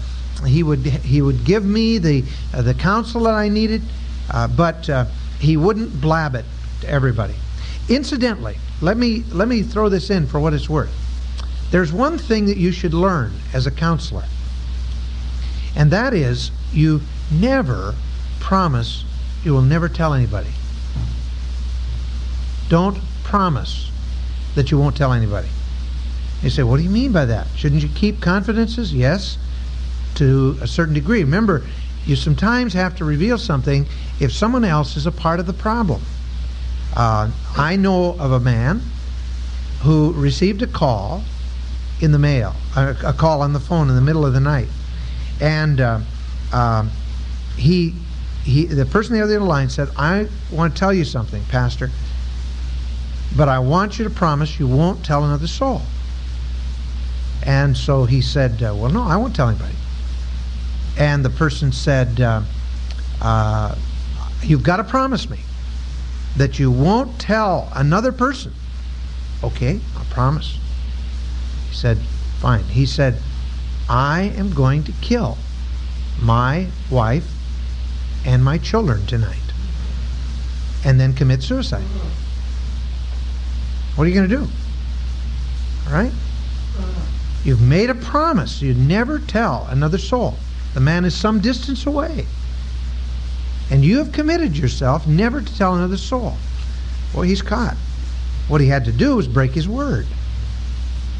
he 0.46 0.62
would 0.62 0.80
he 0.80 1.22
would 1.22 1.44
give 1.44 1.64
me 1.64 1.98
the 1.98 2.24
uh, 2.52 2.62
the 2.62 2.74
counsel 2.74 3.22
that 3.22 3.34
I 3.34 3.48
needed. 3.48 3.82
Uh, 4.30 4.48
but 4.48 4.88
he 5.40 5.56
wouldn't 5.56 6.00
blab 6.00 6.34
it 6.34 6.44
to 6.80 6.88
everybody. 6.88 7.34
Incidentally, 7.88 8.56
let 8.80 8.96
me 8.96 9.24
let 9.32 9.48
me 9.48 9.62
throw 9.62 9.88
this 9.88 10.10
in 10.10 10.26
for 10.26 10.40
what 10.40 10.54
it's 10.54 10.68
worth. 10.68 10.92
There's 11.70 11.92
one 11.92 12.18
thing 12.18 12.46
that 12.46 12.56
you 12.56 12.70
should 12.70 12.94
learn 12.94 13.32
as 13.52 13.66
a 13.66 13.70
counselor, 13.70 14.24
and 15.76 15.90
that 15.90 16.14
is 16.14 16.50
you 16.72 17.00
never 17.30 17.94
promise 18.40 19.04
you 19.44 19.52
will 19.52 19.62
never 19.62 19.88
tell 19.88 20.14
anybody. 20.14 20.50
Don't 22.68 22.98
promise 23.24 23.90
that 24.54 24.70
you 24.70 24.78
won't 24.78 24.96
tell 24.96 25.12
anybody. 25.12 25.48
You 26.42 26.50
say, 26.50 26.62
what 26.62 26.78
do 26.78 26.82
you 26.82 26.90
mean 26.90 27.12
by 27.12 27.24
that? 27.24 27.46
Shouldn't 27.56 27.82
you 27.82 27.88
keep 27.88 28.20
confidences? 28.20 28.92
Yes, 28.92 29.38
to 30.16 30.58
a 30.60 30.66
certain 30.66 30.94
degree. 30.94 31.22
Remember, 31.22 31.62
you 32.04 32.16
sometimes 32.16 32.72
have 32.74 32.96
to 32.96 33.04
reveal 33.04 33.38
something 33.38 33.86
if 34.20 34.32
someone 34.32 34.64
else 34.64 34.96
is 34.96 35.06
a 35.06 35.12
part 35.12 35.40
of 35.40 35.46
the 35.46 35.52
problem. 35.52 36.02
Uh, 36.96 37.30
I 37.56 37.76
know 37.76 38.16
of 38.18 38.32
a 38.32 38.40
man 38.40 38.82
who 39.80 40.12
received 40.12 40.62
a 40.62 40.66
call 40.66 41.22
in 42.00 42.12
the 42.12 42.18
mail, 42.18 42.54
a, 42.76 42.96
a, 43.04 43.12
call 43.12 43.42
on 43.42 43.52
the 43.52 43.60
phone 43.60 43.88
in 43.88 43.94
the 43.94 44.00
middle 44.00 44.26
of 44.26 44.32
the 44.32 44.40
night, 44.40 44.68
and 45.42 45.80
uh, 45.80 46.00
uh, 46.52 46.88
he, 47.56 47.94
he, 48.44 48.64
the 48.64 48.86
person 48.86 49.12
on 49.12 49.18
the 49.18 49.24
other 49.24 49.34
end 49.34 49.42
of 49.42 49.46
the 49.46 49.50
line 49.50 49.68
said, 49.68 49.90
"I 49.96 50.28
want 50.50 50.74
to 50.74 50.78
tell 50.78 50.94
you 50.94 51.04
something, 51.04 51.42
Pastor, 51.50 51.90
but 53.36 53.48
I 53.48 53.58
want 53.58 53.98
you 53.98 54.04
to 54.04 54.10
promise 54.10 54.58
you 54.58 54.66
won't 54.66 55.04
tell 55.04 55.24
another 55.24 55.46
soul." 55.46 55.82
And 57.44 57.76
so 57.76 58.04
he 58.04 58.22
said, 58.22 58.62
uh, 58.62 58.74
"Well, 58.74 58.90
no, 58.90 59.02
I 59.02 59.16
won't 59.16 59.36
tell 59.36 59.48
anybody." 59.48 59.74
And 60.96 61.24
the 61.24 61.30
person 61.30 61.72
said, 61.72 62.20
uh, 62.20 62.42
uh, 63.20 63.74
"You've 64.42 64.62
got 64.62 64.76
to 64.78 64.84
promise 64.84 65.28
me." 65.28 65.40
that 66.36 66.58
you 66.58 66.70
won't 66.70 67.18
tell 67.18 67.70
another 67.74 68.12
person. 68.12 68.52
Okay, 69.44 69.80
I'll 69.96 70.04
promise. 70.04 70.58
He 71.68 71.74
said, 71.74 71.98
Fine. 72.38 72.64
He 72.64 72.86
said, 72.86 73.18
I 73.88 74.32
am 74.36 74.52
going 74.54 74.84
to 74.84 74.92
kill 75.00 75.38
my 76.20 76.68
wife 76.90 77.28
and 78.24 78.44
my 78.44 78.58
children 78.58 79.04
tonight 79.06 79.36
and 80.84 81.00
then 81.00 81.12
commit 81.12 81.42
suicide. 81.42 81.84
What 83.94 84.04
are 84.04 84.08
you 84.08 84.14
going 84.14 84.28
to 84.28 84.36
do? 84.36 84.48
All 85.86 85.92
right? 85.92 86.12
You've 87.44 87.60
made 87.60 87.90
a 87.90 87.94
promise. 87.94 88.62
You 88.62 88.74
never 88.74 89.18
tell 89.18 89.66
another 89.68 89.98
soul. 89.98 90.34
The 90.74 90.80
man 90.80 91.04
is 91.04 91.14
some 91.14 91.40
distance 91.40 91.86
away. 91.86 92.26
And 93.70 93.84
you 93.84 93.98
have 93.98 94.12
committed 94.12 94.56
yourself 94.56 95.06
never 95.06 95.40
to 95.40 95.56
tell 95.56 95.74
another 95.74 95.96
soul. 95.96 96.36
Well, 97.12 97.22
he's 97.22 97.42
caught. 97.42 97.76
What 98.48 98.60
he 98.60 98.68
had 98.68 98.84
to 98.86 98.92
do 98.92 99.16
was 99.16 99.28
break 99.28 99.52
his 99.52 99.68
word. 99.68 100.06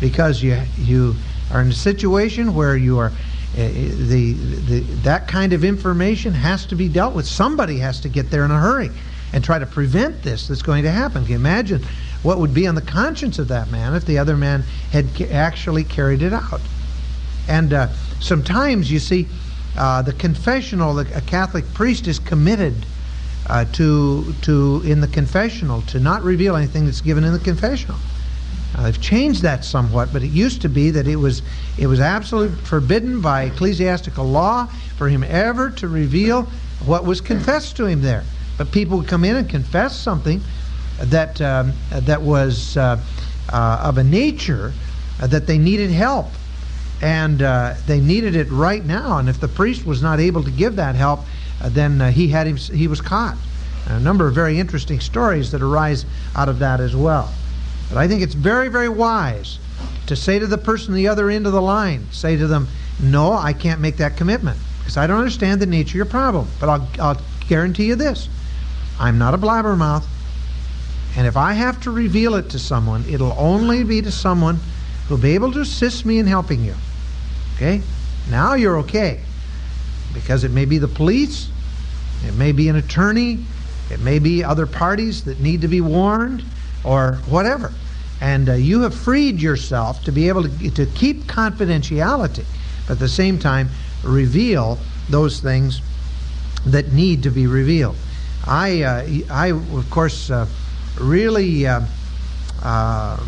Because 0.00 0.42
you, 0.42 0.60
you 0.78 1.16
are 1.52 1.60
in 1.60 1.68
a 1.68 1.74
situation 1.74 2.54
where 2.54 2.76
you 2.76 2.98
are, 2.98 3.08
uh, 3.08 3.12
the, 3.54 4.32
the, 4.32 4.80
that 5.02 5.28
kind 5.28 5.52
of 5.52 5.64
information 5.64 6.32
has 6.32 6.66
to 6.66 6.74
be 6.74 6.88
dealt 6.88 7.14
with. 7.14 7.26
Somebody 7.26 7.78
has 7.78 8.00
to 8.00 8.08
get 8.08 8.30
there 8.30 8.44
in 8.44 8.50
a 8.50 8.58
hurry 8.58 8.90
and 9.32 9.42
try 9.44 9.58
to 9.58 9.66
prevent 9.66 10.22
this 10.22 10.48
that's 10.48 10.62
going 10.62 10.82
to 10.82 10.90
happen. 10.90 11.22
Can 11.22 11.32
you 11.32 11.36
imagine 11.36 11.82
what 12.22 12.38
would 12.38 12.54
be 12.54 12.66
on 12.66 12.74
the 12.74 12.82
conscience 12.82 13.38
of 13.38 13.48
that 13.48 13.70
man 13.70 13.94
if 13.94 14.06
the 14.06 14.18
other 14.18 14.36
man 14.36 14.62
had 14.90 15.06
actually 15.30 15.84
carried 15.84 16.22
it 16.22 16.32
out? 16.32 16.60
And 17.48 17.72
uh, 17.72 17.88
sometimes, 18.20 18.90
you 18.90 18.98
see, 18.98 19.26
uh, 19.76 20.02
the 20.02 20.12
confessional, 20.12 20.94
the, 20.94 21.16
a 21.16 21.20
Catholic 21.22 21.64
priest 21.74 22.06
is 22.06 22.18
committed 22.18 22.74
uh, 23.48 23.64
to, 23.72 24.32
to, 24.42 24.82
in 24.84 25.00
the 25.00 25.08
confessional, 25.08 25.82
to 25.82 25.98
not 25.98 26.22
reveal 26.22 26.56
anything 26.56 26.84
that's 26.84 27.00
given 27.00 27.24
in 27.24 27.32
the 27.32 27.38
confessional. 27.38 27.98
Uh, 28.74 28.84
they've 28.84 29.00
changed 29.00 29.42
that 29.42 29.64
somewhat, 29.64 30.12
but 30.12 30.22
it 30.22 30.30
used 30.30 30.62
to 30.62 30.68
be 30.68 30.90
that 30.90 31.06
it 31.06 31.16
was, 31.16 31.42
it 31.78 31.86
was 31.86 32.00
absolutely 32.00 32.56
forbidden 32.64 33.20
by 33.20 33.44
ecclesiastical 33.44 34.24
law 34.24 34.66
for 34.96 35.08
him 35.08 35.22
ever 35.24 35.70
to 35.70 35.88
reveal 35.88 36.42
what 36.86 37.04
was 37.04 37.20
confessed 37.20 37.76
to 37.76 37.86
him 37.86 38.02
there. 38.02 38.24
But 38.58 38.72
people 38.72 38.98
would 38.98 39.08
come 39.08 39.24
in 39.24 39.36
and 39.36 39.48
confess 39.48 39.98
something 39.98 40.40
that, 40.98 41.40
um, 41.40 41.72
that 41.90 42.22
was 42.22 42.76
uh, 42.76 43.00
uh, 43.52 43.80
of 43.82 43.98
a 43.98 44.04
nature 44.04 44.72
that 45.18 45.46
they 45.46 45.58
needed 45.58 45.90
help 45.90 46.26
and 47.02 47.42
uh, 47.42 47.74
they 47.86 48.00
needed 48.00 48.36
it 48.36 48.50
right 48.50 48.84
now. 48.84 49.18
And 49.18 49.28
if 49.28 49.40
the 49.40 49.48
priest 49.48 49.84
was 49.84 50.02
not 50.02 50.20
able 50.20 50.44
to 50.44 50.50
give 50.50 50.76
that 50.76 50.94
help, 50.94 51.20
uh, 51.60 51.68
then 51.68 52.00
uh, 52.00 52.10
he 52.10 52.28
had 52.28 52.46
him, 52.46 52.56
he 52.56 52.86
was 52.86 53.00
caught. 53.00 53.36
A 53.88 53.98
number 53.98 54.28
of 54.28 54.34
very 54.34 54.60
interesting 54.60 55.00
stories 55.00 55.50
that 55.50 55.60
arise 55.60 56.06
out 56.36 56.48
of 56.48 56.60
that 56.60 56.80
as 56.80 56.94
well. 56.94 57.32
But 57.92 57.98
I 57.98 58.08
think 58.08 58.22
it's 58.22 58.32
very, 58.32 58.68
very 58.68 58.88
wise 58.88 59.58
to 60.06 60.16
say 60.16 60.38
to 60.38 60.46
the 60.46 60.56
person 60.56 60.92
on 60.92 60.96
the 60.96 61.08
other 61.08 61.28
end 61.28 61.46
of 61.46 61.52
the 61.52 61.60
line, 61.60 62.06
say 62.10 62.38
to 62.38 62.46
them, 62.46 62.68
"No, 62.98 63.34
I 63.34 63.52
can't 63.52 63.82
make 63.82 63.98
that 63.98 64.16
commitment 64.16 64.58
because 64.78 64.96
I 64.96 65.06
don't 65.06 65.18
understand 65.18 65.60
the 65.60 65.66
nature 65.66 65.90
of 65.90 65.94
your 65.96 66.04
problem. 66.06 66.48
But 66.58 66.70
I'll, 66.70 66.88
I'll 66.98 67.20
guarantee 67.48 67.84
you 67.84 67.94
this: 67.94 68.30
I'm 68.98 69.18
not 69.18 69.34
a 69.34 69.38
blabbermouth." 69.38 70.04
And 71.16 71.26
if 71.26 71.36
I 71.36 71.52
have 71.52 71.82
to 71.82 71.90
reveal 71.90 72.34
it 72.36 72.48
to 72.50 72.58
someone, 72.58 73.04
it'll 73.10 73.36
only 73.36 73.84
be 73.84 74.00
to 74.00 74.10
someone 74.10 74.58
who'll 75.06 75.18
be 75.18 75.34
able 75.34 75.52
to 75.52 75.60
assist 75.60 76.06
me 76.06 76.18
in 76.18 76.26
helping 76.26 76.64
you. 76.64 76.74
Okay? 77.56 77.82
Now 78.30 78.54
you're 78.54 78.78
okay. 78.78 79.20
Because 80.14 80.44
it 80.44 80.50
may 80.50 80.64
be 80.64 80.78
the 80.78 80.88
police, 80.88 81.50
it 82.26 82.34
may 82.36 82.52
be 82.52 82.70
an 82.70 82.76
attorney, 82.76 83.44
it 83.90 84.00
may 84.00 84.18
be 84.18 84.42
other 84.42 84.66
parties 84.66 85.24
that 85.24 85.40
need 85.40 85.60
to 85.60 85.68
be 85.68 85.82
warned, 85.82 86.42
or 86.84 87.18
whatever. 87.28 87.72
And 88.22 88.48
uh, 88.48 88.52
you 88.52 88.82
have 88.82 88.94
freed 88.94 89.42
yourself 89.42 90.04
to 90.04 90.12
be 90.12 90.28
able 90.28 90.44
to, 90.44 90.70
to 90.70 90.86
keep 90.86 91.24
confidentiality, 91.24 92.44
but 92.86 92.92
at 92.92 92.98
the 93.00 93.08
same 93.08 93.36
time, 93.36 93.68
reveal 94.04 94.78
those 95.10 95.40
things 95.40 95.80
that 96.64 96.92
need 96.92 97.24
to 97.24 97.30
be 97.30 97.48
revealed. 97.48 97.96
I, 98.46 98.82
uh, 98.82 99.08
I 99.28 99.48
of 99.50 99.90
course, 99.90 100.30
uh, 100.30 100.46
really 101.00 101.66
uh, 101.66 101.80
uh, 102.62 103.18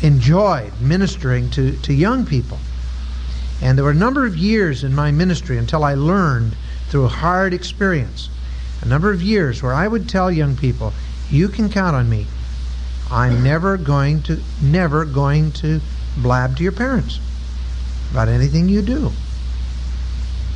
enjoyed 0.00 0.80
ministering 0.80 1.50
to, 1.50 1.76
to 1.78 1.92
young 1.92 2.24
people. 2.24 2.58
And 3.60 3.76
there 3.76 3.84
were 3.84 3.90
a 3.90 3.94
number 3.94 4.24
of 4.24 4.36
years 4.36 4.84
in 4.84 4.94
my 4.94 5.10
ministry 5.10 5.58
until 5.58 5.82
I 5.82 5.94
learned 5.94 6.54
through 6.88 7.08
hard 7.08 7.52
experience, 7.52 8.30
a 8.80 8.86
number 8.86 9.10
of 9.10 9.22
years 9.22 9.60
where 9.60 9.74
I 9.74 9.88
would 9.88 10.08
tell 10.08 10.30
young 10.30 10.56
people, 10.56 10.92
you 11.30 11.48
can 11.48 11.68
count 11.68 11.96
on 11.96 12.08
me. 12.08 12.28
I'm 13.10 13.42
never 13.42 13.76
going 13.76 14.22
to, 14.24 14.38
never 14.62 15.04
going 15.04 15.52
to 15.52 15.80
blab 16.18 16.56
to 16.58 16.62
your 16.62 16.72
parents 16.72 17.20
about 18.10 18.28
anything 18.28 18.68
you 18.68 18.82
do. 18.82 19.10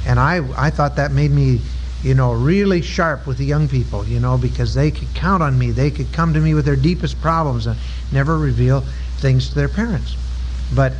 And 0.06 0.18
I, 0.18 0.40
I 0.56 0.70
thought 0.70 0.96
that 0.96 1.12
made 1.12 1.30
me, 1.30 1.60
you 2.02 2.14
know, 2.14 2.32
really 2.32 2.82
sharp 2.82 3.26
with 3.26 3.38
the 3.38 3.44
young 3.44 3.68
people, 3.68 4.04
you 4.04 4.20
know, 4.20 4.36
because 4.36 4.74
they 4.74 4.90
could 4.90 5.12
count 5.14 5.42
on 5.42 5.58
me. 5.58 5.70
They 5.70 5.90
could 5.90 6.12
come 6.12 6.34
to 6.34 6.40
me 6.40 6.54
with 6.54 6.64
their 6.64 6.76
deepest 6.76 7.20
problems 7.20 7.66
and 7.66 7.78
never 8.10 8.36
reveal 8.36 8.80
things 9.18 9.48
to 9.50 9.54
their 9.54 9.68
parents. 9.68 10.16
But 10.74 10.92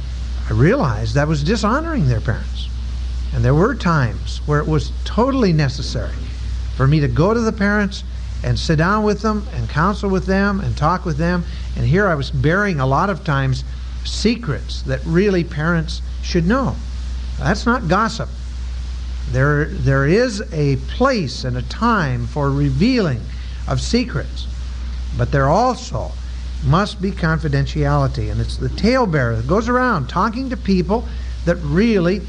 I 0.48 0.52
realized 0.52 1.14
that 1.14 1.28
was 1.28 1.42
dishonoring 1.42 2.08
their 2.08 2.20
parents. 2.20 2.68
And 3.34 3.44
there 3.44 3.54
were 3.54 3.74
times 3.74 4.38
where 4.46 4.60
it 4.60 4.66
was 4.66 4.92
totally 5.04 5.52
necessary 5.52 6.14
for 6.76 6.86
me 6.86 7.00
to 7.00 7.08
go 7.08 7.34
to 7.34 7.40
the 7.40 7.52
parents 7.52 8.04
and 8.42 8.58
sit 8.58 8.76
down 8.76 9.04
with 9.04 9.22
them 9.22 9.46
and 9.54 9.68
counsel 9.68 10.10
with 10.10 10.26
them 10.26 10.60
and 10.60 10.76
talk 10.76 11.04
with 11.04 11.16
them. 11.16 11.44
And 11.76 11.86
here 11.86 12.08
I 12.08 12.14
was 12.14 12.30
bearing 12.30 12.80
a 12.80 12.86
lot 12.86 13.10
of 13.10 13.24
times 13.24 13.64
secrets 14.04 14.82
that 14.82 15.00
really 15.04 15.44
parents 15.44 16.02
should 16.22 16.46
know. 16.46 16.76
That's 17.38 17.66
not 17.66 17.88
gossip. 17.88 18.28
There, 19.30 19.66
there 19.66 20.06
is 20.06 20.42
a 20.52 20.76
place 20.88 21.44
and 21.44 21.56
a 21.56 21.62
time 21.62 22.26
for 22.26 22.50
revealing 22.50 23.20
of 23.68 23.80
secrets, 23.80 24.46
but 25.16 25.30
there 25.32 25.48
also 25.48 26.12
must 26.64 27.00
be 27.00 27.10
confidentiality. 27.10 28.30
And 28.30 28.40
it's 28.40 28.56
the 28.56 28.68
talebearer 28.68 29.36
that 29.36 29.46
goes 29.46 29.68
around 29.68 30.08
talking 30.08 30.50
to 30.50 30.56
people 30.56 31.06
that 31.44 31.56
really 31.56 32.22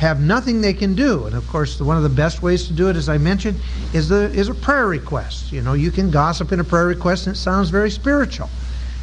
have 0.00 0.18
nothing 0.18 0.62
they 0.62 0.72
can 0.72 0.94
do. 0.94 1.26
And 1.26 1.36
of 1.36 1.46
course, 1.48 1.76
the, 1.76 1.84
one 1.84 1.98
of 1.98 2.02
the 2.02 2.08
best 2.08 2.42
ways 2.42 2.66
to 2.68 2.72
do 2.72 2.88
it, 2.88 2.96
as 2.96 3.10
I 3.10 3.18
mentioned, 3.18 3.60
is 3.92 4.08
the 4.08 4.30
is 4.30 4.48
a 4.48 4.54
prayer 4.54 4.86
request. 4.86 5.52
You 5.52 5.60
know, 5.60 5.74
you 5.74 5.90
can 5.90 6.10
gossip 6.10 6.52
in 6.52 6.58
a 6.58 6.64
prayer 6.64 6.86
request, 6.86 7.26
and 7.26 7.36
it 7.36 7.38
sounds 7.38 7.68
very 7.68 7.90
spiritual. 7.90 8.48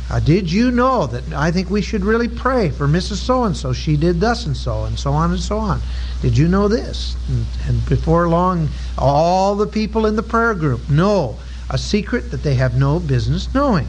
Uh, 0.09 0.19
did 0.19 0.51
you 0.51 0.71
know 0.71 1.05
that 1.05 1.23
I 1.33 1.51
think 1.51 1.69
we 1.69 1.81
should 1.81 2.03
really 2.03 2.27
pray 2.27 2.71
for 2.71 2.87
Mrs. 2.87 3.17
So 3.17 3.43
and 3.43 3.55
so? 3.55 3.73
She 3.73 3.95
did 3.95 4.19
thus 4.19 4.47
and 4.47 4.57
so, 4.57 4.85
and 4.85 4.97
so 4.97 5.11
on 5.11 5.31
and 5.31 5.39
so 5.39 5.59
on. 5.59 5.81
Did 6.21 6.35
you 6.35 6.47
know 6.47 6.67
this? 6.67 7.15
And, 7.27 7.45
and 7.67 7.85
before 7.87 8.27
long, 8.27 8.69
all 8.97 9.55
the 9.55 9.67
people 9.67 10.07
in 10.07 10.15
the 10.15 10.23
prayer 10.23 10.55
group 10.55 10.89
know 10.89 11.37
a 11.69 11.77
secret 11.77 12.31
that 12.31 12.41
they 12.41 12.55
have 12.55 12.75
no 12.75 12.99
business 12.99 13.53
knowing 13.53 13.87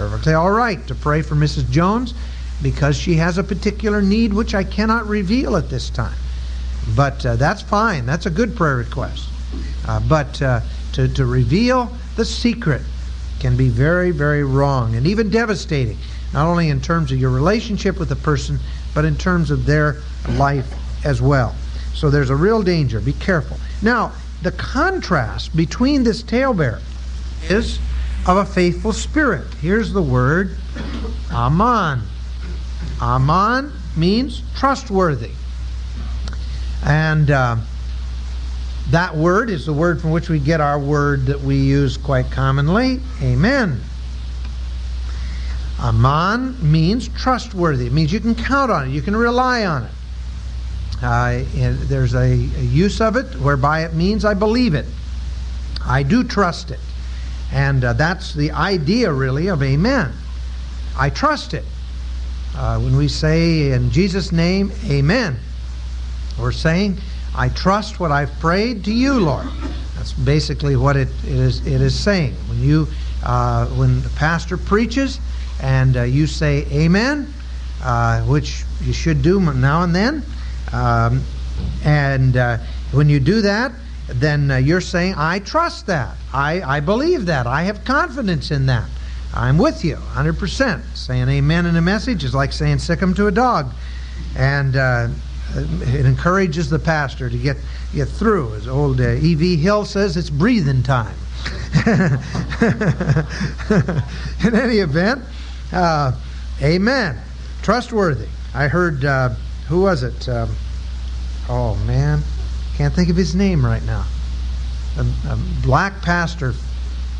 perfectly 0.00 0.32
all 0.32 0.50
right 0.50 0.86
to 0.86 0.94
pray 0.94 1.20
for 1.20 1.34
Mrs. 1.34 1.70
Jones 1.70 2.14
because 2.62 2.96
she 2.96 3.14
has 3.14 3.38
a 3.38 3.44
particular 3.44 4.02
need 4.02 4.32
which 4.32 4.54
I 4.54 4.64
cannot 4.64 5.06
reveal 5.06 5.56
at 5.56 5.70
this 5.70 5.90
time. 5.90 6.16
But 6.94 7.24
uh, 7.24 7.36
that's 7.36 7.62
fine. 7.62 8.06
That's 8.06 8.26
a 8.26 8.30
good 8.30 8.56
prayer 8.56 8.76
request. 8.76 9.28
Uh, 9.86 10.00
but 10.00 10.40
uh, 10.42 10.60
to, 10.92 11.08
to 11.08 11.26
reveal 11.26 11.90
the 12.16 12.24
secret 12.24 12.82
can 13.38 13.56
be 13.56 13.68
very, 13.68 14.10
very 14.10 14.44
wrong 14.44 14.94
and 14.94 15.06
even 15.06 15.30
devastating, 15.30 15.96
not 16.32 16.46
only 16.46 16.68
in 16.68 16.80
terms 16.80 17.10
of 17.12 17.18
your 17.18 17.30
relationship 17.30 17.98
with 17.98 18.08
the 18.08 18.16
person, 18.16 18.58
but 18.94 19.04
in 19.04 19.16
terms 19.16 19.50
of 19.50 19.66
their 19.66 20.02
life 20.30 20.72
as 21.04 21.22
well. 21.22 21.54
So 21.94 22.10
there's 22.10 22.30
a 22.30 22.36
real 22.36 22.62
danger. 22.62 23.00
Be 23.00 23.14
careful. 23.14 23.56
Now, 23.82 24.12
the 24.42 24.52
contrast 24.52 25.56
between 25.56 26.02
this 26.02 26.22
talebearer 26.22 26.80
is 27.48 27.78
of 28.26 28.36
a 28.36 28.44
faithful 28.44 28.92
spirit. 28.92 29.46
Here's 29.54 29.92
the 29.92 30.02
word 30.02 30.56
Aman. 31.30 32.02
Aman 33.00 33.72
means 33.96 34.42
trustworthy. 34.56 35.32
And 36.84 37.30
uh, 37.30 37.56
that 38.90 39.16
word 39.16 39.50
is 39.50 39.66
the 39.66 39.72
word 39.72 40.00
from 40.00 40.10
which 40.10 40.28
we 40.28 40.38
get 40.38 40.60
our 40.60 40.78
word 40.78 41.26
that 41.26 41.40
we 41.40 41.56
use 41.56 41.96
quite 41.96 42.30
commonly. 42.30 43.00
Amen. 43.22 43.80
Aman 45.78 46.56
means 46.60 47.08
trustworthy. 47.08 47.86
It 47.86 47.92
means 47.92 48.12
you 48.12 48.20
can 48.20 48.34
count 48.34 48.70
on 48.70 48.88
it, 48.88 48.90
you 48.90 49.02
can 49.02 49.16
rely 49.16 49.64
on 49.64 49.84
it. 49.84 49.90
Uh, 51.02 51.42
there's 51.54 52.14
a, 52.14 52.32
a 52.32 52.34
use 52.34 53.00
of 53.00 53.16
it 53.16 53.26
whereby 53.36 53.84
it 53.84 53.94
means 53.94 54.24
I 54.24 54.34
believe 54.34 54.74
it. 54.74 54.84
I 55.84 56.02
do 56.02 56.22
trust 56.24 56.70
it. 56.70 56.80
And 57.52 57.82
uh, 57.82 57.94
that's 57.94 58.34
the 58.34 58.50
idea, 58.50 59.10
really, 59.10 59.48
of 59.48 59.62
amen. 59.62 60.12
I 60.96 61.08
trust 61.08 61.54
it. 61.54 61.64
Uh, 62.54 62.78
when 62.78 62.96
we 62.96 63.08
say 63.08 63.72
in 63.72 63.90
Jesus' 63.90 64.32
name, 64.32 64.72
amen, 64.88 65.36
we're 66.38 66.52
saying, 66.52 66.98
I 67.34 67.48
trust 67.48 68.00
what 68.00 68.10
I've 68.10 68.32
prayed 68.40 68.84
to 68.86 68.92
you, 68.92 69.20
Lord. 69.20 69.46
That's 69.96 70.12
basically 70.12 70.76
what 70.76 70.96
it, 70.96 71.08
is, 71.24 71.66
it 71.66 71.80
is 71.80 71.98
saying. 71.98 72.34
When, 72.48 72.60
you, 72.60 72.88
uh, 73.22 73.66
when 73.66 74.02
the 74.02 74.08
pastor 74.10 74.56
preaches 74.56 75.20
and 75.62 75.96
uh, 75.96 76.02
you 76.02 76.26
say 76.26 76.66
amen, 76.72 77.32
uh, 77.82 78.22
which 78.22 78.64
you 78.82 78.92
should 78.92 79.22
do 79.22 79.40
now 79.40 79.82
and 79.82 79.94
then, 79.94 80.24
um, 80.72 81.22
and 81.84 82.36
uh, 82.36 82.58
when 82.92 83.08
you 83.08 83.20
do 83.20 83.42
that, 83.42 83.72
then 84.08 84.50
uh, 84.50 84.56
you're 84.56 84.80
saying, 84.80 85.14
I 85.16 85.38
trust 85.38 85.86
that. 85.86 86.16
I, 86.32 86.62
I 86.62 86.80
believe 86.80 87.26
that. 87.26 87.46
I 87.46 87.62
have 87.62 87.84
confidence 87.84 88.50
in 88.50 88.66
that. 88.66 88.88
I'm 89.34 89.58
with 89.58 89.84
you 89.84 89.96
100%. 89.96 90.82
Saying 90.94 91.28
amen 91.28 91.66
in 91.66 91.76
a 91.76 91.80
message 91.80 92.24
is 92.24 92.34
like 92.34 92.52
saying 92.52 92.78
sick 92.78 93.00
'em 93.00 93.14
to 93.14 93.26
a 93.28 93.32
dog. 93.32 93.72
And 94.36 94.76
uh, 94.76 95.08
it 95.54 96.06
encourages 96.06 96.70
the 96.70 96.78
pastor 96.78 97.30
to 97.30 97.38
get, 97.38 97.56
get 97.94 98.08
through. 98.08 98.54
As 98.54 98.68
old 98.68 99.00
uh, 99.00 99.10
E.V. 99.10 99.56
Hill 99.56 99.84
says, 99.84 100.16
it's 100.16 100.30
breathing 100.30 100.82
time. 100.82 101.14
in 104.44 104.54
any 104.54 104.78
event, 104.78 105.22
uh, 105.72 106.12
amen. 106.62 107.18
Trustworthy. 107.62 108.28
I 108.54 108.68
heard, 108.68 109.04
uh, 109.04 109.30
who 109.68 109.82
was 109.82 110.02
it? 110.02 110.28
Um, 110.28 110.54
oh, 111.48 111.76
man. 111.86 112.22
Can't 112.76 112.94
think 112.94 113.08
of 113.10 113.16
his 113.16 113.34
name 113.34 113.64
right 113.64 113.84
now. 113.84 114.04
A, 114.98 115.02
a 115.28 115.38
black 115.62 116.02
pastor 116.02 116.52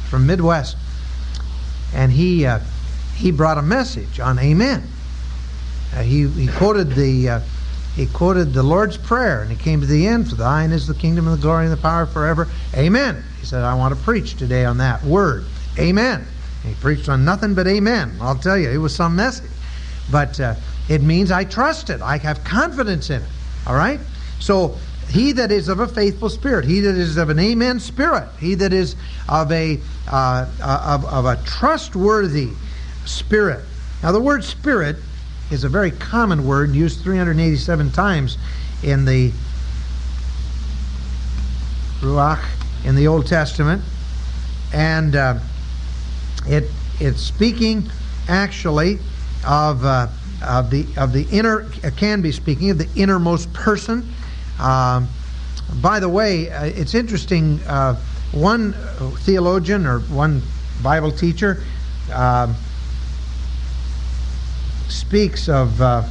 from 0.08 0.26
Midwest. 0.26 0.76
And 1.95 2.12
he, 2.12 2.47
uh, 2.47 2.61
he 3.16 3.30
brought 3.30 3.59
a 3.59 3.62
message 3.62 4.20
on 4.20 4.38
amen. 4.38 4.82
Uh, 5.95 6.03
he, 6.03 6.28
he 6.28 6.47
quoted 6.47 6.91
the 6.93 7.28
uh, 7.28 7.41
he 7.97 8.07
quoted 8.07 8.53
the 8.53 8.62
Lord's 8.62 8.97
Prayer, 8.97 9.43
and 9.43 9.51
he 9.51 9.57
came 9.57 9.80
to 9.80 9.86
the 9.86 10.07
end, 10.07 10.30
For 10.30 10.36
thine 10.36 10.70
is 10.70 10.86
the 10.86 10.95
kingdom 10.95 11.26
and 11.26 11.36
the 11.36 11.43
glory 11.43 11.66
and 11.66 11.72
the 11.72 11.80
power 11.80 12.07
forever. 12.07 12.49
Amen. 12.74 13.22
He 13.41 13.47
said, 13.47 13.64
I 13.64 13.74
want 13.74 13.95
to 13.95 14.01
preach 14.03 14.36
today 14.36 14.64
on 14.64 14.78
that 14.78 15.03
word. 15.03 15.45
Amen. 15.78 16.24
And 16.62 16.74
he 16.74 16.80
preached 16.80 17.09
on 17.09 17.24
nothing 17.24 17.55
but 17.55 17.66
amen. 17.66 18.16
I'll 18.20 18.36
tell 18.36 18.57
you, 18.57 18.70
it 18.70 18.76
was 18.78 18.95
some 18.95 19.16
message. 19.16 19.51
But 20.11 20.38
uh, 20.38 20.55
it 20.88 21.03
means 21.03 21.30
I 21.30 21.45
trust 21.45 21.91
it. 21.91 22.01
I 22.01 22.18
have 22.18 22.45
confidence 22.45 23.11
in 23.11 23.22
it. 23.22 23.28
All 23.66 23.74
right? 23.74 24.01
So 24.38 24.78
he 25.11 25.32
that 25.32 25.50
is 25.50 25.68
of 25.68 25.80
a 25.80 25.88
faithful 25.88 26.28
spirit, 26.28 26.64
he 26.64 26.80
that 26.80 26.96
is 26.96 27.16
of 27.16 27.30
an 27.30 27.38
amen 27.38 27.80
spirit, 27.80 28.28
he 28.38 28.54
that 28.56 28.72
is 28.72 28.96
of 29.28 29.50
a 29.52 29.80
uh, 30.11 30.46
of, 30.62 31.04
of 31.04 31.24
a 31.24 31.36
trustworthy 31.44 32.50
spirit. 33.04 33.64
Now 34.02 34.12
the 34.12 34.20
word 34.20 34.44
spirit 34.44 34.96
is 35.50 35.64
a 35.64 35.68
very 35.68 35.90
common 35.90 36.46
word 36.46 36.70
used 36.70 37.02
387 37.02 37.90
times 37.90 38.38
in 38.82 39.04
the 39.04 39.32
Ruach 42.00 42.42
in 42.84 42.94
the 42.94 43.06
Old 43.06 43.26
Testament. 43.26 43.82
And 44.72 45.16
uh, 45.16 45.38
it 46.46 46.70
it's 47.00 47.20
speaking 47.20 47.90
actually 48.28 48.98
of, 49.46 49.84
uh, 49.84 50.08
of 50.46 50.70
the 50.70 50.86
of 50.96 51.12
the 51.12 51.26
inner 51.30 51.68
can 51.96 52.22
be 52.22 52.32
speaking 52.32 52.70
of 52.70 52.78
the 52.78 52.88
innermost 52.94 53.52
person. 53.52 54.14
Um, 54.61 55.08
by 55.80 56.00
the 56.00 56.08
way, 56.08 56.50
uh, 56.50 56.64
it's 56.64 56.94
interesting. 56.94 57.61
Uh, 57.66 57.96
one 58.32 58.74
theologian 59.24 59.86
or 59.86 60.00
one 60.00 60.42
Bible 60.82 61.11
teacher 61.11 61.62
um, 62.12 62.54
speaks 64.88 65.48
of 65.48 65.80
uh, 65.80 66.02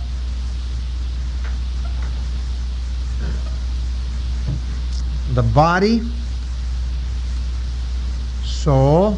the 5.34 5.44
body, 5.44 6.02
soul, 8.44 9.18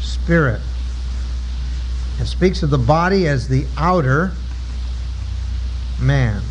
spirit. 0.00 0.60
It 2.18 2.26
speaks 2.26 2.62
of 2.62 2.70
the 2.70 2.78
body 2.78 3.28
as 3.28 3.48
the 3.48 3.66
outer 3.76 4.32
man, 6.00 6.42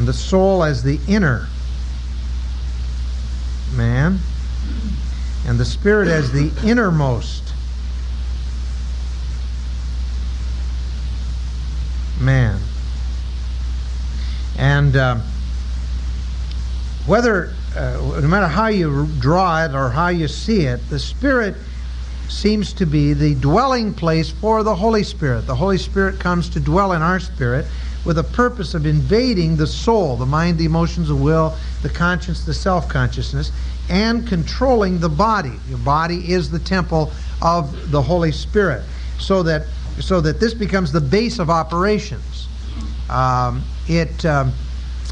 and 0.00 0.08
the 0.08 0.14
soul 0.14 0.64
as 0.64 0.82
the 0.82 0.98
inner 1.06 1.46
man, 3.74 4.18
and 5.46 5.60
the 5.60 5.64
spirit 5.66 6.08
as 6.08 6.32
the 6.32 6.50
innermost 6.64 7.52
man. 12.18 12.58
And 14.56 14.96
uh, 14.96 15.16
whether, 17.04 17.52
uh, 17.76 18.20
no 18.22 18.26
matter 18.26 18.46
how 18.46 18.68
you 18.68 19.06
draw 19.18 19.66
it 19.66 19.74
or 19.74 19.90
how 19.90 20.08
you 20.08 20.28
see 20.28 20.62
it, 20.62 20.80
the 20.88 20.98
Spirit 20.98 21.56
seems 22.26 22.72
to 22.72 22.86
be 22.86 23.12
the 23.12 23.34
dwelling 23.34 23.92
place 23.92 24.30
for 24.30 24.62
the 24.62 24.74
Holy 24.74 25.02
Spirit. 25.02 25.46
The 25.46 25.56
Holy 25.56 25.76
Spirit 25.76 26.18
comes 26.18 26.48
to 26.50 26.60
dwell 26.60 26.94
in 26.94 27.02
our 27.02 27.20
spirit 27.20 27.66
with 28.04 28.18
a 28.18 28.24
purpose 28.24 28.74
of 28.74 28.86
invading 28.86 29.56
the 29.56 29.66
soul, 29.66 30.16
the 30.16 30.26
mind, 30.26 30.58
the 30.58 30.64
emotions, 30.64 31.08
the 31.08 31.14
will, 31.14 31.54
the 31.82 31.88
conscience, 31.88 32.44
the 32.44 32.54
self 32.54 32.88
consciousness, 32.88 33.52
and 33.88 34.26
controlling 34.26 35.00
the 35.00 35.08
body. 35.08 35.52
Your 35.68 35.78
body 35.78 36.32
is 36.32 36.50
the 36.50 36.58
temple 36.58 37.12
of 37.42 37.90
the 37.90 38.00
Holy 38.00 38.32
Spirit. 38.32 38.82
So 39.18 39.42
that 39.42 39.66
so 40.00 40.20
that 40.20 40.40
this 40.40 40.54
becomes 40.54 40.92
the 40.92 41.00
base 41.00 41.38
of 41.38 41.50
operations. 41.50 42.48
Um, 43.10 43.62
it, 43.88 44.24
um, 44.24 44.52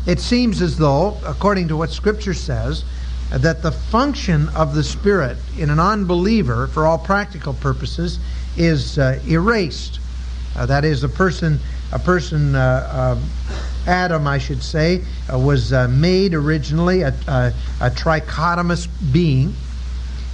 it 0.06 0.20
seems 0.20 0.62
as 0.62 0.78
though, 0.78 1.18
according 1.26 1.68
to 1.68 1.76
what 1.76 1.90
Scripture 1.90 2.34
says, 2.34 2.84
that 3.30 3.62
the 3.62 3.72
function 3.72 4.48
of 4.50 4.74
the 4.74 4.82
Spirit 4.82 5.36
in 5.58 5.68
an 5.68 5.80
unbeliever, 5.80 6.68
for 6.68 6.86
all 6.86 6.98
practical 6.98 7.52
purposes, 7.52 8.18
is 8.56 8.98
uh, 8.98 9.20
erased. 9.28 10.00
Uh, 10.56 10.64
that 10.66 10.84
is, 10.84 11.04
a 11.04 11.08
person, 11.08 11.58
a 11.92 11.98
person, 11.98 12.54
uh, 12.54 13.16
um, 13.18 13.30
Adam, 13.86 14.26
I 14.26 14.38
should 14.38 14.62
say, 14.62 15.02
uh, 15.32 15.38
was 15.38 15.72
uh, 15.72 15.88
made 15.88 16.34
originally 16.34 17.02
a, 17.02 17.14
a, 17.26 17.52
a 17.80 17.90
trichotomous 17.90 18.88
being. 19.12 19.54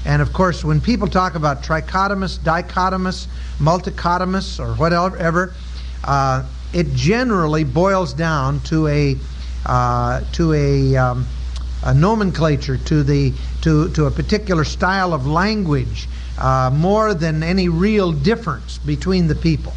And 0.04 0.20
of 0.20 0.32
course, 0.32 0.64
when 0.64 0.80
people 0.80 1.08
talk 1.08 1.34
about 1.34 1.62
trichotomous, 1.62 2.38
dichotomous, 2.38 3.26
multichotomous, 3.58 4.58
or 4.58 4.74
whatever, 4.74 5.54
uh, 6.02 6.44
it 6.72 6.92
generally 6.94 7.64
boils 7.64 8.12
down 8.12 8.60
to 8.60 8.88
a 8.88 9.16
uh, 9.64 10.20
to 10.32 10.52
a, 10.52 10.96
um, 10.96 11.26
a, 11.84 11.94
nomenclature, 11.94 12.76
to 12.76 13.02
the 13.02 13.32
to 13.62 13.88
to 13.90 14.04
a 14.06 14.10
particular 14.10 14.64
style 14.64 15.14
of 15.14 15.26
language, 15.26 16.06
uh, 16.38 16.70
more 16.74 17.14
than 17.14 17.42
any 17.42 17.68
real 17.68 18.12
difference 18.12 18.76
between 18.78 19.28
the 19.28 19.34
people. 19.34 19.72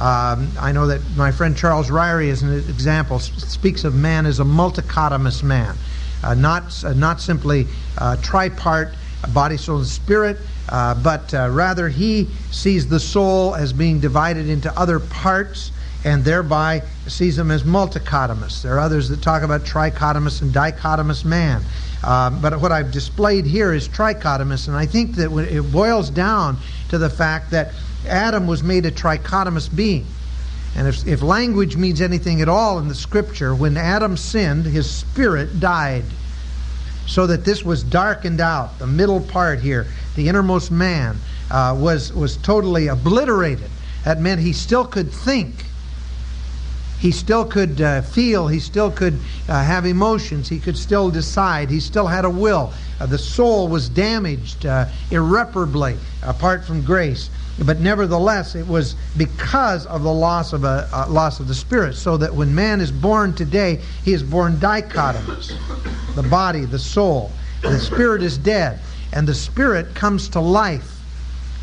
Um, 0.00 0.50
I 0.58 0.72
know 0.72 0.86
that 0.86 1.02
my 1.14 1.30
friend 1.30 1.56
Charles 1.56 1.90
Ryrie, 1.90 2.30
as 2.30 2.42
an 2.42 2.54
example, 2.54 3.18
speaks 3.18 3.84
of 3.84 3.94
man 3.94 4.24
as 4.24 4.40
a 4.40 4.44
multichotomous 4.44 5.42
man, 5.42 5.76
uh, 6.24 6.34
not 6.34 6.84
uh, 6.84 6.94
not 6.94 7.20
simply 7.20 7.66
uh, 7.98 8.16
tripart 8.16 8.94
body, 9.34 9.56
soul, 9.56 9.78
and 9.78 9.86
spirit, 9.86 10.38
uh, 10.70 10.94
but 10.94 11.32
uh, 11.34 11.48
rather 11.50 11.88
he 11.88 12.28
sees 12.50 12.88
the 12.88 13.00
soul 13.00 13.54
as 13.54 13.72
being 13.72 14.00
divided 14.00 14.48
into 14.48 14.76
other 14.78 14.98
parts 14.98 15.72
and 16.04 16.24
thereby 16.24 16.82
sees 17.06 17.36
them 17.36 17.50
as 17.50 17.64
multichotomous. 17.64 18.62
There 18.62 18.74
are 18.76 18.78
others 18.78 19.10
that 19.10 19.20
talk 19.20 19.42
about 19.42 19.62
trichotomous 19.62 20.40
and 20.40 20.52
dichotomous 20.52 21.24
man. 21.24 21.62
Uh, 22.02 22.30
but 22.30 22.58
what 22.60 22.72
I've 22.72 22.90
displayed 22.90 23.44
here 23.44 23.74
is 23.74 23.86
trichotomous, 23.86 24.68
and 24.68 24.76
I 24.76 24.86
think 24.86 25.16
that 25.16 25.30
it 25.30 25.70
boils 25.70 26.08
down 26.08 26.56
to 26.88 26.96
the 26.96 27.10
fact 27.10 27.50
that 27.50 27.72
Adam 28.06 28.46
was 28.46 28.62
made 28.62 28.86
a 28.86 28.90
trichotomous 28.90 29.74
being. 29.74 30.06
And 30.76 30.86
if, 30.86 31.06
if 31.06 31.22
language 31.22 31.76
means 31.76 32.00
anything 32.00 32.40
at 32.40 32.48
all 32.48 32.78
in 32.78 32.88
the 32.88 32.94
scripture, 32.94 33.54
when 33.54 33.76
Adam 33.76 34.16
sinned, 34.16 34.66
his 34.66 34.88
spirit 34.88 35.60
died. 35.60 36.04
So 37.06 37.26
that 37.26 37.44
this 37.44 37.64
was 37.64 37.82
darkened 37.82 38.40
out. 38.40 38.78
The 38.78 38.86
middle 38.86 39.20
part 39.20 39.58
here, 39.58 39.86
the 40.14 40.28
innermost 40.28 40.70
man, 40.70 41.16
uh, 41.50 41.76
was, 41.78 42.12
was 42.12 42.36
totally 42.36 42.86
obliterated. 42.86 43.68
That 44.04 44.20
meant 44.20 44.40
he 44.40 44.52
still 44.52 44.84
could 44.84 45.10
think. 45.10 45.66
He 47.00 47.10
still 47.10 47.44
could 47.44 47.80
uh, 47.80 48.02
feel. 48.02 48.46
He 48.46 48.60
still 48.60 48.90
could 48.90 49.18
uh, 49.48 49.64
have 49.64 49.86
emotions. 49.86 50.48
He 50.48 50.60
could 50.60 50.76
still 50.76 51.10
decide. 51.10 51.68
He 51.70 51.80
still 51.80 52.06
had 52.06 52.24
a 52.24 52.30
will. 52.30 52.72
Uh, 53.00 53.06
the 53.06 53.18
soul 53.18 53.66
was 53.66 53.88
damaged 53.88 54.66
uh, 54.66 54.86
irreparably 55.10 55.96
apart 56.22 56.64
from 56.64 56.82
grace 56.82 57.30
but 57.64 57.80
nevertheless 57.80 58.54
it 58.54 58.66
was 58.66 58.94
because 59.16 59.86
of 59.86 60.02
the 60.02 60.12
loss 60.12 60.52
of 60.52 60.64
a 60.64 60.88
uh, 60.92 61.06
loss 61.08 61.40
of 61.40 61.48
the 61.48 61.54
spirit 61.54 61.94
so 61.94 62.16
that 62.16 62.34
when 62.34 62.54
man 62.54 62.80
is 62.80 62.90
born 62.90 63.34
today 63.34 63.80
he 64.04 64.12
is 64.12 64.22
born 64.22 64.56
dichotomous. 64.56 65.52
The 66.14 66.22
body 66.22 66.64
the 66.64 66.78
soul. 66.78 67.30
The 67.62 67.78
spirit 67.78 68.22
is 68.22 68.38
dead. 68.38 68.80
And 69.12 69.26
the 69.26 69.34
spirit 69.34 69.94
comes 69.94 70.28
to 70.30 70.40
life 70.40 70.98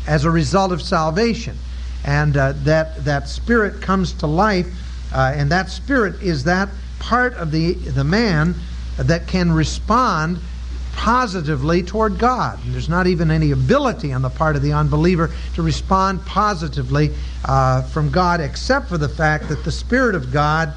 as 0.06 0.24
a 0.24 0.30
result 0.30 0.70
of 0.70 0.80
salvation. 0.82 1.56
And 2.04 2.36
uh, 2.36 2.52
that 2.64 3.04
that 3.04 3.28
spirit 3.28 3.82
comes 3.82 4.12
to 4.14 4.26
life 4.26 4.68
uh, 5.12 5.32
and 5.34 5.50
that 5.50 5.70
spirit 5.70 6.22
is 6.22 6.44
that 6.44 6.68
part 6.98 7.34
of 7.34 7.50
the 7.50 7.72
the 7.72 8.04
man 8.04 8.54
that 8.98 9.26
can 9.26 9.50
respond 9.52 10.38
positively 10.98 11.80
toward 11.80 12.18
God. 12.18 12.58
And 12.64 12.74
there's 12.74 12.88
not 12.88 13.06
even 13.06 13.30
any 13.30 13.52
ability 13.52 14.12
on 14.12 14.20
the 14.20 14.30
part 14.30 14.56
of 14.56 14.62
the 14.62 14.72
unbeliever 14.72 15.30
to 15.54 15.62
respond 15.62 16.26
positively 16.26 17.12
uh, 17.44 17.82
from 17.82 18.10
God, 18.10 18.40
except 18.40 18.88
for 18.88 18.98
the 18.98 19.08
fact 19.08 19.48
that 19.48 19.62
the 19.62 19.70
Spirit 19.70 20.16
of 20.16 20.32
God 20.32 20.74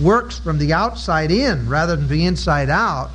works 0.00 0.40
from 0.40 0.58
the 0.58 0.72
outside 0.72 1.30
in 1.30 1.68
rather 1.68 1.94
than 1.94 2.08
the 2.08 2.26
inside 2.26 2.68
out 2.68 3.10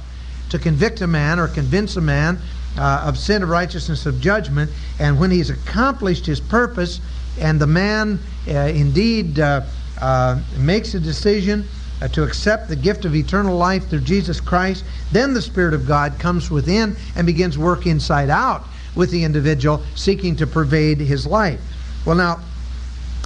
to 0.49 0.57
convict 0.57 1.01
a 1.01 1.07
man 1.07 1.39
or 1.39 1.49
convince 1.49 1.97
a 1.97 2.01
man 2.01 2.39
uh, 2.77 3.03
of 3.05 3.17
sin, 3.17 3.43
of 3.43 3.49
righteousness, 3.49 4.05
of 4.05 4.21
judgment. 4.21 4.71
And 4.99 5.19
when 5.19 5.29
he's 5.29 5.49
accomplished 5.49 6.25
his 6.25 6.39
purpose, 6.39 7.01
and 7.37 7.59
the 7.59 7.67
man 7.67 8.17
uh, 8.47 8.51
indeed 8.51 9.41
uh, 9.41 9.61
uh, 9.99 10.39
makes 10.57 10.93
a 10.93 11.01
decision 11.01 11.65
uh, 12.01 12.07
to 12.09 12.23
accept 12.23 12.67
the 12.67 12.75
gift 12.75 13.05
of 13.05 13.15
eternal 13.15 13.57
life 13.57 13.87
through 13.87 14.01
Jesus 14.01 14.39
Christ, 14.39 14.83
then 15.11 15.33
the 15.33 15.41
Spirit 15.41 15.73
of 15.73 15.87
God 15.87 16.19
comes 16.19 16.51
within 16.51 16.95
and 17.15 17.25
begins 17.25 17.57
work 17.57 17.85
inside 17.85 18.29
out 18.29 18.63
with 18.95 19.11
the 19.11 19.23
individual, 19.23 19.83
seeking 19.95 20.35
to 20.35 20.47
pervade 20.47 20.99
his 20.99 21.25
life. 21.27 21.61
Well, 22.05 22.15
now, 22.15 22.39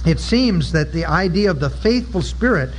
it 0.04 0.20
seems 0.20 0.72
that 0.72 0.92
the 0.92 1.06
idea 1.06 1.50
of 1.50 1.60
the 1.60 1.70
faithful 1.70 2.22
Spirit 2.22 2.70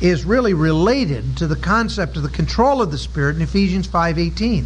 is 0.00 0.24
really 0.24 0.54
related 0.54 1.36
to 1.36 1.46
the 1.46 1.56
concept 1.56 2.16
of 2.16 2.22
the 2.22 2.30
control 2.30 2.80
of 2.80 2.90
the 2.90 2.98
Spirit 2.98 3.36
in 3.36 3.42
Ephesians 3.42 3.86
5.18. 3.86 4.64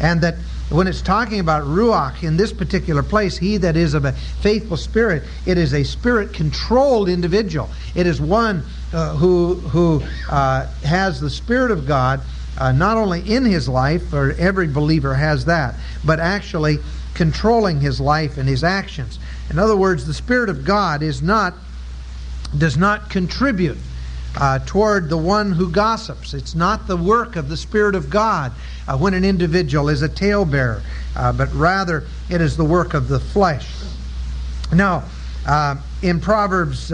And 0.00 0.20
that 0.20 0.34
when 0.70 0.86
it's 0.86 1.00
talking 1.00 1.40
about 1.40 1.64
ruach 1.64 2.22
in 2.22 2.36
this 2.36 2.52
particular 2.52 3.02
place, 3.02 3.38
he 3.38 3.56
that 3.58 3.76
is 3.76 3.94
of 3.94 4.04
a 4.04 4.12
faithful 4.12 4.76
spirit, 4.76 5.22
it 5.46 5.56
is 5.56 5.72
a 5.72 5.82
spirit 5.82 6.34
controlled 6.34 7.08
individual. 7.08 7.70
It 7.94 8.06
is 8.06 8.20
one 8.20 8.62
uh, 8.92 9.14
who, 9.16 9.54
who 9.54 10.02
uh, 10.30 10.66
has 10.82 11.20
the 11.20 11.28
Spirit 11.28 11.70
of 11.70 11.86
God 11.86 12.20
uh, 12.58 12.72
not 12.72 12.96
only 12.96 13.20
in 13.30 13.44
his 13.44 13.68
life, 13.68 14.12
or 14.12 14.32
every 14.32 14.66
believer 14.66 15.14
has 15.14 15.44
that, 15.44 15.74
but 16.04 16.18
actually 16.18 16.78
controlling 17.14 17.80
his 17.80 18.00
life 18.00 18.38
and 18.38 18.48
his 18.48 18.64
actions. 18.64 19.18
In 19.50 19.58
other 19.58 19.76
words, 19.76 20.06
the 20.06 20.14
Spirit 20.14 20.48
of 20.48 20.64
God 20.64 21.02
is 21.02 21.22
not, 21.22 21.54
does 22.56 22.76
not 22.76 23.10
contribute 23.10 23.78
uh, 24.36 24.58
toward 24.66 25.08
the 25.08 25.16
one 25.16 25.52
who 25.52 25.70
gossips. 25.70 26.34
It's 26.34 26.54
not 26.54 26.86
the 26.86 26.96
work 26.96 27.36
of 27.36 27.48
the 27.48 27.56
Spirit 27.56 27.94
of 27.94 28.10
God 28.10 28.52
uh, 28.86 28.96
when 28.96 29.14
an 29.14 29.24
individual 29.24 29.88
is 29.88 30.02
a 30.02 30.08
talebearer, 30.08 30.82
uh, 31.16 31.32
but 31.32 31.52
rather 31.54 32.04
it 32.28 32.40
is 32.40 32.56
the 32.56 32.64
work 32.64 32.94
of 32.94 33.08
the 33.08 33.20
flesh. 33.20 33.68
Now, 34.72 35.04
in 36.02 36.20
Proverbs 36.20 36.92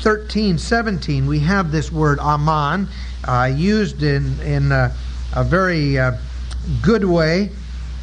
13, 0.00 0.58
17, 0.58 1.26
we 1.26 1.40
have 1.40 1.72
this 1.72 1.90
word 1.90 2.18
aman 2.18 2.88
uh, 3.24 3.50
used 3.54 4.02
in, 4.02 4.38
in 4.40 4.70
uh, 4.70 4.94
a 5.34 5.42
very 5.42 5.98
uh, 5.98 6.12
good 6.82 7.04
way. 7.04 7.50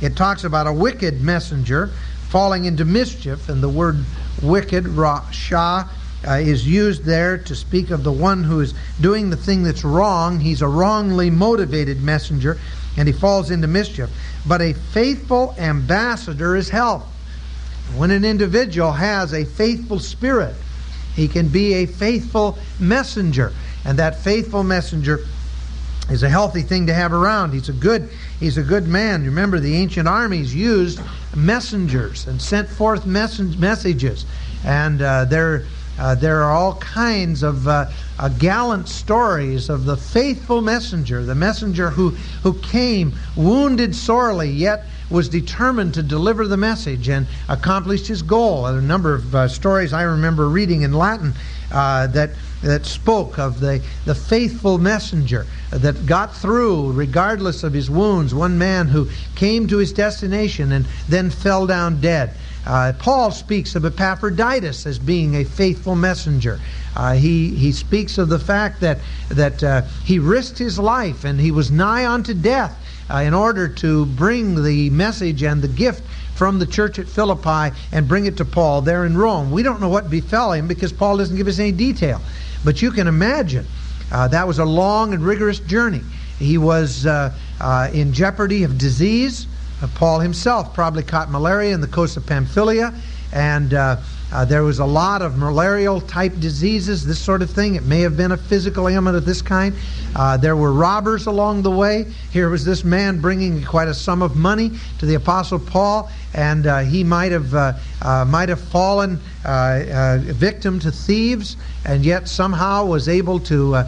It 0.02 0.16
talks 0.16 0.44
about 0.44 0.68
a 0.68 0.74
wicked 0.74 1.22
messenger 1.22 1.92
falling 2.30 2.66
into 2.66 2.84
mischief, 2.84 3.48
and 3.48 3.62
the 3.62 3.70
word 3.70 4.04
wicked, 4.42 4.86
rasha, 4.86 5.88
uh, 6.28 6.32
is 6.34 6.68
used 6.68 7.04
there 7.04 7.38
to 7.38 7.56
speak 7.56 7.92
of 7.92 8.04
the 8.04 8.12
one 8.12 8.44
who 8.44 8.60
is 8.60 8.74
doing 9.00 9.30
the 9.30 9.38
thing 9.38 9.64
that's 9.64 9.84
wrong. 9.84 10.40
He's 10.40 10.62
a 10.62 10.68
wrongly 10.68 11.30
motivated 11.30 12.02
messenger, 12.02 12.58
and 12.98 13.08
he 13.08 13.14
falls 13.14 13.52
into 13.52 13.68
mischief. 13.68 14.10
But 14.48 14.62
a 14.62 14.74
faithful 14.74 15.54
ambassador 15.58 16.56
is 16.56 16.70
health. 16.70 17.06
When 17.96 18.12
an 18.12 18.26
individual 18.26 18.94
has 18.94 19.34
a 19.34 19.46
faithful 19.46 20.00
spirit, 20.00 20.56
he 21.16 21.28
can 21.28 21.48
be 21.48 21.74
a 21.76 21.86
faithful 21.86 22.58
messenger. 22.80 23.54
And 23.86 24.00
that 24.00 24.20
faithful 24.20 24.64
messenger 24.64 25.20
is 26.10 26.24
a 26.24 26.30
healthy 26.30 26.62
thing 26.62 26.88
to 26.88 26.94
have 26.94 27.14
around. 27.14 27.54
He's 27.54 27.70
a 27.70 27.74
good 27.74 28.10
he's 28.40 28.58
a 28.58 28.64
good 28.64 28.88
man. 28.88 29.24
Remember 29.24 29.60
the 29.60 29.76
ancient 29.76 30.08
armies 30.08 30.54
used 30.54 31.00
messengers 31.36 32.28
and 32.28 32.42
sent 32.42 32.70
forth 32.70 33.06
mess- 33.06 33.40
messages. 33.40 34.26
And 34.66 35.02
uh, 35.02 35.26
there 35.26 35.66
uh, 36.00 36.16
there 36.16 36.44
are 36.44 36.52
all 36.52 36.76
kinds 36.76 37.44
of 37.44 37.68
uh, 37.68 37.86
uh, 38.18 38.30
gallant 38.30 38.88
stories 38.88 39.70
of 39.70 39.86
the 39.86 39.96
faithful 39.96 40.62
messenger, 40.62 41.24
the 41.24 41.36
messenger 41.36 41.90
who, 41.90 42.10
who 42.42 42.54
came 42.60 43.14
wounded 43.36 43.96
sorely, 43.96 44.50
yet 44.50 44.86
was 45.14 45.30
determined 45.30 45.94
to 45.94 46.04
deliver 46.04 46.48
the 46.48 46.58
message 46.58 47.08
and 47.08 47.28
accomplished 47.48 48.08
his 48.08 48.24
goal. 48.24 48.66
A 48.66 48.82
number 48.82 49.14
of 49.14 49.36
uh, 49.36 49.48
stories 49.48 49.94
I 49.94 50.02
remember 50.02 50.50
reading 50.50 50.82
in 50.82 50.92
Latin 50.92 51.34
uh, 51.72 52.08
that 52.08 52.32
that 52.64 52.86
spoke 52.86 53.38
of 53.38 53.60
the, 53.60 53.84
the 54.06 54.16
faithful 54.16 54.78
messenger 54.78 55.46
that 55.70 56.06
got 56.06 56.34
through 56.36 56.94
regardless 56.94 57.64
of 57.64 57.74
his 57.74 57.90
wounds. 57.90 58.34
One 58.34 58.58
man 58.58 58.88
who 58.88 59.10
came 59.36 59.68
to 59.68 59.78
his 59.78 59.92
destination 59.92 60.72
and 60.72 60.86
then 61.10 61.30
fell 61.30 61.68
down 61.68 62.00
dead. 62.00 62.32
Uh, 62.66 62.94
Paul 62.98 63.32
speaks 63.32 63.76
of 63.76 63.84
Epaphroditus 63.84 64.86
as 64.86 64.98
being 64.98 65.36
a 65.36 65.44
faithful 65.44 65.96
messenger. 65.96 66.62
Uh, 66.96 67.14
he, 67.14 67.50
he 67.50 67.74
speaks 67.74 68.18
of 68.18 68.30
the 68.30 68.40
fact 68.40 68.80
that, 68.80 69.00
that 69.28 69.62
uh, 69.62 69.82
he 70.06 70.20
risked 70.20 70.58
his 70.58 70.80
life 70.80 71.26
and 71.26 71.42
he 71.42 71.52
was 71.52 71.70
nigh 71.70 72.10
unto 72.10 72.34
death 72.34 72.80
uh, 73.14 73.18
in 73.18 73.34
order 73.34 73.68
to 73.68 74.06
bring 74.08 74.64
the 74.64 74.90
message 74.90 75.44
and 75.44 75.62
the 75.62 75.68
gift 75.68 76.04
from 76.36 76.58
the 76.58 76.66
church 76.66 76.98
at 76.98 77.08
Philippi 77.08 77.76
and 77.92 78.08
bring 78.08 78.26
it 78.26 78.38
to 78.38 78.46
Paul 78.46 78.82
there 78.82 79.06
in 79.06 79.16
Rome. 79.16 79.52
We 79.52 79.62
don't 79.62 79.80
know 79.80 79.90
what 79.90 80.10
befell 80.10 80.52
him 80.52 80.68
because 80.68 80.92
Paul 80.92 81.18
doesn't 81.18 81.38
give 81.38 81.48
us 81.48 81.60
any 81.60 81.72
detail. 81.72 82.22
But 82.66 82.82
you 82.82 82.92
can 82.92 83.08
imagine 83.08 83.66
uh, 84.12 84.28
that 84.30 84.48
was 84.48 84.60
a 84.60 84.66
long 84.66 85.14
and 85.14 85.24
rigorous 85.24 85.60
journey. 85.60 86.02
He 86.40 86.58
was 86.58 87.06
uh, 87.06 87.34
uh 87.62 87.90
in 87.94 88.14
jeopardy 88.14 88.64
of 88.64 88.78
disease. 88.78 89.48
Uh, 89.82 89.88
Paul 89.96 90.20
himself 90.20 90.74
probably 90.74 91.04
caught 91.04 91.30
malaria 91.30 91.74
in 91.74 91.82
the 91.82 91.88
coast 91.88 92.18
of 92.18 92.26
Pamphylia, 92.26 92.94
and 93.32 93.74
uh, 94.34 94.44
there 94.44 94.64
was 94.64 94.80
a 94.80 94.86
lot 94.86 95.22
of 95.22 95.38
malarial 95.38 96.02
type 96.02 96.34
diseases, 96.40 97.06
this 97.06 97.20
sort 97.20 97.44
of 97.44 97.52
thing. 97.52 97.76
It 97.76 97.84
may 97.84 98.02
have 98.02 98.18
been 98.18 98.32
a 98.32 98.38
physical 98.38 98.90
ailment 98.90 99.16
of 99.16 99.26
this 99.26 99.44
kind. 99.44 99.76
Uh, 100.16 100.38
there 100.38 100.56
were 100.56 100.74
robbers 100.74 101.28
along 101.28 101.62
the 101.62 101.70
way. 101.70 102.08
Here 102.32 102.50
was 102.50 102.66
this 102.66 102.84
man 102.84 103.22
bringing 103.22 103.64
quite 103.64 103.88
a 103.88 103.94
sum 103.94 104.24
of 104.24 104.36
money 104.36 104.72
to 104.98 105.06
the 105.06 105.14
Apostle 105.14 105.60
Paul, 105.60 106.10
and 106.34 106.66
uh, 106.66 106.80
he 106.80 107.04
might 107.04 107.32
have 107.32 107.54
uh, 107.54 107.74
uh, 108.02 108.26
might 108.26 108.50
have 108.50 108.60
fallen 108.60 109.20
uh, 109.46 110.18
victim 110.24 110.80
to 110.80 110.92
thieves, 110.92 111.56
and 111.86 112.04
yet 112.04 112.28
somehow 112.28 112.86
was 112.86 113.08
able 113.08 113.40
to 113.42 113.86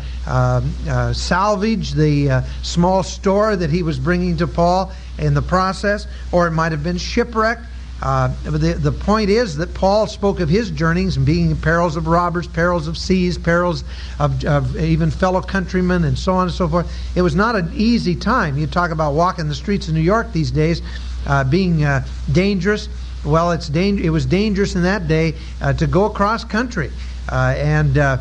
salvage 1.12 1.94
the 1.94 2.44
small 2.62 3.02
store 3.02 3.56
that 3.56 3.72
he 3.72 3.82
was 3.82 3.98
bringing 3.98 4.38
to 4.38 4.46
Paul 4.46 4.92
in 5.18 5.34
the 5.34 5.42
process, 5.42 6.06
or 6.32 6.46
it 6.46 6.52
might 6.52 6.72
have 6.72 6.84
been 6.84 7.00
shipwrecked 7.00 7.64
uh, 8.02 8.28
the, 8.44 8.74
the 8.74 8.92
point 8.92 9.30
is 9.30 9.58
that 9.58 9.74
Paul 9.74 10.08
spoke 10.08 10.40
of 10.40 10.50
his 10.50 10.70
journeys 10.70 11.18
and 11.18 11.26
being 11.26 11.52
in 11.52 11.58
perils 11.58 11.96
of 11.96 12.08
robbers, 12.08 12.48
perils 12.48 12.88
of 12.88 12.98
seas, 12.98 13.38
perils 13.38 13.84
of, 14.20 14.44
of, 14.46 14.78
even 14.78 15.12
fellow 15.12 15.42
countrymen, 15.42 16.04
and 16.04 16.18
so 16.18 16.34
on 16.34 16.48
and 16.48 16.52
so 16.52 16.68
forth. 16.68 16.92
It 17.16 17.22
was 17.22 17.36
not 17.36 17.56
an 17.56 17.72
easy 17.74 18.16
time. 18.16 18.58
You 18.58 18.68
talk 18.68 18.92
about 18.92 19.14
walking 19.14 19.48
the 19.48 19.56
streets 19.56 19.88
of 19.88 19.94
New 19.94 20.02
York 20.02 20.34
these 20.34 20.52
days, 20.52 20.82
uh, 21.26 21.44
being 21.46 21.84
uh, 21.84 22.06
dangerous. 22.32 22.90
Well, 23.24 23.52
it's 23.52 23.70
dang- 23.70 24.04
it 24.04 24.10
was 24.10 24.26
dangerous 24.26 24.76
in 24.76 24.84
that 24.84 25.08
day 25.08 25.36
uh, 25.62 25.74
to 25.74 25.88
go 25.88 26.06
across 26.06 26.44
country. 26.44 26.92
uh, 27.30 27.56
and 27.58 27.98
uh, 27.98 28.18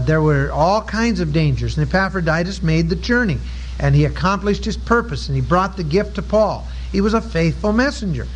there 0.00 0.20
were 0.20 0.50
all 0.52 0.82
kinds 0.82 1.20
of 1.20 1.32
dangers. 1.32 1.78
And 1.78 1.88
Epaphroditus 1.88 2.62
made 2.62 2.88
the 2.88 2.96
journey, 2.96 3.38
and 3.78 3.94
he 3.94 4.04
accomplished 4.04 4.64
his 4.64 4.76
purpose, 4.76 5.28
and 5.28 5.36
he 5.36 5.42
brought 5.42 5.76
the 5.76 5.84
gift 5.84 6.16
to 6.16 6.22
Paul. 6.22 6.66
He 6.90 7.00
was 7.00 7.14
a 7.14 7.20
faithful 7.20 7.72
messenger, 7.72 8.26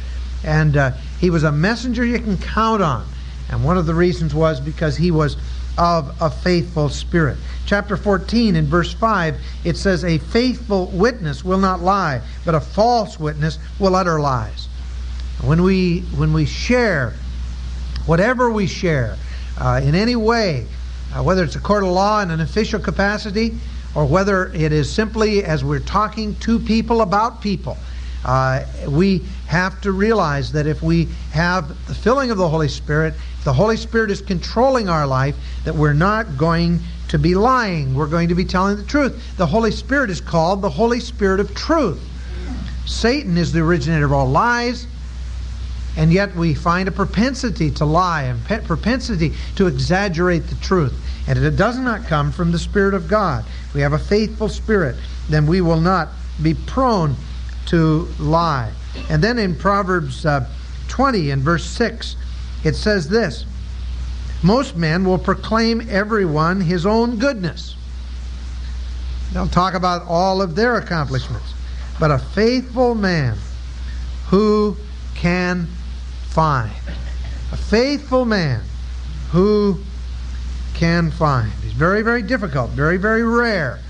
and 0.46 0.76
uh, 0.76 0.92
he 1.20 1.28
was 1.28 1.42
a 1.42 1.52
messenger 1.52 2.04
you 2.04 2.18
can 2.18 2.38
count 2.38 2.82
on. 2.82 3.06
And 3.50 3.64
one 3.64 3.76
of 3.76 3.86
the 3.86 3.94
reasons 3.94 4.34
was 4.34 4.60
because 4.60 4.96
he 4.96 5.10
was 5.10 5.36
of 5.76 6.16
a 6.22 6.30
faithful 6.30 6.88
spirit. 6.88 7.36
Chapter 7.66 7.96
14 7.96 8.56
in 8.56 8.66
verse 8.66 8.94
5, 8.94 9.36
it 9.64 9.76
says, 9.76 10.04
A 10.04 10.18
faithful 10.18 10.86
witness 10.86 11.44
will 11.44 11.58
not 11.58 11.80
lie, 11.80 12.22
but 12.44 12.54
a 12.54 12.60
false 12.60 13.20
witness 13.20 13.58
will 13.78 13.94
utter 13.94 14.20
lies. 14.20 14.68
When 15.42 15.62
we, 15.62 16.00
when 16.16 16.32
we 16.32 16.46
share, 16.46 17.12
whatever 18.06 18.50
we 18.50 18.66
share, 18.66 19.16
uh, 19.58 19.80
in 19.82 19.94
any 19.94 20.16
way, 20.16 20.66
uh, 21.14 21.22
whether 21.22 21.44
it's 21.44 21.56
a 21.56 21.60
court 21.60 21.82
of 21.82 21.90
law 21.90 22.22
in 22.22 22.30
an 22.30 22.40
official 22.40 22.80
capacity, 22.80 23.58
or 23.94 24.06
whether 24.06 24.52
it 24.52 24.72
is 24.72 24.90
simply 24.90 25.44
as 25.44 25.64
we're 25.64 25.80
talking 25.80 26.34
to 26.36 26.58
people 26.58 27.00
about 27.00 27.40
people, 27.40 27.76
uh, 28.26 28.64
we 28.88 29.20
have 29.46 29.80
to 29.82 29.92
realize 29.92 30.50
that 30.52 30.66
if 30.66 30.82
we 30.82 31.06
have 31.30 31.68
the 31.86 31.94
filling 31.94 32.32
of 32.32 32.36
the 32.36 32.48
Holy 32.48 32.66
Spirit, 32.66 33.14
the 33.44 33.52
Holy 33.52 33.76
Spirit 33.76 34.10
is 34.10 34.20
controlling 34.20 34.88
our 34.88 35.06
life, 35.06 35.36
that 35.64 35.76
we're 35.76 35.92
not 35.92 36.36
going 36.36 36.80
to 37.08 37.20
be 37.20 37.36
lying. 37.36 37.94
We're 37.94 38.08
going 38.08 38.30
to 38.30 38.34
be 38.34 38.44
telling 38.44 38.78
the 38.78 38.82
truth. 38.82 39.36
The 39.36 39.46
Holy 39.46 39.70
Spirit 39.70 40.10
is 40.10 40.20
called 40.20 40.60
the 40.60 40.70
Holy 40.70 40.98
Spirit 40.98 41.38
of 41.38 41.54
truth. 41.54 42.02
Satan 42.84 43.38
is 43.38 43.52
the 43.52 43.60
originator 43.60 44.06
of 44.06 44.12
all 44.12 44.28
lies, 44.28 44.88
and 45.96 46.12
yet 46.12 46.34
we 46.34 46.52
find 46.52 46.88
a 46.88 46.92
propensity 46.92 47.70
to 47.70 47.84
lie 47.84 48.24
and 48.24 48.44
propensity 48.66 49.34
to 49.54 49.68
exaggerate 49.68 50.48
the 50.48 50.56
truth. 50.56 51.00
And 51.28 51.38
if 51.38 51.44
it 51.44 51.56
does 51.56 51.78
not 51.78 52.06
come 52.06 52.32
from 52.32 52.50
the 52.50 52.58
Spirit 52.58 52.94
of 52.94 53.06
God. 53.06 53.44
If 53.68 53.74
we 53.74 53.82
have 53.82 53.92
a 53.92 54.00
faithful 54.00 54.48
spirit, 54.48 54.96
then 55.28 55.46
we 55.46 55.60
will 55.60 55.80
not 55.80 56.08
be 56.42 56.54
prone 56.54 57.14
to 57.66 58.08
lie. 58.18 58.72
And 59.08 59.22
then 59.22 59.38
in 59.38 59.54
Proverbs 59.54 60.24
uh, 60.24 60.48
20 60.88 61.30
and 61.30 61.42
verse 61.42 61.64
6, 61.64 62.16
it 62.64 62.74
says 62.74 63.08
this 63.08 63.44
Most 64.42 64.76
men 64.76 65.04
will 65.04 65.18
proclaim 65.18 65.86
everyone 65.88 66.60
his 66.60 66.86
own 66.86 67.18
goodness. 67.18 67.76
They'll 69.32 69.48
talk 69.48 69.74
about 69.74 70.06
all 70.08 70.40
of 70.40 70.54
their 70.54 70.76
accomplishments. 70.76 71.52
But 71.98 72.10
a 72.10 72.18
faithful 72.18 72.94
man 72.94 73.36
who 74.28 74.76
can 75.14 75.66
find? 76.28 76.72
A 77.52 77.56
faithful 77.56 78.24
man 78.24 78.62
who 79.30 79.78
can 80.74 81.10
find. 81.10 81.50
It's 81.64 81.72
very, 81.72 82.02
very 82.02 82.22
difficult, 82.22 82.70
very, 82.70 82.98
very 82.98 83.22
rare. 83.22 83.80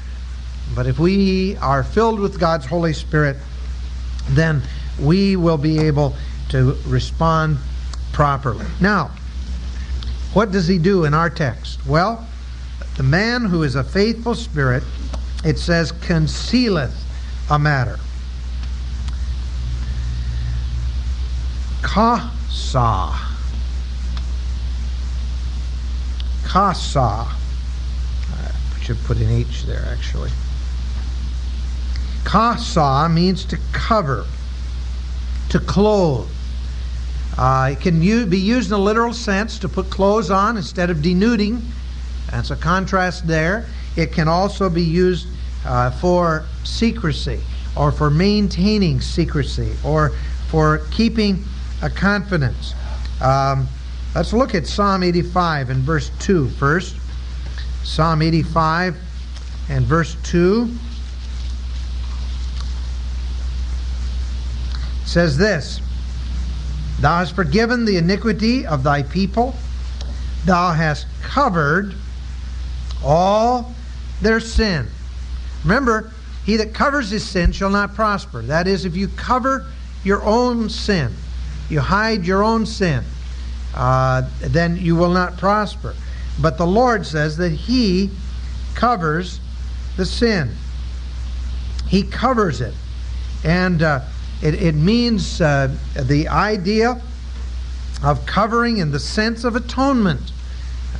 But 0.74 0.86
if 0.86 0.98
we 0.98 1.56
are 1.56 1.82
filled 1.82 2.20
with 2.20 2.38
God's 2.38 2.66
Holy 2.66 2.92
Spirit, 2.92 3.36
then 4.30 4.62
we 5.00 5.36
will 5.36 5.58
be 5.58 5.78
able 5.78 6.14
to 6.48 6.76
respond 6.86 7.58
properly. 8.12 8.66
Now, 8.80 9.10
what 10.32 10.52
does 10.52 10.66
he 10.66 10.78
do 10.78 11.04
in 11.04 11.14
our 11.14 11.30
text? 11.30 11.84
Well, 11.86 12.26
the 12.96 13.02
man 13.02 13.44
who 13.44 13.62
is 13.62 13.74
a 13.74 13.84
faithful 13.84 14.34
spirit, 14.34 14.82
it 15.44 15.58
says, 15.58 15.92
concealeth 15.92 16.94
a 17.50 17.58
matter. 17.58 17.98
Kasa. 21.82 23.14
Kasa. 26.44 27.26
I 28.30 28.80
should 28.80 28.98
put 29.04 29.18
an 29.18 29.30
H 29.30 29.64
there, 29.64 29.84
actually. 29.90 30.30
Kasa 32.26 33.08
means 33.08 33.44
to 33.44 33.58
cover, 33.72 34.26
to 35.48 35.60
clothe. 35.60 36.28
Uh, 37.38 37.70
it 37.72 37.80
can 37.80 38.00
be 38.00 38.38
used 38.38 38.70
in 38.70 38.74
a 38.74 38.78
literal 38.78 39.12
sense 39.12 39.60
to 39.60 39.68
put 39.68 39.90
clothes 39.90 40.28
on 40.28 40.56
instead 40.56 40.90
of 40.90 40.96
denuding. 40.98 41.60
That's 42.32 42.50
a 42.50 42.56
contrast 42.56 43.28
there. 43.28 43.66
It 43.94 44.12
can 44.12 44.26
also 44.26 44.68
be 44.68 44.82
used 44.82 45.28
uh, 45.64 45.92
for 45.92 46.44
secrecy 46.64 47.40
or 47.76 47.92
for 47.92 48.10
maintaining 48.10 49.00
secrecy 49.00 49.76
or 49.84 50.10
for 50.48 50.78
keeping 50.90 51.44
a 51.80 51.88
confidence. 51.88 52.74
Um, 53.22 53.68
let's 54.16 54.32
look 54.32 54.52
at 54.52 54.66
Psalm 54.66 55.04
85 55.04 55.70
and 55.70 55.82
verse 55.84 56.10
2 56.18 56.48
first. 56.48 56.96
Psalm 57.84 58.20
85 58.20 58.96
and 59.68 59.86
verse 59.86 60.16
2. 60.24 60.68
Says 65.06 65.38
this 65.38 65.80
Thou 67.00 67.18
hast 67.18 67.34
forgiven 67.34 67.84
the 67.84 67.96
iniquity 67.96 68.66
of 68.66 68.82
thy 68.82 69.02
people, 69.02 69.54
thou 70.44 70.72
hast 70.72 71.06
covered 71.22 71.94
all 73.02 73.74
their 74.20 74.40
sin. 74.40 74.86
Remember, 75.64 76.12
he 76.44 76.56
that 76.56 76.74
covers 76.74 77.10
his 77.10 77.26
sin 77.26 77.52
shall 77.52 77.70
not 77.70 77.94
prosper. 77.94 78.42
That 78.42 78.66
is, 78.66 78.84
if 78.84 78.94
you 78.94 79.08
cover 79.08 79.66
your 80.04 80.22
own 80.22 80.68
sin, 80.70 81.12
you 81.68 81.80
hide 81.80 82.24
your 82.24 82.44
own 82.44 82.66
sin, 82.66 83.02
uh, 83.74 84.22
then 84.40 84.76
you 84.76 84.94
will 84.94 85.10
not 85.10 85.36
prosper. 85.36 85.94
But 86.40 86.58
the 86.58 86.66
Lord 86.66 87.06
says 87.06 87.36
that 87.38 87.50
He 87.50 88.10
covers 88.74 89.40
the 89.96 90.06
sin. 90.06 90.50
He 91.88 92.02
covers 92.02 92.60
it. 92.60 92.74
And 93.44 93.82
uh, 93.82 94.00
it, 94.42 94.54
it 94.62 94.74
means 94.74 95.40
uh, 95.40 95.74
the 95.94 96.28
idea 96.28 97.00
of 98.02 98.26
covering 98.26 98.78
in 98.78 98.90
the 98.90 99.00
sense 99.00 99.44
of 99.44 99.56
atonement, 99.56 100.32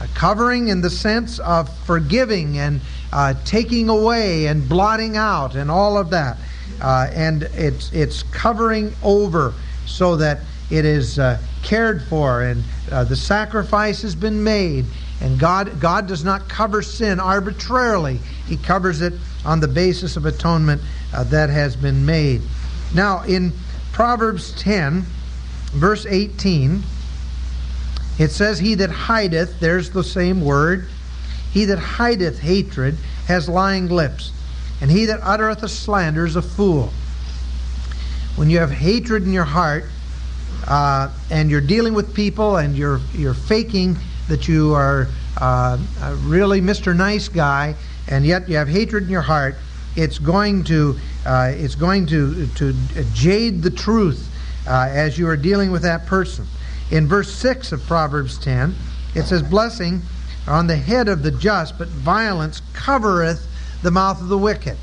uh, 0.00 0.06
covering 0.14 0.68
in 0.68 0.80
the 0.80 0.90
sense 0.90 1.38
of 1.40 1.74
forgiving 1.80 2.58
and 2.58 2.80
uh, 3.12 3.34
taking 3.44 3.88
away 3.88 4.46
and 4.46 4.68
blotting 4.68 5.16
out 5.16 5.54
and 5.54 5.70
all 5.70 5.98
of 5.98 6.10
that. 6.10 6.38
Uh, 6.80 7.08
and 7.12 7.42
it's, 7.54 7.92
it's 7.92 8.22
covering 8.24 8.92
over 9.02 9.52
so 9.86 10.16
that 10.16 10.40
it 10.70 10.84
is 10.84 11.18
uh, 11.18 11.38
cared 11.62 12.02
for 12.04 12.42
and 12.42 12.62
uh, 12.90 13.04
the 13.04 13.16
sacrifice 13.16 14.02
has 14.02 14.14
been 14.14 14.42
made. 14.42 14.84
And 15.20 15.38
God, 15.38 15.80
God 15.80 16.06
does 16.06 16.24
not 16.24 16.48
cover 16.48 16.82
sin 16.82 17.20
arbitrarily, 17.20 18.18
He 18.46 18.56
covers 18.56 19.00
it 19.00 19.14
on 19.44 19.60
the 19.60 19.68
basis 19.68 20.16
of 20.16 20.26
atonement 20.26 20.82
that 21.12 21.48
has 21.48 21.76
been 21.76 22.04
made. 22.04 22.42
Now, 22.96 23.24
in 23.24 23.52
Proverbs 23.92 24.52
10, 24.52 25.04
verse 25.74 26.06
18, 26.06 26.82
it 28.18 28.30
says, 28.30 28.58
He 28.58 28.74
that 28.76 28.88
hideth, 28.88 29.60
there's 29.60 29.90
the 29.90 30.02
same 30.02 30.40
word, 30.40 30.88
he 31.52 31.66
that 31.66 31.78
hideth 31.78 32.38
hatred 32.38 32.96
has 33.26 33.50
lying 33.50 33.88
lips, 33.88 34.32
and 34.80 34.90
he 34.90 35.04
that 35.04 35.20
uttereth 35.22 35.62
a 35.62 35.68
slander 35.68 36.24
is 36.24 36.36
a 36.36 36.42
fool. 36.42 36.90
When 38.36 38.48
you 38.48 38.60
have 38.60 38.70
hatred 38.70 39.24
in 39.24 39.32
your 39.32 39.44
heart, 39.44 39.84
uh, 40.66 41.10
and 41.30 41.50
you're 41.50 41.60
dealing 41.60 41.92
with 41.92 42.14
people, 42.14 42.56
and 42.56 42.74
you're 42.74 43.00
you're 43.12 43.34
faking 43.34 43.98
that 44.28 44.48
you 44.48 44.72
are 44.72 45.08
uh, 45.36 45.78
really 46.22 46.62
Mr. 46.62 46.96
Nice 46.96 47.28
Guy, 47.28 47.74
and 48.08 48.24
yet 48.24 48.48
you 48.48 48.56
have 48.56 48.68
hatred 48.68 49.04
in 49.04 49.10
your 49.10 49.20
heart, 49.20 49.56
it's 49.96 50.18
going 50.18 50.64
to 50.64 50.98
uh, 51.26 51.52
it's 51.54 51.74
going 51.74 52.06
to 52.06 52.46
to 52.54 52.72
jade 53.12 53.62
the 53.62 53.70
truth 53.70 54.30
uh, 54.66 54.88
as 54.90 55.18
you 55.18 55.28
are 55.28 55.36
dealing 55.36 55.72
with 55.72 55.82
that 55.82 56.06
person. 56.06 56.46
In 56.90 57.08
verse 57.08 57.32
six 57.32 57.72
of 57.72 57.82
Proverbs 57.82 58.38
ten, 58.38 58.74
it 59.14 59.24
says, 59.24 59.42
"Blessing 59.42 60.02
on 60.46 60.68
the 60.68 60.76
head 60.76 61.08
of 61.08 61.22
the 61.22 61.32
just, 61.32 61.76
but 61.78 61.88
violence 61.88 62.62
covereth 62.72 63.46
the 63.82 63.90
mouth 63.90 64.20
of 64.20 64.28
the 64.28 64.38
wicked." 64.38 64.76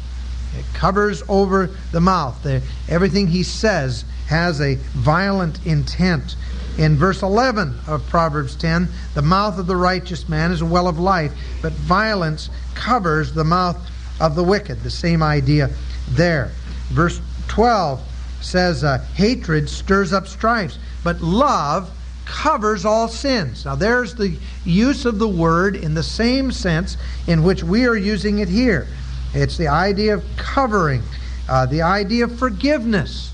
It 0.58 0.66
covers 0.74 1.24
over 1.30 1.70
the 1.92 2.02
mouth. 2.02 2.44
The, 2.44 2.62
everything 2.90 3.28
he 3.28 3.44
says 3.44 4.06
has 4.28 4.60
a 4.62 4.76
violent 4.76 5.66
intent. 5.66 6.36
In 6.78 6.98
verse 6.98 7.22
11 7.22 7.80
of 7.88 8.06
Proverbs 8.08 8.56
10, 8.56 8.88
the 9.14 9.22
mouth 9.22 9.58
of 9.58 9.68
the 9.68 9.76
righteous 9.76 10.28
man 10.28 10.52
is 10.52 10.62
a 10.62 10.66
well 10.66 10.88
of 10.88 11.00
life, 11.00 11.32
but 11.62 11.72
violence 11.74 12.50
covers 12.76 13.34
the 13.34 13.44
mouth 13.44 13.78
of 14.20 14.36
the 14.36 14.44
wicked. 14.44 14.82
The 14.82 14.90
same 14.90 15.24
idea 15.24 15.70
there. 16.10 16.52
Verse 16.90 17.22
12 17.48 18.02
says, 18.42 18.84
uh, 18.84 19.00
Hatred 19.16 19.70
stirs 19.70 20.14
up 20.14 20.28
strifes, 20.28 20.78
but 21.04 21.22
love 21.22 21.90
covers 22.26 22.86
all 22.86 23.08
sins. 23.08 23.66
Now, 23.66 23.76
there's 23.76 24.16
the 24.16 24.38
use 24.66 25.06
of 25.06 25.20
the 25.20 25.28
word 25.28 25.76
in 25.76 25.94
the 25.94 26.04
same 26.04 26.52
sense 26.52 26.98
in 27.28 27.44
which 27.44 27.64
we 27.64 27.86
are 27.86 27.96
using 27.96 28.40
it 28.40 28.50
here. 28.50 28.88
It's 29.34 29.58
the 29.58 29.68
idea 29.68 30.16
of 30.16 30.24
covering, 30.38 31.02
uh, 31.50 31.66
the 31.66 31.82
idea 31.82 32.26
of 32.26 32.38
forgiveness. 32.38 33.34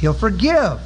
He'll 0.00 0.14
forgive. 0.14 0.80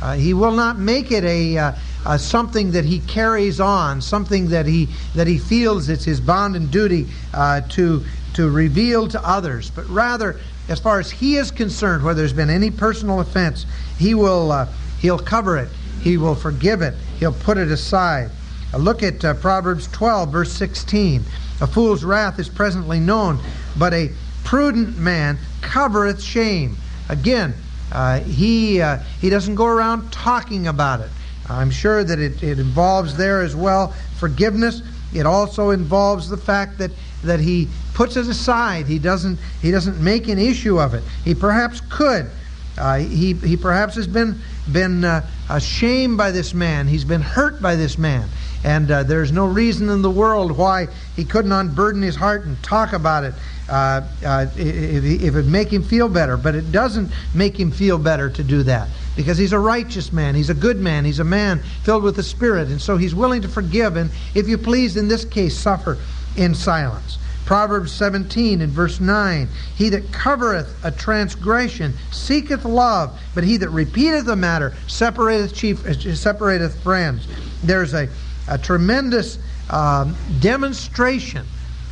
Uh, 0.00 0.14
he 0.14 0.34
will 0.34 0.52
not 0.52 0.78
make 0.78 1.10
it 1.10 1.24
a, 1.24 1.58
uh, 1.58 1.72
uh, 2.06 2.16
something 2.16 2.70
that 2.72 2.84
he 2.84 3.00
carries 3.00 3.60
on, 3.60 4.00
something 4.00 4.48
that 4.48 4.66
he 4.66 4.88
that 5.14 5.26
he 5.26 5.38
feels 5.38 5.88
it's 5.88 6.04
his 6.04 6.20
bond 6.20 6.56
and 6.56 6.70
duty 6.70 7.06
uh, 7.34 7.60
to 7.70 8.04
to 8.38 8.48
reveal 8.48 9.08
to 9.08 9.28
others, 9.28 9.68
but 9.68 9.84
rather, 9.88 10.38
as 10.68 10.78
far 10.78 11.00
as 11.00 11.10
he 11.10 11.34
is 11.34 11.50
concerned, 11.50 12.04
where 12.04 12.14
there's 12.14 12.32
been 12.32 12.50
any 12.50 12.70
personal 12.70 13.18
offense, 13.18 13.66
he 13.98 14.14
will 14.14 14.52
uh, 14.52 14.68
he'll 15.00 15.18
cover 15.18 15.56
it, 15.58 15.68
he 16.02 16.16
will 16.16 16.36
forgive 16.36 16.80
it, 16.80 16.94
he'll 17.18 17.32
put 17.32 17.58
it 17.58 17.68
aside. 17.68 18.30
Uh, 18.72 18.76
look 18.76 19.02
at 19.02 19.24
uh, 19.24 19.34
Proverbs 19.34 19.88
12, 19.88 20.30
verse 20.30 20.52
16. 20.52 21.24
A 21.60 21.66
fool's 21.66 22.04
wrath 22.04 22.38
is 22.38 22.48
presently 22.48 23.00
known, 23.00 23.40
but 23.76 23.92
a 23.92 24.12
prudent 24.44 24.96
man 24.96 25.36
covereth 25.60 26.22
shame. 26.22 26.76
Again, 27.08 27.54
uh, 27.90 28.20
he, 28.20 28.80
uh, 28.80 28.98
he 29.20 29.30
doesn't 29.30 29.56
go 29.56 29.66
around 29.66 30.12
talking 30.12 30.68
about 30.68 31.00
it. 31.00 31.10
I'm 31.48 31.72
sure 31.72 32.04
that 32.04 32.20
it, 32.20 32.40
it 32.44 32.60
involves 32.60 33.16
there 33.16 33.42
as 33.42 33.56
well 33.56 33.96
forgiveness. 34.18 34.80
It 35.14 35.26
also 35.26 35.70
involves 35.70 36.28
the 36.28 36.36
fact 36.36 36.78
that, 36.78 36.90
that 37.24 37.40
he 37.40 37.68
puts 37.94 38.16
it 38.16 38.26
aside. 38.26 38.86
He 38.86 38.98
doesn't, 38.98 39.38
he 39.62 39.70
doesn't 39.70 40.02
make 40.02 40.28
an 40.28 40.38
issue 40.38 40.80
of 40.80 40.94
it. 40.94 41.02
He 41.24 41.34
perhaps 41.34 41.80
could. 41.88 42.30
Uh, 42.76 42.98
he, 42.98 43.32
he 43.34 43.56
perhaps 43.56 43.96
has 43.96 44.06
been, 44.06 44.40
been 44.70 45.04
uh, 45.04 45.26
ashamed 45.50 46.16
by 46.16 46.30
this 46.30 46.54
man. 46.54 46.86
He's 46.86 47.04
been 47.04 47.22
hurt 47.22 47.60
by 47.60 47.74
this 47.74 47.98
man. 47.98 48.28
And 48.64 48.90
uh, 48.90 49.02
there's 49.02 49.32
no 49.32 49.46
reason 49.46 49.88
in 49.88 50.02
the 50.02 50.10
world 50.10 50.56
why 50.56 50.88
he 51.16 51.24
couldn't 51.24 51.52
unburden 51.52 52.02
his 52.02 52.16
heart 52.16 52.44
and 52.44 52.60
talk 52.62 52.92
about 52.92 53.24
it 53.24 53.34
uh, 53.68 54.02
uh, 54.24 54.46
if, 54.56 55.34
it 55.34 55.46
make 55.46 55.72
him 55.72 55.82
feel 55.82 56.08
better. 56.08 56.36
But 56.36 56.54
it 56.54 56.72
doesn't 56.72 57.10
make 57.34 57.58
him 57.58 57.70
feel 57.70 57.98
better 57.98 58.30
to 58.30 58.42
do 58.42 58.62
that 58.64 58.88
because 59.16 59.38
he's 59.38 59.52
a 59.52 59.58
righteous 59.58 60.12
man. 60.12 60.34
He's 60.34 60.50
a 60.50 60.54
good 60.54 60.78
man. 60.78 61.04
He's 61.04 61.20
a 61.20 61.24
man 61.24 61.60
filled 61.82 62.02
with 62.02 62.16
the 62.16 62.22
Spirit. 62.22 62.68
And 62.68 62.80
so 62.80 62.96
he's 62.96 63.14
willing 63.14 63.42
to 63.42 63.48
forgive 63.48 63.96
and, 63.96 64.10
if 64.34 64.48
you 64.48 64.58
please, 64.58 64.96
in 64.96 65.08
this 65.08 65.24
case, 65.24 65.56
suffer 65.56 65.98
in 66.36 66.54
silence. 66.54 67.18
Proverbs 67.44 67.92
17 67.92 68.60
and 68.60 68.70
verse 68.70 69.00
9 69.00 69.48
He 69.74 69.88
that 69.88 70.12
covereth 70.12 70.84
a 70.84 70.90
transgression 70.90 71.94
seeketh 72.10 72.66
love, 72.66 73.18
but 73.34 73.42
he 73.42 73.56
that 73.56 73.70
repeateth 73.70 74.26
the 74.26 74.36
matter 74.36 74.74
separateth, 74.86 75.54
chief, 75.54 75.78
separateth 76.14 76.82
friends. 76.82 77.26
There's 77.62 77.94
a 77.94 78.08
a 78.48 78.58
tremendous 78.58 79.38
um, 79.70 80.16
demonstration 80.40 81.46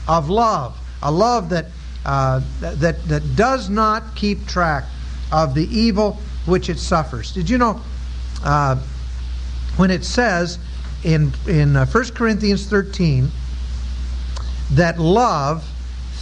of 0.09 0.29
love, 0.29 0.77
a 1.03 1.11
love 1.11 1.51
that, 1.51 1.67
uh, 2.05 2.41
that, 2.61 3.03
that 3.05 3.37
does 3.37 3.69
not 3.69 4.15
keep 4.15 4.47
track 4.47 4.85
of 5.33 5.55
the 5.55 5.67
evil 5.77 6.19
which 6.47 6.69
it 6.69 6.79
suffers. 6.79 7.33
Did 7.33 7.51
you 7.51 7.59
know 7.59 7.81
uh, 8.45 8.77
when 9.77 9.91
it 9.91 10.05
says 10.05 10.59
in, 11.05 11.33
in 11.47 11.77
uh, 11.77 11.87
1 11.87 12.11
Corinthians 12.11 12.67
13 12.67 13.29
that 14.73 14.99
love 14.99 15.69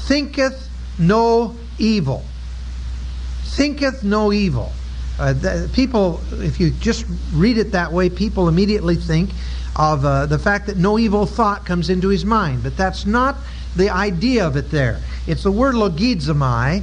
thinketh 0.07 0.69
no 0.99 1.55
evil? 1.79 2.25
Thinketh 3.45 4.03
no 4.03 4.33
evil. 4.33 4.73
Uh, 5.19 5.69
people, 5.73 6.21
if 6.33 6.59
you 6.59 6.71
just 6.71 7.07
read 7.33 7.57
it 7.57 7.71
that 7.73 7.93
way, 7.93 8.11
people 8.11 8.49
immediately 8.49 8.97
think 8.97 9.31
of 9.77 10.05
uh, 10.05 10.27
the 10.27 10.39
fact 10.39 10.67
that 10.67 10.77
no 10.77 10.99
evil 10.99 11.27
thought 11.27 11.65
comes 11.65 11.89
into 11.89 12.09
his 12.09 12.25
mind. 12.25 12.63
But 12.63 12.77
that's 12.77 13.07
not 13.07 13.37
the 13.77 13.91
idea 13.91 14.47
of 14.47 14.57
it 14.57 14.71
there. 14.71 15.01
It's 15.27 15.43
the 15.43 15.53
word 15.53 15.75
logizomai, 15.75 16.83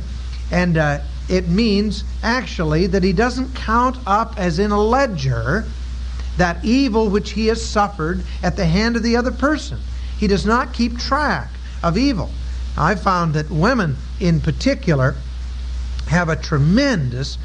and 0.51 0.77
uh, 0.77 0.99
it 1.29 1.47
means 1.47 2.03
actually 2.23 2.87
that 2.87 3.03
he 3.03 3.13
doesn't 3.13 3.55
count 3.55 3.97
up 4.05 4.37
as 4.37 4.59
in 4.59 4.71
a 4.71 4.81
ledger 4.81 5.65
that 6.37 6.63
evil 6.63 7.09
which 7.09 7.31
he 7.31 7.47
has 7.47 7.63
suffered 7.63 8.23
at 8.41 8.55
the 8.55 8.65
hand 8.65 8.95
of 8.95 9.03
the 9.03 9.15
other 9.15 9.31
person. 9.31 9.79
He 10.17 10.27
does 10.27 10.45
not 10.45 10.73
keep 10.73 10.97
track 10.97 11.49
of 11.83 11.97
evil. 11.97 12.29
I've 12.77 13.01
found 13.01 13.33
that 13.33 13.49
women 13.49 13.97
in 14.19 14.39
particular 14.39 15.15
have 16.07 16.29
a 16.29 16.35
tremendous 16.35 17.37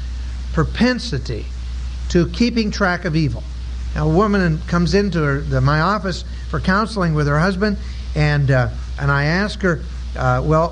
propensity 0.53 1.45
to 2.09 2.27
keeping 2.29 2.71
track 2.71 3.05
of 3.05 3.15
evil 3.15 3.43
a 3.97 4.07
woman 4.07 4.59
comes 4.67 4.93
into 4.93 5.21
her, 5.23 5.39
the, 5.39 5.59
my 5.61 5.81
office 5.81 6.23
for 6.49 6.59
counseling 6.59 7.13
with 7.13 7.27
her 7.27 7.39
husband, 7.39 7.77
and 8.15 8.51
uh, 8.51 8.69
and 8.99 9.11
I 9.11 9.25
ask 9.25 9.61
her, 9.61 9.81
uh, 10.15 10.41
well, 10.43 10.69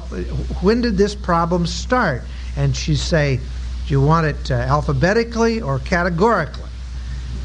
when 0.61 0.81
did 0.81 0.97
this 0.97 1.15
problem 1.15 1.65
start? 1.67 2.23
And 2.57 2.75
she 2.75 2.95
say, 2.95 3.37
do 3.37 3.93
you 3.93 4.01
want 4.01 4.25
it 4.25 4.51
uh, 4.51 4.55
alphabetically 4.55 5.61
or 5.61 5.79
categorically? 5.79 6.69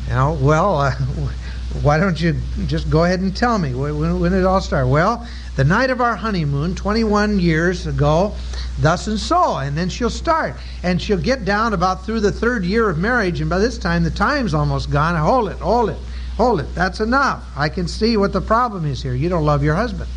You 0.09 0.15
know, 0.15 0.39
well, 0.41 0.79
uh, 0.79 0.93
why 1.83 1.99
don't 1.99 2.21
you 2.21 2.37
just 2.67 2.89
go 2.91 3.05
ahead 3.05 3.21
and 3.21 3.37
tell 3.37 3.59
me 3.59 3.75
when, 3.75 4.21
when 4.21 4.33
did 4.33 4.41
it 4.41 4.47
all 4.47 4.61
start? 4.61 4.89
Well, 4.89 5.27
the 5.57 5.65
night 5.65 5.91
of 5.91 6.01
our 6.01 6.17
honeymoon, 6.17 6.75
21 6.75 7.39
years 7.39 7.87
ago, 7.87 8.35
thus 8.79 9.07
and 9.07 9.19
so. 9.19 9.59
And 9.59 9.77
then 9.77 9.89
she'll 9.89 10.09
start. 10.09 10.55
And 10.83 11.01
she'll 11.03 11.19
get 11.19 11.45
down 11.45 11.75
about 11.75 12.07
through 12.07 12.21
the 12.21 12.33
third 12.33 12.65
year 12.65 12.89
of 12.89 12.97
marriage. 12.99 13.41
And 13.41 13.51
by 13.51 13.59
this 13.59 13.77
time, 13.77 14.03
the 14.03 14.11
time's 14.11 14.55
almost 14.55 14.91
gone. 14.91 15.17
Hold 15.17 15.51
it, 15.51 15.59
hold 15.59 15.91
it, 15.91 15.99
hold 16.37 16.61
it. 16.61 16.75
That's 16.75 17.01
enough. 17.01 17.45
I 17.57 17.69
can 17.69 17.87
see 17.87 18.17
what 18.17 18.33
the 18.33 18.41
problem 18.41 18.87
is 18.87 19.03
here. 19.03 19.15
You 19.15 19.29
don't 19.29 19.45
love 19.45 19.63
your 19.63 19.75
husband. 19.75 20.09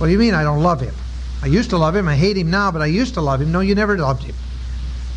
What 0.00 0.06
do 0.06 0.12
you 0.14 0.18
mean 0.18 0.32
I 0.32 0.42
don't 0.42 0.62
love 0.62 0.80
him? 0.80 0.94
I 1.42 1.46
used 1.46 1.68
to 1.70 1.76
love 1.76 1.94
him. 1.94 2.08
I 2.08 2.16
hate 2.16 2.38
him 2.38 2.50
now, 2.50 2.70
but 2.70 2.80
I 2.80 2.86
used 2.86 3.12
to 3.14 3.20
love 3.20 3.42
him. 3.42 3.52
No, 3.52 3.60
you 3.60 3.74
never 3.74 3.98
loved 3.98 4.22
him. 4.22 4.34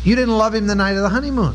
You 0.04 0.14
didn't 0.14 0.36
love 0.36 0.54
him 0.54 0.66
the 0.66 0.74
night 0.74 0.94
of 0.94 1.02
the 1.02 1.08
honeymoon. 1.08 1.54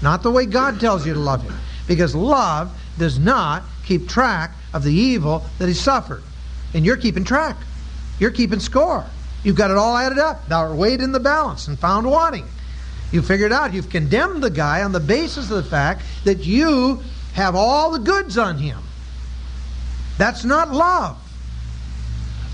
Not 0.00 0.22
the 0.22 0.30
way 0.30 0.46
God 0.46 0.80
tells 0.80 1.06
you 1.06 1.12
to 1.12 1.20
love 1.20 1.42
him. 1.42 1.54
Because 1.86 2.14
love 2.14 2.72
does 2.96 3.18
not 3.18 3.64
keep 3.84 4.08
track 4.08 4.52
of 4.72 4.84
the 4.84 4.92
evil 4.92 5.44
that 5.58 5.68
he 5.68 5.74
suffered. 5.74 6.22
And 6.72 6.82
you're 6.82 6.96
keeping 6.96 7.24
track. 7.24 7.58
You're 8.18 8.30
keeping 8.30 8.58
score. 8.58 9.04
You've 9.44 9.56
got 9.56 9.70
it 9.70 9.76
all 9.76 9.94
added 9.94 10.18
up. 10.18 10.48
Thou 10.48 10.60
art 10.60 10.74
weighed 10.74 11.02
in 11.02 11.12
the 11.12 11.20
balance 11.20 11.68
and 11.68 11.78
found 11.78 12.10
wanting. 12.10 12.46
You 13.10 13.20
figured 13.20 13.52
out 13.52 13.74
you've 13.74 13.90
condemned 13.90 14.42
the 14.42 14.48
guy 14.48 14.82
on 14.82 14.92
the 14.92 15.00
basis 15.00 15.50
of 15.50 15.62
the 15.62 15.70
fact 15.70 16.00
that 16.24 16.46
you 16.46 17.02
have 17.34 17.54
all 17.54 17.90
the 17.90 17.98
goods 17.98 18.38
on 18.38 18.56
him. 18.56 18.78
That's 20.16 20.42
not 20.42 20.70
love. 20.72 21.18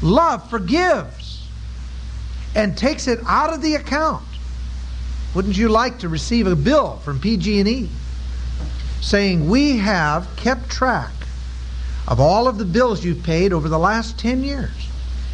Love 0.03 0.49
forgives 0.49 1.49
and 2.55 2.77
takes 2.77 3.09
it 3.09 3.19
out 3.27 3.53
of 3.53 3.63
the 3.63 3.75
account. 3.75 4.25
Wouldn't 5.35 5.57
you 5.57 5.69
like 5.69 5.99
to 6.01 6.09
receive 6.09 6.47
a 6.47 6.57
bill 6.57 6.97
from 7.05 7.21
PG&E 7.21 7.89
saying 9.01 9.49
we 9.49 9.79
have 9.79 10.29
kept 10.37 10.71
track 10.71 11.11
of 12.09 12.21
all 12.21 12.49
of 12.49 12.59
the 12.59 12.65
bills 12.65 13.05
you've 13.05 13.23
paid 13.23 13.53
over 13.53 13.69
the 13.69 13.79
last 13.79 14.19
10 14.19 14.43
years. 14.43 14.71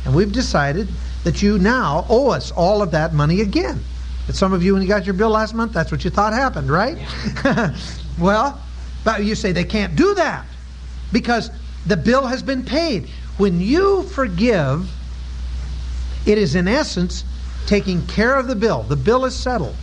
And 0.05 0.15
we've 0.15 0.33
decided 0.33 0.89
that 1.23 1.41
you 1.41 1.59
now 1.59 2.05
owe 2.09 2.31
us 2.31 2.51
all 2.51 2.83
of 2.83 2.91
that 2.91 3.15
money 3.15 3.41
again. 3.41 3.81
But 4.27 4.35
some 4.35 4.53
of 4.53 4.62
you, 4.62 4.73
when 4.73 4.83
you 4.83 4.89
got 4.89 5.07
your 5.07 5.15
bill 5.15 5.31
last 5.31 5.55
month, 5.55 5.73
that's 5.73 5.93
what 5.93 6.05
you 6.05 6.11
thought 6.11 6.33
happened, 6.33 6.71
right? 6.71 6.99
Yeah. 7.45 7.77
well, 8.19 8.61
but 9.05 9.25
you 9.25 9.35
say 9.35 9.53
they 9.53 9.65
can't 9.65 9.95
do 9.97 10.15
that 10.15 10.47
because 11.12 11.51
the 11.87 11.97
bill 11.97 12.27
has 12.27 12.43
been 12.43 12.65
paid. 12.65 13.09
When 13.37 13.61
you 13.61 14.05
forgive, 14.05 14.91
it 16.24 16.39
is 16.39 16.55
in 16.55 16.68
essence 16.68 17.24
taking 17.66 18.07
care 18.07 18.37
of 18.39 18.47
the 18.47 18.55
bill. 18.55 18.82
The 18.82 18.97
bill 18.97 19.24
is 19.24 19.35
settled. 19.35 19.74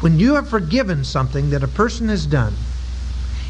When 0.00 0.18
you 0.18 0.34
have 0.34 0.48
forgiven 0.48 1.04
something 1.04 1.50
that 1.50 1.62
a 1.62 1.68
person 1.68 2.08
has 2.08 2.26
done, 2.26 2.54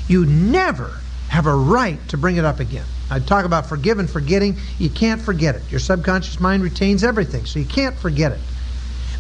you 0.09 0.25
never 0.27 0.99
have 1.29 1.47
a 1.47 1.55
right 1.55 2.07
to 2.09 2.17
bring 2.17 2.37
it 2.37 2.45
up 2.45 2.61
again. 2.61 2.87
I 3.11 3.21
talk 3.21 3.45
about 3.45 3.67
forgive 3.67 3.99
and 3.99 4.09
forgetting. 4.09 4.57
You 4.79 4.91
can't 4.91 5.21
forget 5.21 5.55
it. 5.55 5.63
Your 5.71 5.81
subconscious 5.81 6.41
mind 6.41 6.63
retains 6.63 7.05
everything, 7.05 7.47
so 7.47 7.59
you 7.59 7.65
can't 7.65 7.97
forget 7.97 8.33
it. 8.33 8.41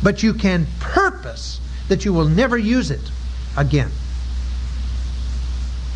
But 0.02 0.22
you 0.22 0.34
can 0.34 0.66
purpose 0.80 1.60
that 1.88 2.04
you 2.04 2.12
will 2.12 2.28
never 2.28 2.56
use 2.56 2.90
it 2.90 3.10
again. 3.56 3.90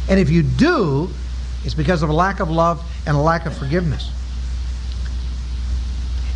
And 0.09 0.19
if 0.19 0.31
you 0.31 0.43
do, 0.43 1.11
it's 1.65 1.75
because 1.75 2.03
of 2.03 2.09
a 2.09 2.15
lack 2.15 2.41
of 2.41 2.51
love 2.51 2.83
and 3.07 3.17
a 3.17 3.21
lack 3.21 3.47
of 3.47 3.57
forgiveness. 3.57 4.11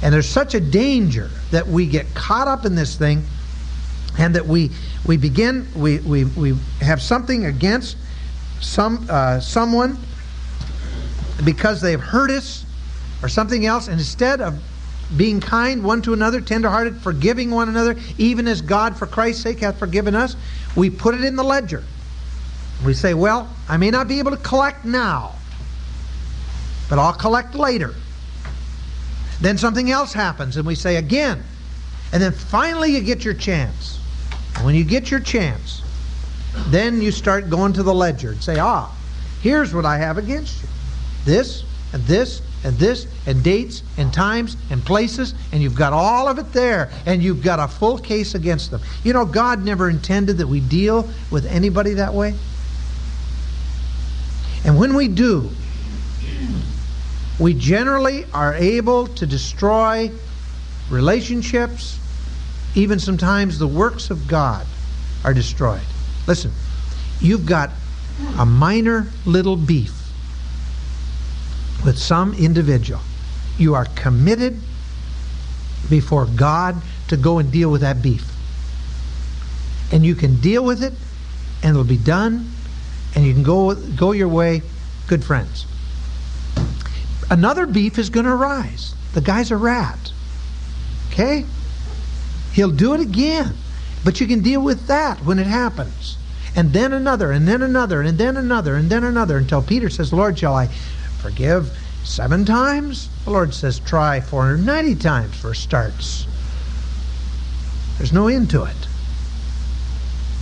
And 0.02 0.12
there's 0.12 0.28
such 0.28 0.54
a 0.54 0.60
danger 0.60 1.30
that 1.50 1.66
we 1.66 1.86
get 1.86 2.14
caught 2.14 2.48
up 2.48 2.64
in 2.64 2.74
this 2.74 2.96
thing 2.96 3.24
and 4.18 4.34
that 4.34 4.46
we, 4.46 4.70
we 5.06 5.16
begin, 5.16 5.66
we, 5.74 5.98
we, 5.98 6.24
we 6.24 6.56
have 6.80 7.00
something 7.00 7.46
against 7.46 7.96
some 8.60 9.06
uh, 9.10 9.40
someone 9.40 9.98
because 11.44 11.80
they've 11.80 12.00
hurt 12.00 12.30
us 12.30 12.64
or 13.22 13.28
something 13.28 13.66
else, 13.66 13.88
and 13.88 13.98
instead 13.98 14.40
of 14.40 14.62
being 15.16 15.40
kind 15.40 15.84
one 15.84 16.02
to 16.02 16.12
another, 16.12 16.40
tenderhearted, 16.40 16.96
forgiving 16.96 17.50
one 17.50 17.68
another, 17.68 17.96
even 18.18 18.48
as 18.48 18.60
God 18.60 18.96
for 18.96 19.06
Christ's 19.06 19.42
sake 19.42 19.60
hath 19.60 19.78
forgiven 19.78 20.14
us, 20.14 20.36
we 20.74 20.90
put 20.90 21.14
it 21.14 21.24
in 21.24 21.36
the 21.36 21.44
ledger. 21.44 21.84
We 22.84 22.92
say, 22.92 23.14
well, 23.14 23.48
I 23.68 23.76
may 23.76 23.90
not 23.90 24.08
be 24.08 24.18
able 24.18 24.32
to 24.32 24.36
collect 24.38 24.84
now, 24.84 25.35
but 26.88 26.98
I'll 26.98 27.12
collect 27.12 27.54
later. 27.54 27.94
Then 29.40 29.58
something 29.58 29.90
else 29.90 30.12
happens, 30.12 30.56
and 30.56 30.66
we 30.66 30.74
say 30.74 30.96
again. 30.96 31.42
And 32.12 32.22
then 32.22 32.32
finally 32.32 32.92
you 32.92 33.00
get 33.00 33.24
your 33.24 33.34
chance. 33.34 33.98
And 34.56 34.64
when 34.64 34.74
you 34.74 34.84
get 34.84 35.10
your 35.10 35.20
chance, 35.20 35.82
then 36.68 37.02
you 37.02 37.12
start 37.12 37.50
going 37.50 37.72
to 37.74 37.82
the 37.82 37.94
ledger 37.94 38.30
and 38.30 38.42
say, 38.42 38.58
ah, 38.58 38.94
here's 39.42 39.74
what 39.74 39.84
I 39.84 39.98
have 39.98 40.18
against 40.18 40.62
you. 40.62 40.68
This 41.24 41.64
and 41.92 42.02
this 42.04 42.40
and 42.64 42.76
this 42.78 43.06
and 43.26 43.42
dates 43.44 43.82
and 43.98 44.12
times 44.12 44.56
and 44.70 44.84
places 44.84 45.34
and 45.52 45.62
you've 45.62 45.74
got 45.74 45.92
all 45.92 46.26
of 46.26 46.38
it 46.38 46.52
there 46.52 46.90
and 47.04 47.22
you've 47.22 47.42
got 47.42 47.60
a 47.60 47.68
full 47.68 47.98
case 47.98 48.34
against 48.34 48.70
them. 48.70 48.80
You 49.04 49.12
know, 49.12 49.24
God 49.24 49.62
never 49.62 49.90
intended 49.90 50.38
that 50.38 50.46
we 50.46 50.60
deal 50.60 51.08
with 51.30 51.46
anybody 51.46 51.94
that 51.94 52.14
way. 52.14 52.34
And 54.64 54.78
when 54.78 54.94
we 54.94 55.06
do, 55.06 55.50
we 57.38 57.52
generally 57.54 58.24
are 58.32 58.54
able 58.54 59.06
to 59.08 59.26
destroy 59.26 60.10
relationships, 60.90 61.98
even 62.74 62.98
sometimes 62.98 63.58
the 63.58 63.66
works 63.66 64.10
of 64.10 64.26
God 64.26 64.66
are 65.24 65.34
destroyed. 65.34 65.82
Listen, 66.26 66.52
you've 67.20 67.46
got 67.46 67.70
a 68.38 68.46
minor 68.46 69.06
little 69.26 69.56
beef 69.56 69.92
with 71.84 71.98
some 71.98 72.32
individual. 72.34 73.00
You 73.58 73.74
are 73.74 73.86
committed 73.96 74.58
before 75.90 76.26
God 76.26 76.76
to 77.08 77.16
go 77.16 77.38
and 77.38 77.52
deal 77.52 77.70
with 77.70 77.82
that 77.82 78.02
beef. 78.02 78.32
And 79.92 80.04
you 80.04 80.14
can 80.14 80.40
deal 80.40 80.64
with 80.64 80.82
it, 80.82 80.94
and 81.62 81.70
it'll 81.70 81.84
be 81.84 81.98
done, 81.98 82.50
and 83.14 83.24
you 83.24 83.32
can 83.32 83.42
go, 83.42 83.74
go 83.74 84.12
your 84.12 84.28
way, 84.28 84.62
good 85.06 85.22
friends. 85.22 85.66
Another 87.28 87.66
beef 87.66 87.98
is 87.98 88.10
going 88.10 88.26
to 88.26 88.32
arise. 88.32 88.94
The 89.14 89.20
guy's 89.20 89.50
a 89.50 89.56
rat. 89.56 90.12
Okay? 91.10 91.44
He'll 92.52 92.70
do 92.70 92.94
it 92.94 93.00
again. 93.00 93.54
But 94.04 94.20
you 94.20 94.26
can 94.26 94.40
deal 94.40 94.62
with 94.62 94.86
that 94.86 95.24
when 95.24 95.38
it 95.38 95.46
happens. 95.46 96.16
And 96.54 96.72
then 96.72 96.92
another, 96.92 97.32
and 97.32 97.46
then 97.46 97.60
another, 97.60 98.00
and 98.00 98.16
then 98.16 98.36
another, 98.36 98.76
and 98.76 98.88
then 98.88 99.04
another, 99.04 99.36
until 99.36 99.62
Peter 99.62 99.90
says, 99.90 100.12
Lord, 100.12 100.38
shall 100.38 100.54
I 100.54 100.68
forgive 101.18 101.76
seven 102.04 102.44
times? 102.44 103.08
The 103.24 103.30
Lord 103.30 103.52
says, 103.52 103.80
try 103.80 104.20
490 104.20 104.94
times 104.94 105.34
for 105.36 105.52
starts. 105.52 106.26
There's 107.98 108.12
no 108.12 108.28
end 108.28 108.50
to 108.50 108.64
it. 108.64 108.76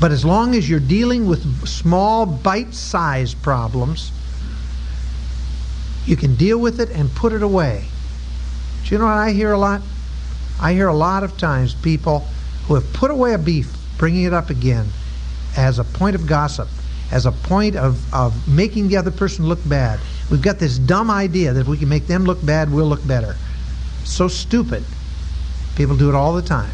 But 0.01 0.13
as 0.13 0.25
long 0.25 0.55
as 0.55 0.69
you're 0.69 0.81
dealing 0.81 1.27
with 1.27 1.67
small, 1.67 2.27
bite 2.27 2.75
sized 2.75 3.41
problems, 3.43 4.13
you 6.07 6.17
can 6.17 6.35
deal 6.37 6.59
with 6.59 6.81
it 6.81 6.91
and 6.91 7.11
put 7.15 7.33
it 7.33 7.43
away. 7.43 7.85
Do 8.85 8.91
you 8.91 8.99
know 8.99 9.07
what 9.07 9.15
I 9.15 9.33
hear 9.33 9.53
a 9.53 9.59
lot? 9.59 9.83
I 10.61 10.73
hear 10.73 10.89
a 10.89 10.95
lot 10.95 11.25
of 11.25 11.37
times 11.39 11.75
people 11.75 12.21
who 12.67 12.75
have 12.75 12.93
put 12.93 13.11
away 13.11 13.35
a 13.35 13.39
beef, 13.39 13.75
bringing 13.99 14.25
it 14.25 14.33
up 14.33 14.51
again 14.51 14.87
as 15.57 15.79
a 15.79 15.85
point 15.85 16.15
of 16.15 16.27
gossip, 16.27 16.69
as 17.11 17.27
a 17.27 17.33
point 17.33 17.77
of, 17.77 18.13
of 18.15 18.49
making 18.49 18.89
the 18.89 18.97
other 18.97 19.11
person 19.11 19.47
look 19.47 19.61
bad. 19.69 20.01
We've 20.31 20.43
got 20.43 20.59
this 20.59 20.79
dumb 20.79 21.11
idea 21.11 21.53
that 21.53 21.61
if 21.61 21.69
we 21.69 21.79
can 21.79 21.89
make 21.89 22.07
them 22.07 22.25
look 22.25 22.45
bad, 22.45 22.73
we'll 22.73 22.87
look 22.87 23.07
better. 23.07 23.37
So 24.05 24.29
stupid. 24.29 24.85
People 25.77 25.97
do 25.97 26.09
it 26.09 26.15
all 26.15 26.35
the 26.35 26.43
time. 26.43 26.73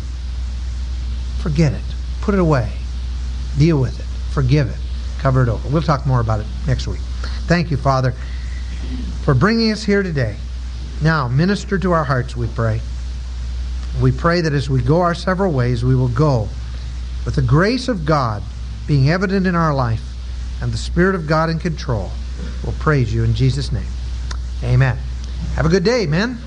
Forget 1.41 1.73
it. 1.73 1.83
Put 2.21 2.35
it 2.35 2.41
away. 2.41 2.73
Deal 3.59 3.81
with 3.81 3.99
it. 3.99 4.07
Forgive 4.33 4.69
it. 4.69 4.77
Cover 5.19 5.43
it 5.43 5.49
over. 5.49 5.69
We'll 5.69 5.83
talk 5.83 6.07
more 6.07 6.21
about 6.21 6.41
it 6.41 6.47
next 6.67 6.87
week. 6.87 7.01
Thank 7.47 7.71
you, 7.71 7.77
Father, 7.77 8.15
for 9.25 9.35
bringing 9.35 9.73
us 9.73 9.85
here 9.85 10.03
today. 10.03 10.37
Now, 11.03 11.29
minister 11.29 11.79
to 11.79 11.93
our 11.93 12.05
hearts, 12.05 12.37
we 12.37 12.47
pray. 12.49 12.81
We 14.01 14.13
pray 14.13 14.41
that 14.43 14.53
as 14.53 14.71
we 14.71 14.83
go 14.83 15.01
our 15.01 15.15
several 15.15 15.53
ways, 15.53 15.85
we 15.85 15.95
will 15.95 16.09
go 16.09 16.49
with 17.25 17.37
the 17.37 17.43
grace 17.43 17.89
of 17.89 18.05
God 18.05 18.43
being 18.87 19.11
evident 19.11 19.47
in 19.47 19.55
our 19.55 19.75
life 19.75 20.03
and 20.61 20.73
the 20.73 20.79
Spirit 20.79 21.15
of 21.15 21.27
God 21.27 21.51
in 21.51 21.59
control. 21.59 22.11
We'll 22.65 22.75
praise 22.75 23.13
you 23.13 23.25
in 23.25 23.35
Jesus' 23.35 23.73
name. 23.73 23.87
Amen. 24.63 24.99
Have 25.55 25.67
a 25.67 25.69
good 25.69 25.85
day, 25.85 26.07
men. 26.07 26.39